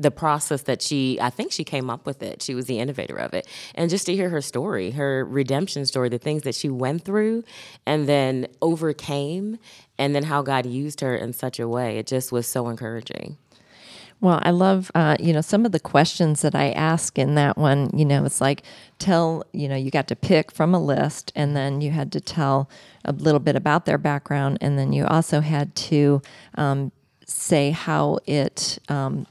the 0.00 0.10
process 0.10 0.62
that 0.62 0.80
she 0.80 1.18
I 1.20 1.30
think 1.30 1.52
she 1.52 1.62
came 1.62 1.90
up 1.90 2.06
with 2.06 2.22
it. 2.22 2.42
She 2.42 2.54
was 2.54 2.66
the 2.66 2.78
innovator 2.78 3.16
of 3.16 3.34
it. 3.34 3.46
And 3.74 3.90
just 3.90 4.06
to 4.06 4.14
hear 4.14 4.30
her 4.30 4.40
story, 4.40 4.92
her 4.92 5.24
redemption 5.24 5.84
story, 5.84 6.08
the 6.08 6.18
things 6.18 6.42
that 6.42 6.54
she 6.54 6.70
went 6.70 7.04
through 7.04 7.44
and 7.86 8.08
then 8.08 8.46
overcame 8.62 9.58
and 9.98 10.14
then 10.14 10.24
how 10.24 10.40
God 10.40 10.64
used 10.64 11.02
her 11.02 11.14
in 11.14 11.34
such 11.34 11.60
a 11.60 11.68
way. 11.68 11.98
It 11.98 12.06
just 12.06 12.32
was 12.32 12.46
so 12.46 12.68
encouraging. 12.68 13.36
Well, 14.22 14.38
I 14.42 14.50
love, 14.50 14.90
uh, 14.94 15.16
you 15.18 15.32
know, 15.32 15.40
some 15.40 15.64
of 15.64 15.72
the 15.72 15.80
questions 15.80 16.42
that 16.42 16.54
I 16.54 16.70
ask 16.72 17.18
in 17.18 17.36
that 17.36 17.56
one. 17.56 17.90
You 17.94 18.04
know, 18.04 18.24
it's 18.24 18.40
like 18.40 18.62
tell, 18.98 19.44
you 19.52 19.66
know, 19.66 19.76
you 19.76 19.90
got 19.90 20.08
to 20.08 20.16
pick 20.16 20.50
from 20.50 20.74
a 20.74 20.82
list, 20.82 21.32
and 21.34 21.56
then 21.56 21.80
you 21.80 21.90
had 21.90 22.12
to 22.12 22.20
tell 22.20 22.68
a 23.04 23.12
little 23.12 23.40
bit 23.40 23.56
about 23.56 23.86
their 23.86 23.96
background, 23.96 24.58
and 24.60 24.78
then 24.78 24.92
you 24.92 25.06
also 25.06 25.40
had 25.40 25.74
to 25.74 26.20
um, 26.54 26.92
say 27.26 27.70
how 27.70 28.18
it 28.26 28.78
um, 28.90 29.26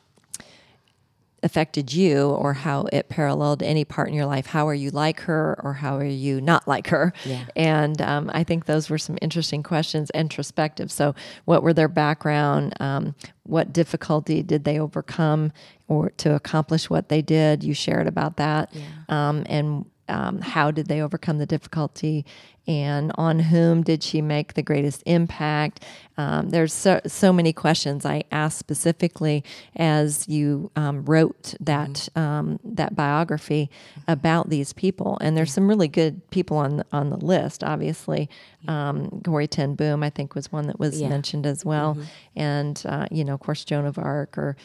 affected 1.43 1.93
you 1.93 2.29
or 2.29 2.53
how 2.53 2.87
it 2.91 3.09
paralleled 3.09 3.63
any 3.63 3.85
part 3.85 4.07
in 4.09 4.13
your 4.13 4.25
life. 4.25 4.47
How 4.47 4.67
are 4.67 4.73
you 4.73 4.89
like 4.91 5.21
her 5.21 5.59
or 5.63 5.73
how 5.73 5.97
are 5.97 6.03
you 6.03 6.41
not 6.41 6.67
like 6.67 6.87
her? 6.87 7.13
Yeah. 7.25 7.45
And 7.55 8.01
um, 8.01 8.29
I 8.33 8.43
think 8.43 8.65
those 8.65 8.89
were 8.89 8.97
some 8.97 9.17
interesting 9.21 9.63
questions, 9.63 10.09
introspective. 10.11 10.91
So, 10.91 11.15
what 11.45 11.63
were 11.63 11.73
their 11.73 11.87
background? 11.87 12.73
Um, 12.79 13.15
what 13.43 13.73
difficulty 13.73 14.43
did 14.43 14.63
they 14.63 14.79
overcome 14.79 15.51
or 15.87 16.11
to 16.17 16.35
accomplish 16.35 16.89
what 16.89 17.09
they 17.09 17.21
did? 17.21 17.63
You 17.63 17.73
shared 17.73 18.07
about 18.07 18.37
that. 18.37 18.71
Um, 19.09 19.43
and 19.47 19.85
um, 20.09 20.41
how 20.41 20.71
did 20.71 20.87
they 20.87 21.01
overcome 21.01 21.37
the 21.37 21.45
difficulty 21.45 22.25
and 22.67 23.11
on 23.15 23.39
whom 23.39 23.81
did 23.83 24.03
she 24.03 24.21
make 24.21 24.53
the 24.53 24.61
greatest 24.61 25.01
impact? 25.05 25.83
Um, 26.17 26.49
there's 26.49 26.73
so, 26.73 26.99
so 27.07 27.31
many 27.31 27.53
questions 27.53 28.05
i 28.05 28.23
asked 28.29 28.57
specifically 28.59 29.41
as 29.77 30.27
you 30.27 30.69
um, 30.75 31.05
wrote 31.05 31.55
that 31.61 32.09
um, 32.17 32.59
that 32.63 32.93
biography 32.93 33.69
about 34.07 34.49
these 34.49 34.73
people. 34.73 35.17
And 35.21 35.37
there's 35.37 35.53
some 35.53 35.69
really 35.69 35.87
good 35.87 36.29
people 36.29 36.57
on 36.57 36.77
the, 36.77 36.85
on 36.91 37.09
the 37.09 37.17
list 37.17 37.63
obviously. 37.63 38.29
Um, 38.67 39.21
Corrie 39.23 39.47
ten 39.47 39.75
Boom 39.75 40.03
I 40.03 40.09
think 40.09 40.35
was 40.35 40.51
one 40.51 40.67
that 40.67 40.77
was 40.79 40.99
Yeah. 40.99 41.07
mentioned 41.07 41.45
as 41.45 41.63
well. 41.63 41.97
And 42.35 42.81
uh, 42.85 43.05
you 43.11 43.23
know 43.23 43.35
of 43.35 43.39
course 43.39 43.63
Joan 43.63 43.85
of 43.85 43.97
Arc 43.97 44.37
or 44.37 44.57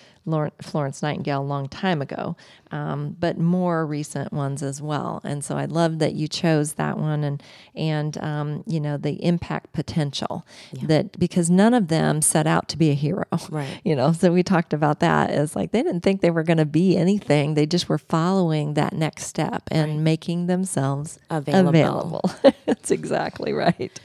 Florence 0.62 1.02
Nightingale 1.02 1.42
a 1.42 1.44
long 1.44 1.68
time 1.68 2.02
ago. 2.02 2.34
Um, 2.72 3.14
but 3.20 3.38
more 3.38 3.86
recent 3.86 4.32
ones 4.32 4.62
as 4.62 4.82
well. 4.82 5.20
And 5.22 5.44
so 5.44 5.56
I 5.56 5.66
love 5.66 6.00
that 6.00 6.14
you 6.14 6.26
chose 6.26 6.72
that 6.72 6.98
one. 6.98 7.22
And 7.22 7.40
and 7.76 7.83
um, 8.18 8.62
you 8.66 8.80
know 8.80 8.96
the 8.96 9.22
impact 9.24 9.72
potential 9.72 10.46
that 10.82 11.18
because 11.18 11.50
none 11.50 11.74
of 11.74 11.88
them 11.88 12.22
set 12.22 12.46
out 12.46 12.68
to 12.68 12.78
be 12.78 12.90
a 12.90 12.94
hero. 12.94 13.24
Right. 13.50 13.80
you 13.84 13.94
know 13.96 14.12
so 14.12 14.32
we 14.32 14.42
talked 14.42 14.72
about 14.72 15.00
that 15.00 15.30
as 15.30 15.54
like 15.56 15.72
they 15.72 15.82
didn't 15.82 16.02
think 16.02 16.20
they 16.20 16.30
were 16.30 16.42
going 16.42 16.58
to 16.58 16.64
be 16.64 16.96
anything. 16.96 17.54
They 17.54 17.66
just 17.66 17.88
were 17.88 17.98
following 17.98 18.74
that 18.74 18.92
next 18.92 19.26
step 19.26 19.62
and 19.70 20.04
making 20.04 20.46
themselves 20.46 21.18
Available. 21.30 21.68
available. 21.68 22.30
that's 22.66 22.90
exactly 22.90 23.52
right. 23.52 23.98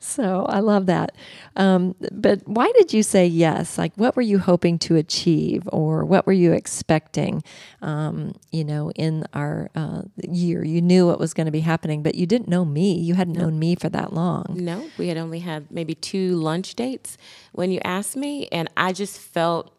So 0.00 0.46
i 0.48 0.60
love 0.60 0.86
that. 0.86 1.12
Um, 1.56 1.94
but 2.12 2.46
why 2.46 2.70
did 2.76 2.92
you 2.92 3.02
say 3.02 3.26
yes? 3.26 3.78
Like 3.78 3.92
what 3.96 4.16
were 4.16 4.22
you 4.22 4.38
hoping 4.38 4.78
to 4.80 4.96
achieve 4.96 5.68
or 5.72 6.04
what 6.04 6.26
were 6.26 6.32
you 6.32 6.52
expecting 6.52 7.42
um, 7.82 8.34
you 8.50 8.64
know 8.64 8.90
in 8.92 9.24
our 9.32 9.70
uh, 9.74 10.02
year? 10.28 10.64
You 10.64 10.82
knew 10.82 11.06
what 11.06 11.18
was 11.20 11.34
going 11.34 11.46
to 11.46 11.52
be 11.52 11.60
happening 11.60 12.02
but 12.02 12.14
you 12.14 12.26
didn't 12.26 12.48
know 12.48 12.64
me. 12.64 12.98
You 12.98 13.13
hadn't 13.14 13.34
known 13.34 13.58
me 13.58 13.74
for 13.74 13.88
that 13.88 14.12
long 14.12 14.46
No, 14.50 14.88
we 14.98 15.08
had 15.08 15.16
only 15.16 15.40
had 15.40 15.70
maybe 15.70 15.94
two 15.94 16.36
lunch 16.36 16.74
dates 16.74 17.16
when 17.52 17.70
you 17.70 17.80
asked 17.84 18.16
me, 18.16 18.48
and 18.48 18.68
I 18.76 18.92
just 18.92 19.18
felt 19.18 19.72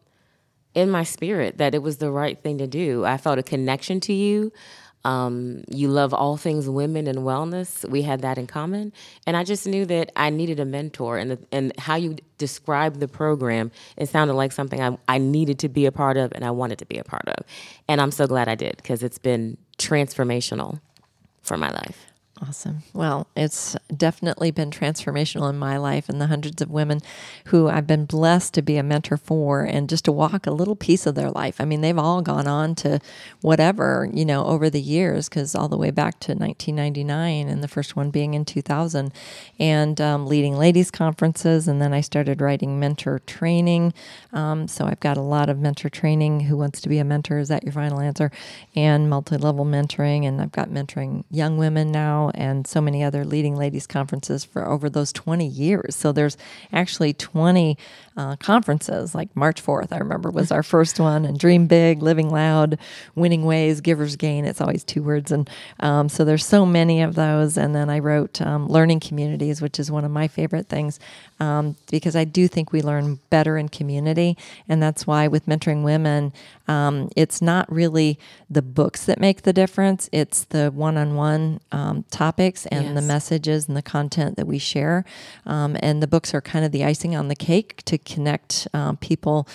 in 0.73 0.89
my 0.91 1.03
spirit 1.03 1.57
that 1.57 1.73
it 1.73 1.81
was 1.81 1.97
the 1.97 2.11
right 2.11 2.41
thing 2.41 2.57
to 2.57 2.67
do. 2.67 3.05
I 3.05 3.17
felt 3.17 3.39
a 3.39 3.43
connection 3.43 3.99
to 4.01 4.13
you. 4.13 4.51
Um, 5.05 5.63
you 5.69 5.88
love 5.88 6.15
all 6.15 6.36
things 6.36 6.67
women 6.67 7.05
and 7.05 7.19
wellness. 7.19 7.88
We 7.88 8.01
had 8.01 8.21
that 8.21 8.39
in 8.39 8.47
common, 8.47 8.91
and 9.27 9.38
I 9.38 9.43
just 9.43 9.67
knew 9.67 9.86
that 9.86 10.11
I 10.15 10.31
needed 10.31 10.59
a 10.59 10.65
mentor. 10.65 11.19
And 11.19 11.31
the, 11.31 11.39
and 11.51 11.77
how 11.77 11.95
you 11.95 12.17
described 12.39 12.99
the 12.99 13.07
program, 13.07 13.71
it 13.97 14.09
sounded 14.09 14.33
like 14.33 14.51
something 14.51 14.81
I, 14.81 14.97
I 15.07 15.19
needed 15.19 15.59
to 15.59 15.69
be 15.69 15.86
a 15.86 15.91
part 15.91 16.17
of, 16.17 16.31
and 16.33 16.43
I 16.43 16.49
wanted 16.49 16.79
to 16.79 16.88
be 16.88 16.97
a 16.97 17.03
part 17.03 17.27
of. 17.27 17.45
And 17.88 18.01
I'm 18.01 18.11
so 18.11 18.25
glad 18.25 18.47
I 18.47 18.55
did 18.55 18.77
because 18.77 19.03
it's 19.03 19.19
been 19.19 19.57
transformational 19.77 20.81
for 21.43 21.55
my 21.55 21.69
life. 21.69 22.07
Awesome. 22.41 22.83
Well, 22.93 23.27
it's 23.33 23.77
definitely 23.95 24.51
been 24.51 24.69
transformational 24.69 25.49
in 25.49 25.57
my 25.57 25.77
life 25.77 26.09
and 26.09 26.19
the 26.19 26.27
hundreds 26.27 26.61
of 26.61 26.69
women 26.69 26.99
who 27.45 27.69
I've 27.69 27.88
been 27.88 28.05
blessed 28.05 28.53
to 28.55 28.61
be 28.61 28.75
a 28.75 28.83
mentor 28.83 29.15
for 29.15 29.63
and 29.63 29.88
just 29.88 30.03
to 30.05 30.11
walk 30.11 30.45
a 30.45 30.51
little 30.51 30.75
piece 30.75 31.05
of 31.05 31.15
their 31.15 31.31
life. 31.31 31.61
I 31.61 31.65
mean, 31.65 31.79
they've 31.79 31.97
all 31.97 32.21
gone 32.21 32.45
on 32.45 32.75
to 32.75 32.99
whatever, 33.39 34.09
you 34.11 34.25
know, 34.25 34.43
over 34.45 34.69
the 34.69 34.81
years, 34.81 35.29
because 35.29 35.55
all 35.55 35.69
the 35.69 35.77
way 35.77 35.91
back 35.91 36.19
to 36.21 36.33
1999 36.33 37.47
and 37.47 37.63
the 37.63 37.69
first 37.69 37.95
one 37.95 38.11
being 38.11 38.33
in 38.33 38.43
2000 38.43 39.13
and 39.57 40.01
um, 40.01 40.27
leading 40.27 40.57
ladies' 40.57 40.91
conferences. 40.91 41.69
And 41.69 41.81
then 41.81 41.93
I 41.93 42.01
started 42.01 42.41
writing 42.41 42.77
mentor 42.77 43.19
training. 43.25 43.93
Um, 44.33 44.67
so 44.67 44.88
I've 44.88 44.99
got 44.99 45.15
a 45.15 45.21
lot 45.21 45.47
of 45.47 45.57
mentor 45.59 45.88
training. 45.88 46.41
Who 46.41 46.57
wants 46.57 46.81
to 46.81 46.89
be 46.89 46.97
a 46.97 47.05
mentor? 47.05 47.39
Is 47.39 47.47
that 47.47 47.63
your 47.63 47.73
final 47.73 48.01
answer? 48.01 48.29
And 48.75 49.09
multi 49.09 49.38
level 49.38 49.63
mentoring. 49.65 50.27
And 50.27 50.41
I've 50.41 50.51
got 50.51 50.69
mentoring 50.69 51.23
young 51.31 51.57
women 51.57 51.93
now 51.93 52.24
and 52.34 52.65
so 52.65 52.82
many 52.82 53.03
other 53.03 53.23
leading 53.23 53.55
ladies 53.55 53.86
conferences 53.88 54.43
for 54.43 54.67
over 54.67 54.89
those 54.89 55.13
20 55.13 55.45
years. 55.45 55.95
So 55.95 56.11
there's 56.11 56.38
actually 56.73 57.13
20 57.13 57.78
uh, 58.17 58.36
conferences, 58.38 59.13
like 59.13 59.36
March 59.36 59.63
4th, 59.63 59.91
I 59.91 59.97
remember 59.97 60.32
was 60.32 60.51
our 60.51 60.63
first 60.63 60.99
one, 60.99 61.26
and 61.26 61.38
Dream 61.38 61.67
Big, 61.67 62.01
Living 62.01 62.30
Loud, 62.30 62.78
Winning 63.13 63.43
Ways, 63.43 63.82
Givers 63.82 64.15
Gain. 64.15 64.45
It's 64.45 64.61
always 64.61 64.84
two 64.84 65.03
words. 65.03 65.32
And 65.32 65.49
um, 65.82 66.07
so 66.07 66.23
there's 66.23 66.45
so 66.45 66.65
many 66.65 67.01
of 67.01 67.15
those. 67.15 67.57
And 67.57 67.76
then 67.76 67.89
I 67.89 67.99
wrote 67.99 68.41
um, 68.41 68.67
Learning 68.67 68.99
Communities, 68.99 69.61
which 69.61 69.80
is 69.80 69.91
one 69.91 70.05
of 70.05 70.11
my 70.11 70.28
favorite 70.28 70.67
things 70.67 70.99
um, 71.39 71.76
because 71.91 72.15
I 72.15 72.23
do 72.23 72.47
think 72.47 72.71
we 72.71 72.82
learn 72.82 73.19
better 73.30 73.57
in 73.57 73.69
community. 73.69 74.38
And 74.69 74.82
that's 74.82 75.05
why 75.05 75.28
with 75.28 75.45
mentoring 75.45 75.84
women, 75.84 76.32
um, 76.67 77.09
it's 77.15 77.41
not 77.41 77.71
really 77.71 78.17
the 78.49 78.61
books 78.61 79.05
that 79.05 79.19
make 79.19 79.41
the 79.41 79.53
difference, 79.53 80.09
it's 80.11 80.45
the 80.45 80.71
one 80.71 80.97
on 80.97 81.15
one 81.15 81.59
topics 82.16 82.66
and 82.68 82.86
yes. 82.86 82.95
the 82.95 83.01
messages 83.01 83.68
and 83.68 83.76
the 83.76 83.82
content 83.82 84.38
that 84.38 84.47
we 84.47 84.57
share. 84.57 85.03
Um, 85.45 85.76
and 85.82 86.01
the 86.01 86.07
books 86.07 86.34
are 86.34 86.41
kind 86.41 86.63
of 86.63 86.72
the 86.72 86.86
icing 86.86 87.13
on 87.16 87.28
the 87.28 87.36
cake 87.36 87.84
to 87.86 87.97
connect 87.97 88.68
um, 88.74 88.95
people 88.97 89.47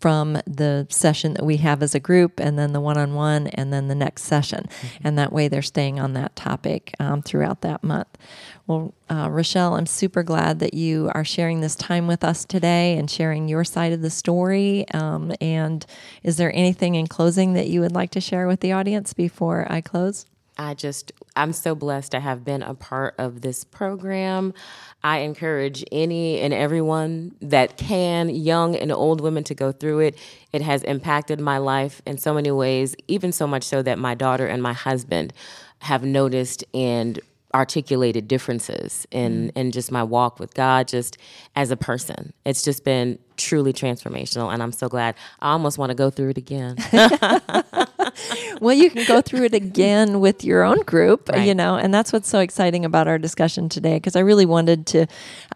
from 0.00 0.34
the 0.46 0.88
session 0.90 1.34
that 1.34 1.44
we 1.44 1.58
have 1.58 1.80
as 1.80 1.94
a 1.94 2.00
group 2.00 2.40
and 2.40 2.58
then 2.58 2.72
the 2.72 2.80
one 2.80 2.98
on 2.98 3.14
one 3.14 3.46
and 3.46 3.72
then 3.72 3.86
the 3.86 3.94
next 3.94 4.24
session. 4.24 4.66
Mm-hmm. 4.68 5.06
And 5.06 5.18
that 5.18 5.32
way 5.32 5.46
they're 5.46 5.62
staying 5.62 6.00
on 6.00 6.12
that 6.14 6.34
topic 6.34 6.92
um, 6.98 7.22
throughout 7.22 7.60
that 7.60 7.84
month. 7.84 8.18
Well, 8.66 8.94
uh, 9.08 9.28
Rochelle, 9.30 9.74
I'm 9.74 9.86
super 9.86 10.22
glad 10.22 10.58
that 10.58 10.74
you 10.74 11.10
are 11.14 11.24
sharing 11.24 11.60
this 11.60 11.76
time 11.76 12.06
with 12.06 12.24
us 12.24 12.44
today 12.44 12.96
and 12.96 13.10
sharing 13.10 13.48
your 13.48 13.64
side 13.64 13.92
of 13.92 14.02
the 14.02 14.10
story. 14.10 14.88
Um, 14.92 15.32
and 15.40 15.86
is 16.22 16.36
there 16.36 16.54
anything 16.54 16.96
in 16.96 17.06
closing 17.06 17.52
that 17.54 17.68
you 17.68 17.80
would 17.80 17.92
like 17.92 18.10
to 18.12 18.20
share 18.20 18.46
with 18.48 18.60
the 18.60 18.72
audience 18.72 19.12
before 19.12 19.66
I 19.70 19.80
close? 19.80 20.26
I 20.62 20.74
just, 20.74 21.12
I'm 21.34 21.52
so 21.52 21.74
blessed 21.74 22.12
to 22.12 22.20
have 22.20 22.44
been 22.44 22.62
a 22.62 22.74
part 22.74 23.14
of 23.18 23.40
this 23.40 23.64
program. 23.64 24.54
I 25.02 25.18
encourage 25.18 25.84
any 25.90 26.40
and 26.40 26.54
everyone 26.54 27.34
that 27.42 27.76
can, 27.76 28.30
young 28.30 28.76
and 28.76 28.92
old 28.92 29.20
women, 29.20 29.42
to 29.44 29.54
go 29.54 29.72
through 29.72 30.00
it. 30.00 30.18
It 30.52 30.62
has 30.62 30.84
impacted 30.84 31.40
my 31.40 31.58
life 31.58 32.00
in 32.06 32.16
so 32.16 32.32
many 32.32 32.52
ways, 32.52 32.94
even 33.08 33.32
so 33.32 33.46
much 33.46 33.64
so 33.64 33.82
that 33.82 33.98
my 33.98 34.14
daughter 34.14 34.46
and 34.46 34.62
my 34.62 34.72
husband 34.72 35.32
have 35.80 36.04
noticed 36.04 36.64
and 36.72 37.18
articulated 37.54 38.28
differences 38.28 39.06
in 39.10 39.48
mm. 39.48 39.56
in 39.56 39.72
just 39.72 39.92
my 39.92 40.02
walk 40.02 40.38
with 40.38 40.54
God 40.54 40.88
just 40.88 41.18
as 41.54 41.70
a 41.70 41.76
person. 41.76 42.32
It's 42.46 42.62
just 42.62 42.82
been 42.82 43.18
truly 43.36 43.72
transformational 43.72 44.52
and 44.52 44.62
I'm 44.62 44.72
so 44.72 44.88
glad. 44.88 45.16
I 45.40 45.52
almost 45.52 45.76
want 45.76 45.90
to 45.90 45.94
go 45.94 46.08
through 46.08 46.30
it 46.30 46.38
again. 46.38 46.76
well, 48.62 48.74
you 48.74 48.90
can 48.90 49.04
go 49.06 49.20
through 49.20 49.44
it 49.44 49.54
again 49.62 50.20
with 50.20 50.44
your 50.44 50.62
own 50.62 50.82
group, 50.82 51.28
right. 51.28 51.46
you 51.46 51.54
know, 51.54 51.76
and 51.76 51.92
that's 51.92 52.12
what's 52.12 52.28
so 52.28 52.40
exciting 52.40 52.84
about 52.84 53.08
our 53.08 53.18
discussion 53.18 53.68
today 53.68 53.96
because 53.96 54.16
I 54.16 54.20
really 54.20 54.46
wanted 54.46 54.86
to, 54.88 55.06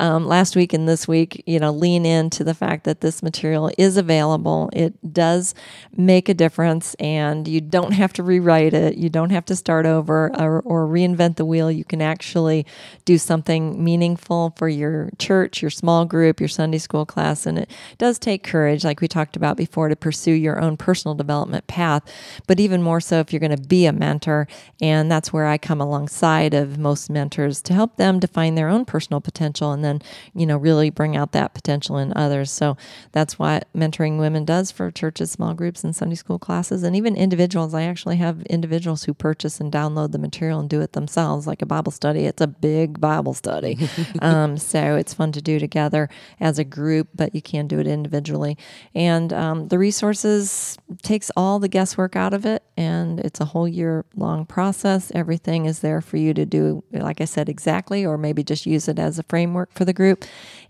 um, 0.01 0.27
last 0.27 0.57
week 0.57 0.73
and 0.73 0.89
this 0.89 1.07
week, 1.07 1.43
you 1.47 1.59
know, 1.59 1.71
lean 1.71 2.05
into 2.05 2.45
the 2.45 2.55
fact 2.55 2.85
that 2.85 3.01
this 3.01 3.23
material 3.23 3.71
is 3.79 3.97
available. 3.97 4.71
It 4.73 5.13
does 5.13 5.55
make 5.97 6.29
a 6.29 6.35
difference, 6.35 6.95
and 6.95 7.47
you 7.47 7.61
don't 7.61 7.93
have 7.93 8.13
to 8.15 8.23
rewrite 8.23 8.75
it. 8.75 8.97
You 8.97 9.09
don't 9.09 9.31
have 9.31 9.45
to 9.47 9.57
start 9.57 9.87
over 9.87 10.31
or, 10.37 10.61
or 10.63 10.87
reinvent 10.87 11.37
the 11.37 11.45
wheel. 11.45 11.71
You 11.71 11.85
can 11.85 12.03
actually 12.03 12.67
do 13.05 13.19
something 13.19 13.83
meaningful 13.83 14.53
for 14.57 14.69
your 14.69 15.11
church, 15.19 15.63
your 15.63 15.71
small 15.71 16.05
group, 16.05 16.41
your 16.41 16.49
Sunday 16.49 16.79
school 16.79 17.07
class, 17.07 17.47
and 17.47 17.59
it 17.59 17.71
does 17.99 18.19
take 18.19 18.43
courage, 18.43 18.85
like 18.85 19.01
we 19.01 19.09
talked 19.09 19.37
about 19.37 19.57
before, 19.57 19.89
to 19.89 19.97
pursue 19.97 20.33
your 20.33 20.61
own 20.61 20.77
personal 20.77 21.15
development 21.15 21.67
path 21.67 22.03
but 22.47 22.61
even 22.61 22.83
more 22.97 23.01
so 23.03 23.21
if 23.21 23.31
you're 23.31 23.41
going 23.41 23.55
to 23.55 23.69
be 23.69 23.85
a 23.85 23.93
mentor. 23.93 24.49
And 24.81 25.11
that's 25.11 25.31
where 25.31 25.47
I 25.47 25.59
come 25.59 25.83
alongside 25.83 26.55
of 26.55 26.79
most 26.79 27.11
mentors 27.11 27.61
to 27.63 27.75
help 27.75 27.97
them 27.97 28.19
define 28.19 28.55
their 28.55 28.71
own 28.71 28.87
personal 28.87 29.21
potential 29.21 29.73
and 29.73 29.85
then, 29.85 30.01
you 30.35 30.47
know, 30.47 30.57
really 30.57 30.89
bring 30.89 31.15
out 31.15 31.33
that 31.33 31.53
potential 31.53 31.99
in 31.99 32.15
others. 32.17 32.51
So 32.51 32.79
that's 33.13 33.39
what 33.39 33.69
mentoring 33.75 34.19
women 34.19 34.47
does 34.47 34.71
for 34.71 34.91
churches, 34.91 35.31
small 35.31 35.53
groups, 35.53 35.85
and 35.85 35.95
Sunday 35.95 36.15
school 36.15 36.39
classes, 36.39 36.83
and 36.83 36.97
even 36.97 37.17
individuals. 37.17 37.75
I 37.75 37.83
actually 37.83 38.17
have 38.17 38.41
individuals 38.45 39.05
who 39.05 39.13
purchase 39.13 39.61
and 39.61 39.71
download 39.71 40.13
the 40.13 40.19
material 40.19 40.59
and 40.59 40.71
do 40.71 40.81
it 40.81 40.93
themselves, 40.95 41.47
like 41.47 41.61
a 41.61 41.67
Bible 41.67 41.93
study. 41.93 42.25
It's 42.25 42.41
a 42.41 42.47
big 42.47 42.99
Bible 42.99 43.35
study. 43.35 43.79
um, 44.23 44.57
so 44.57 44.97
it's 44.97 45.13
fun 45.13 45.33
to 45.33 45.43
do 45.43 45.59
together 45.59 46.09
as 46.41 46.59
a 46.59 46.65
group, 46.65 47.09
but 47.15 47.35
you 47.35 47.43
can 47.43 47.67
do 47.67 47.79
it 47.79 47.87
individually. 47.87 48.57
And 48.95 49.35
um, 49.35 49.69
the 49.69 49.79
resources 49.79 50.79
takes 51.03 51.31
all 51.37 51.59
the 51.59 51.69
guesswork 51.69 52.17
out 52.17 52.33
of 52.33 52.47
it, 52.47 52.63
and 52.77 53.21
it's 53.21 53.41
a 53.41 53.47
whole 53.47 53.67
year 53.67 54.05
long 54.15 54.45
process. 54.45 55.11
Everything 55.15 55.65
is 55.65 55.79
there 55.81 56.03
for 56.03 56.19
you 56.19 56.35
to 56.35 56.45
do, 56.45 56.85
like 56.93 57.21
I 57.21 57.25
said, 57.25 57.49
exactly, 57.49 58.05
or 58.05 58.19
maybe 58.19 58.45
just 58.45 58.67
use 58.67 58.87
it 58.87 58.99
as 58.99 59.19
a 59.19 59.23
framework 59.23 59.73
for 59.73 59.85
the 59.87 59.95
group. 59.95 60.25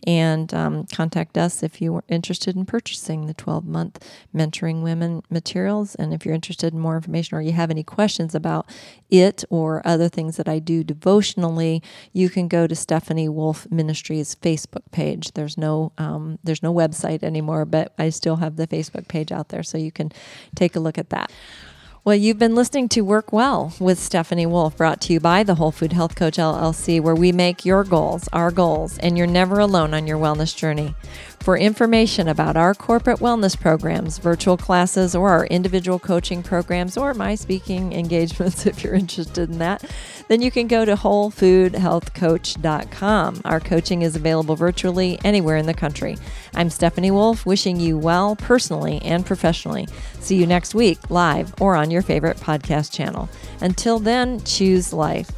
And 0.07 0.54
um, 0.54 0.86
contact 0.86 1.36
us 1.36 1.64
if 1.64 1.80
you 1.80 1.96
are 1.96 2.04
interested 2.07 2.54
in 2.54 2.64
purchasing 2.64 3.26
the 3.26 3.34
12 3.34 3.66
month 3.66 4.09
Mentoring 4.32 4.82
Women 4.82 5.22
materials. 5.30 5.96
And 5.96 6.14
if 6.14 6.24
you're 6.24 6.34
interested 6.34 6.72
in 6.72 6.78
more 6.78 6.94
information 6.94 7.36
or 7.36 7.40
you 7.40 7.52
have 7.52 7.70
any 7.70 7.82
questions 7.82 8.34
about 8.34 8.70
it 9.11 9.42
or 9.50 9.82
other 9.84 10.09
things 10.09 10.36
that 10.36 10.48
I 10.48 10.61
do 10.61 10.84
devotionally, 10.84 11.82
you 12.12 12.30
can 12.30 12.46
go 12.46 12.68
to 12.68 12.76
Stephanie 12.76 13.28
Wolfe 13.28 13.68
Ministries 13.70 14.36
Facebook 14.36 14.92
page. 14.92 15.32
There's 15.32 15.59
no 15.59 15.92
um, 15.98 16.38
there's 16.44 16.62
no 16.62 16.72
website 16.72 17.24
anymore, 17.24 17.64
but 17.64 17.92
I 17.98 18.11
still 18.11 18.36
have 18.36 18.57
the 18.57 18.68
Facebook 18.68 19.09
page 19.09 19.32
out 19.32 19.48
there, 19.48 19.62
so 19.62 19.76
you 19.78 19.90
can 19.90 20.12
take 20.54 20.76
a 20.76 20.80
look 20.80 20.98
at 20.98 21.11
that. 21.11 21.32
Well, 22.07 22.14
you've 22.14 22.38
been 22.38 22.54
listening 22.54 22.88
to 22.90 23.00
Work 23.00 23.32
Well 23.32 23.74
with 23.80 23.98
Stephanie 23.98 24.46
Wolfe, 24.46 24.76
brought 24.76 25.00
to 25.00 25.12
you 25.12 25.18
by 25.18 25.42
the 25.42 25.57
Whole 25.57 25.72
Food 25.72 25.92
Health 25.92 26.14
Coach 26.14 26.36
LLC, 26.36 27.00
where 27.00 27.16
we 27.16 27.32
make 27.32 27.64
your 27.64 27.82
goals 27.82 28.28
our 28.32 28.52
goals, 28.52 28.96
and 28.98 29.18
you're 29.18 29.26
never 29.26 29.59
alone 29.59 29.92
on 29.92 30.07
your 30.07 30.16
wellness 30.16 30.54
journey. 30.54 30.94
For 31.47 31.57
information 31.57 32.26
about 32.26 32.57
our 32.57 32.74
corporate 32.74 33.20
wellness 33.20 33.57
programs, 33.57 34.18
virtual 34.18 34.57
classes, 34.57 35.14
or 35.14 35.30
our 35.30 35.47
individual 35.47 36.01
coaching 36.01 36.42
programs, 36.42 36.97
or 36.97 37.14
my 37.14 37.36
speaking 37.36 37.92
engagements, 37.92 38.66
if 38.66 38.82
you're 38.82 38.97
interested 38.97 39.49
in 39.49 39.59
that, 39.59 39.88
then 40.26 40.42
you 40.42 40.51
can 40.51 40.66
go 40.66 40.84
to 40.84 40.97
wholefoodhealthcoach.com. 40.97 43.42
Our 43.44 43.61
coaching 43.61 44.03
is 44.03 44.16
available 44.16 44.57
virtually 44.57 45.20
anywhere 45.22 45.57
in 45.57 45.66
the 45.66 45.72
country. 45.72 46.18
I'm 46.53 46.68
Stephanie 46.68 47.12
Wolfe, 47.12 47.47
wishing 47.47 47.78
you 47.78 47.97
well 47.97 48.34
personally 48.34 49.01
and 49.03 49.24
professionally. 49.24 49.86
See 50.18 50.34
you 50.34 50.49
next 50.49 50.74
week, 50.74 50.99
live 51.11 51.55
or 51.61 51.76
on 51.76 51.92
your 51.92 52.03
favorite 52.03 52.38
podcast 52.38 52.92
channel. 52.92 53.28
Until 53.61 54.01
then, 54.01 54.42
choose 54.42 54.92
life. 54.92 55.30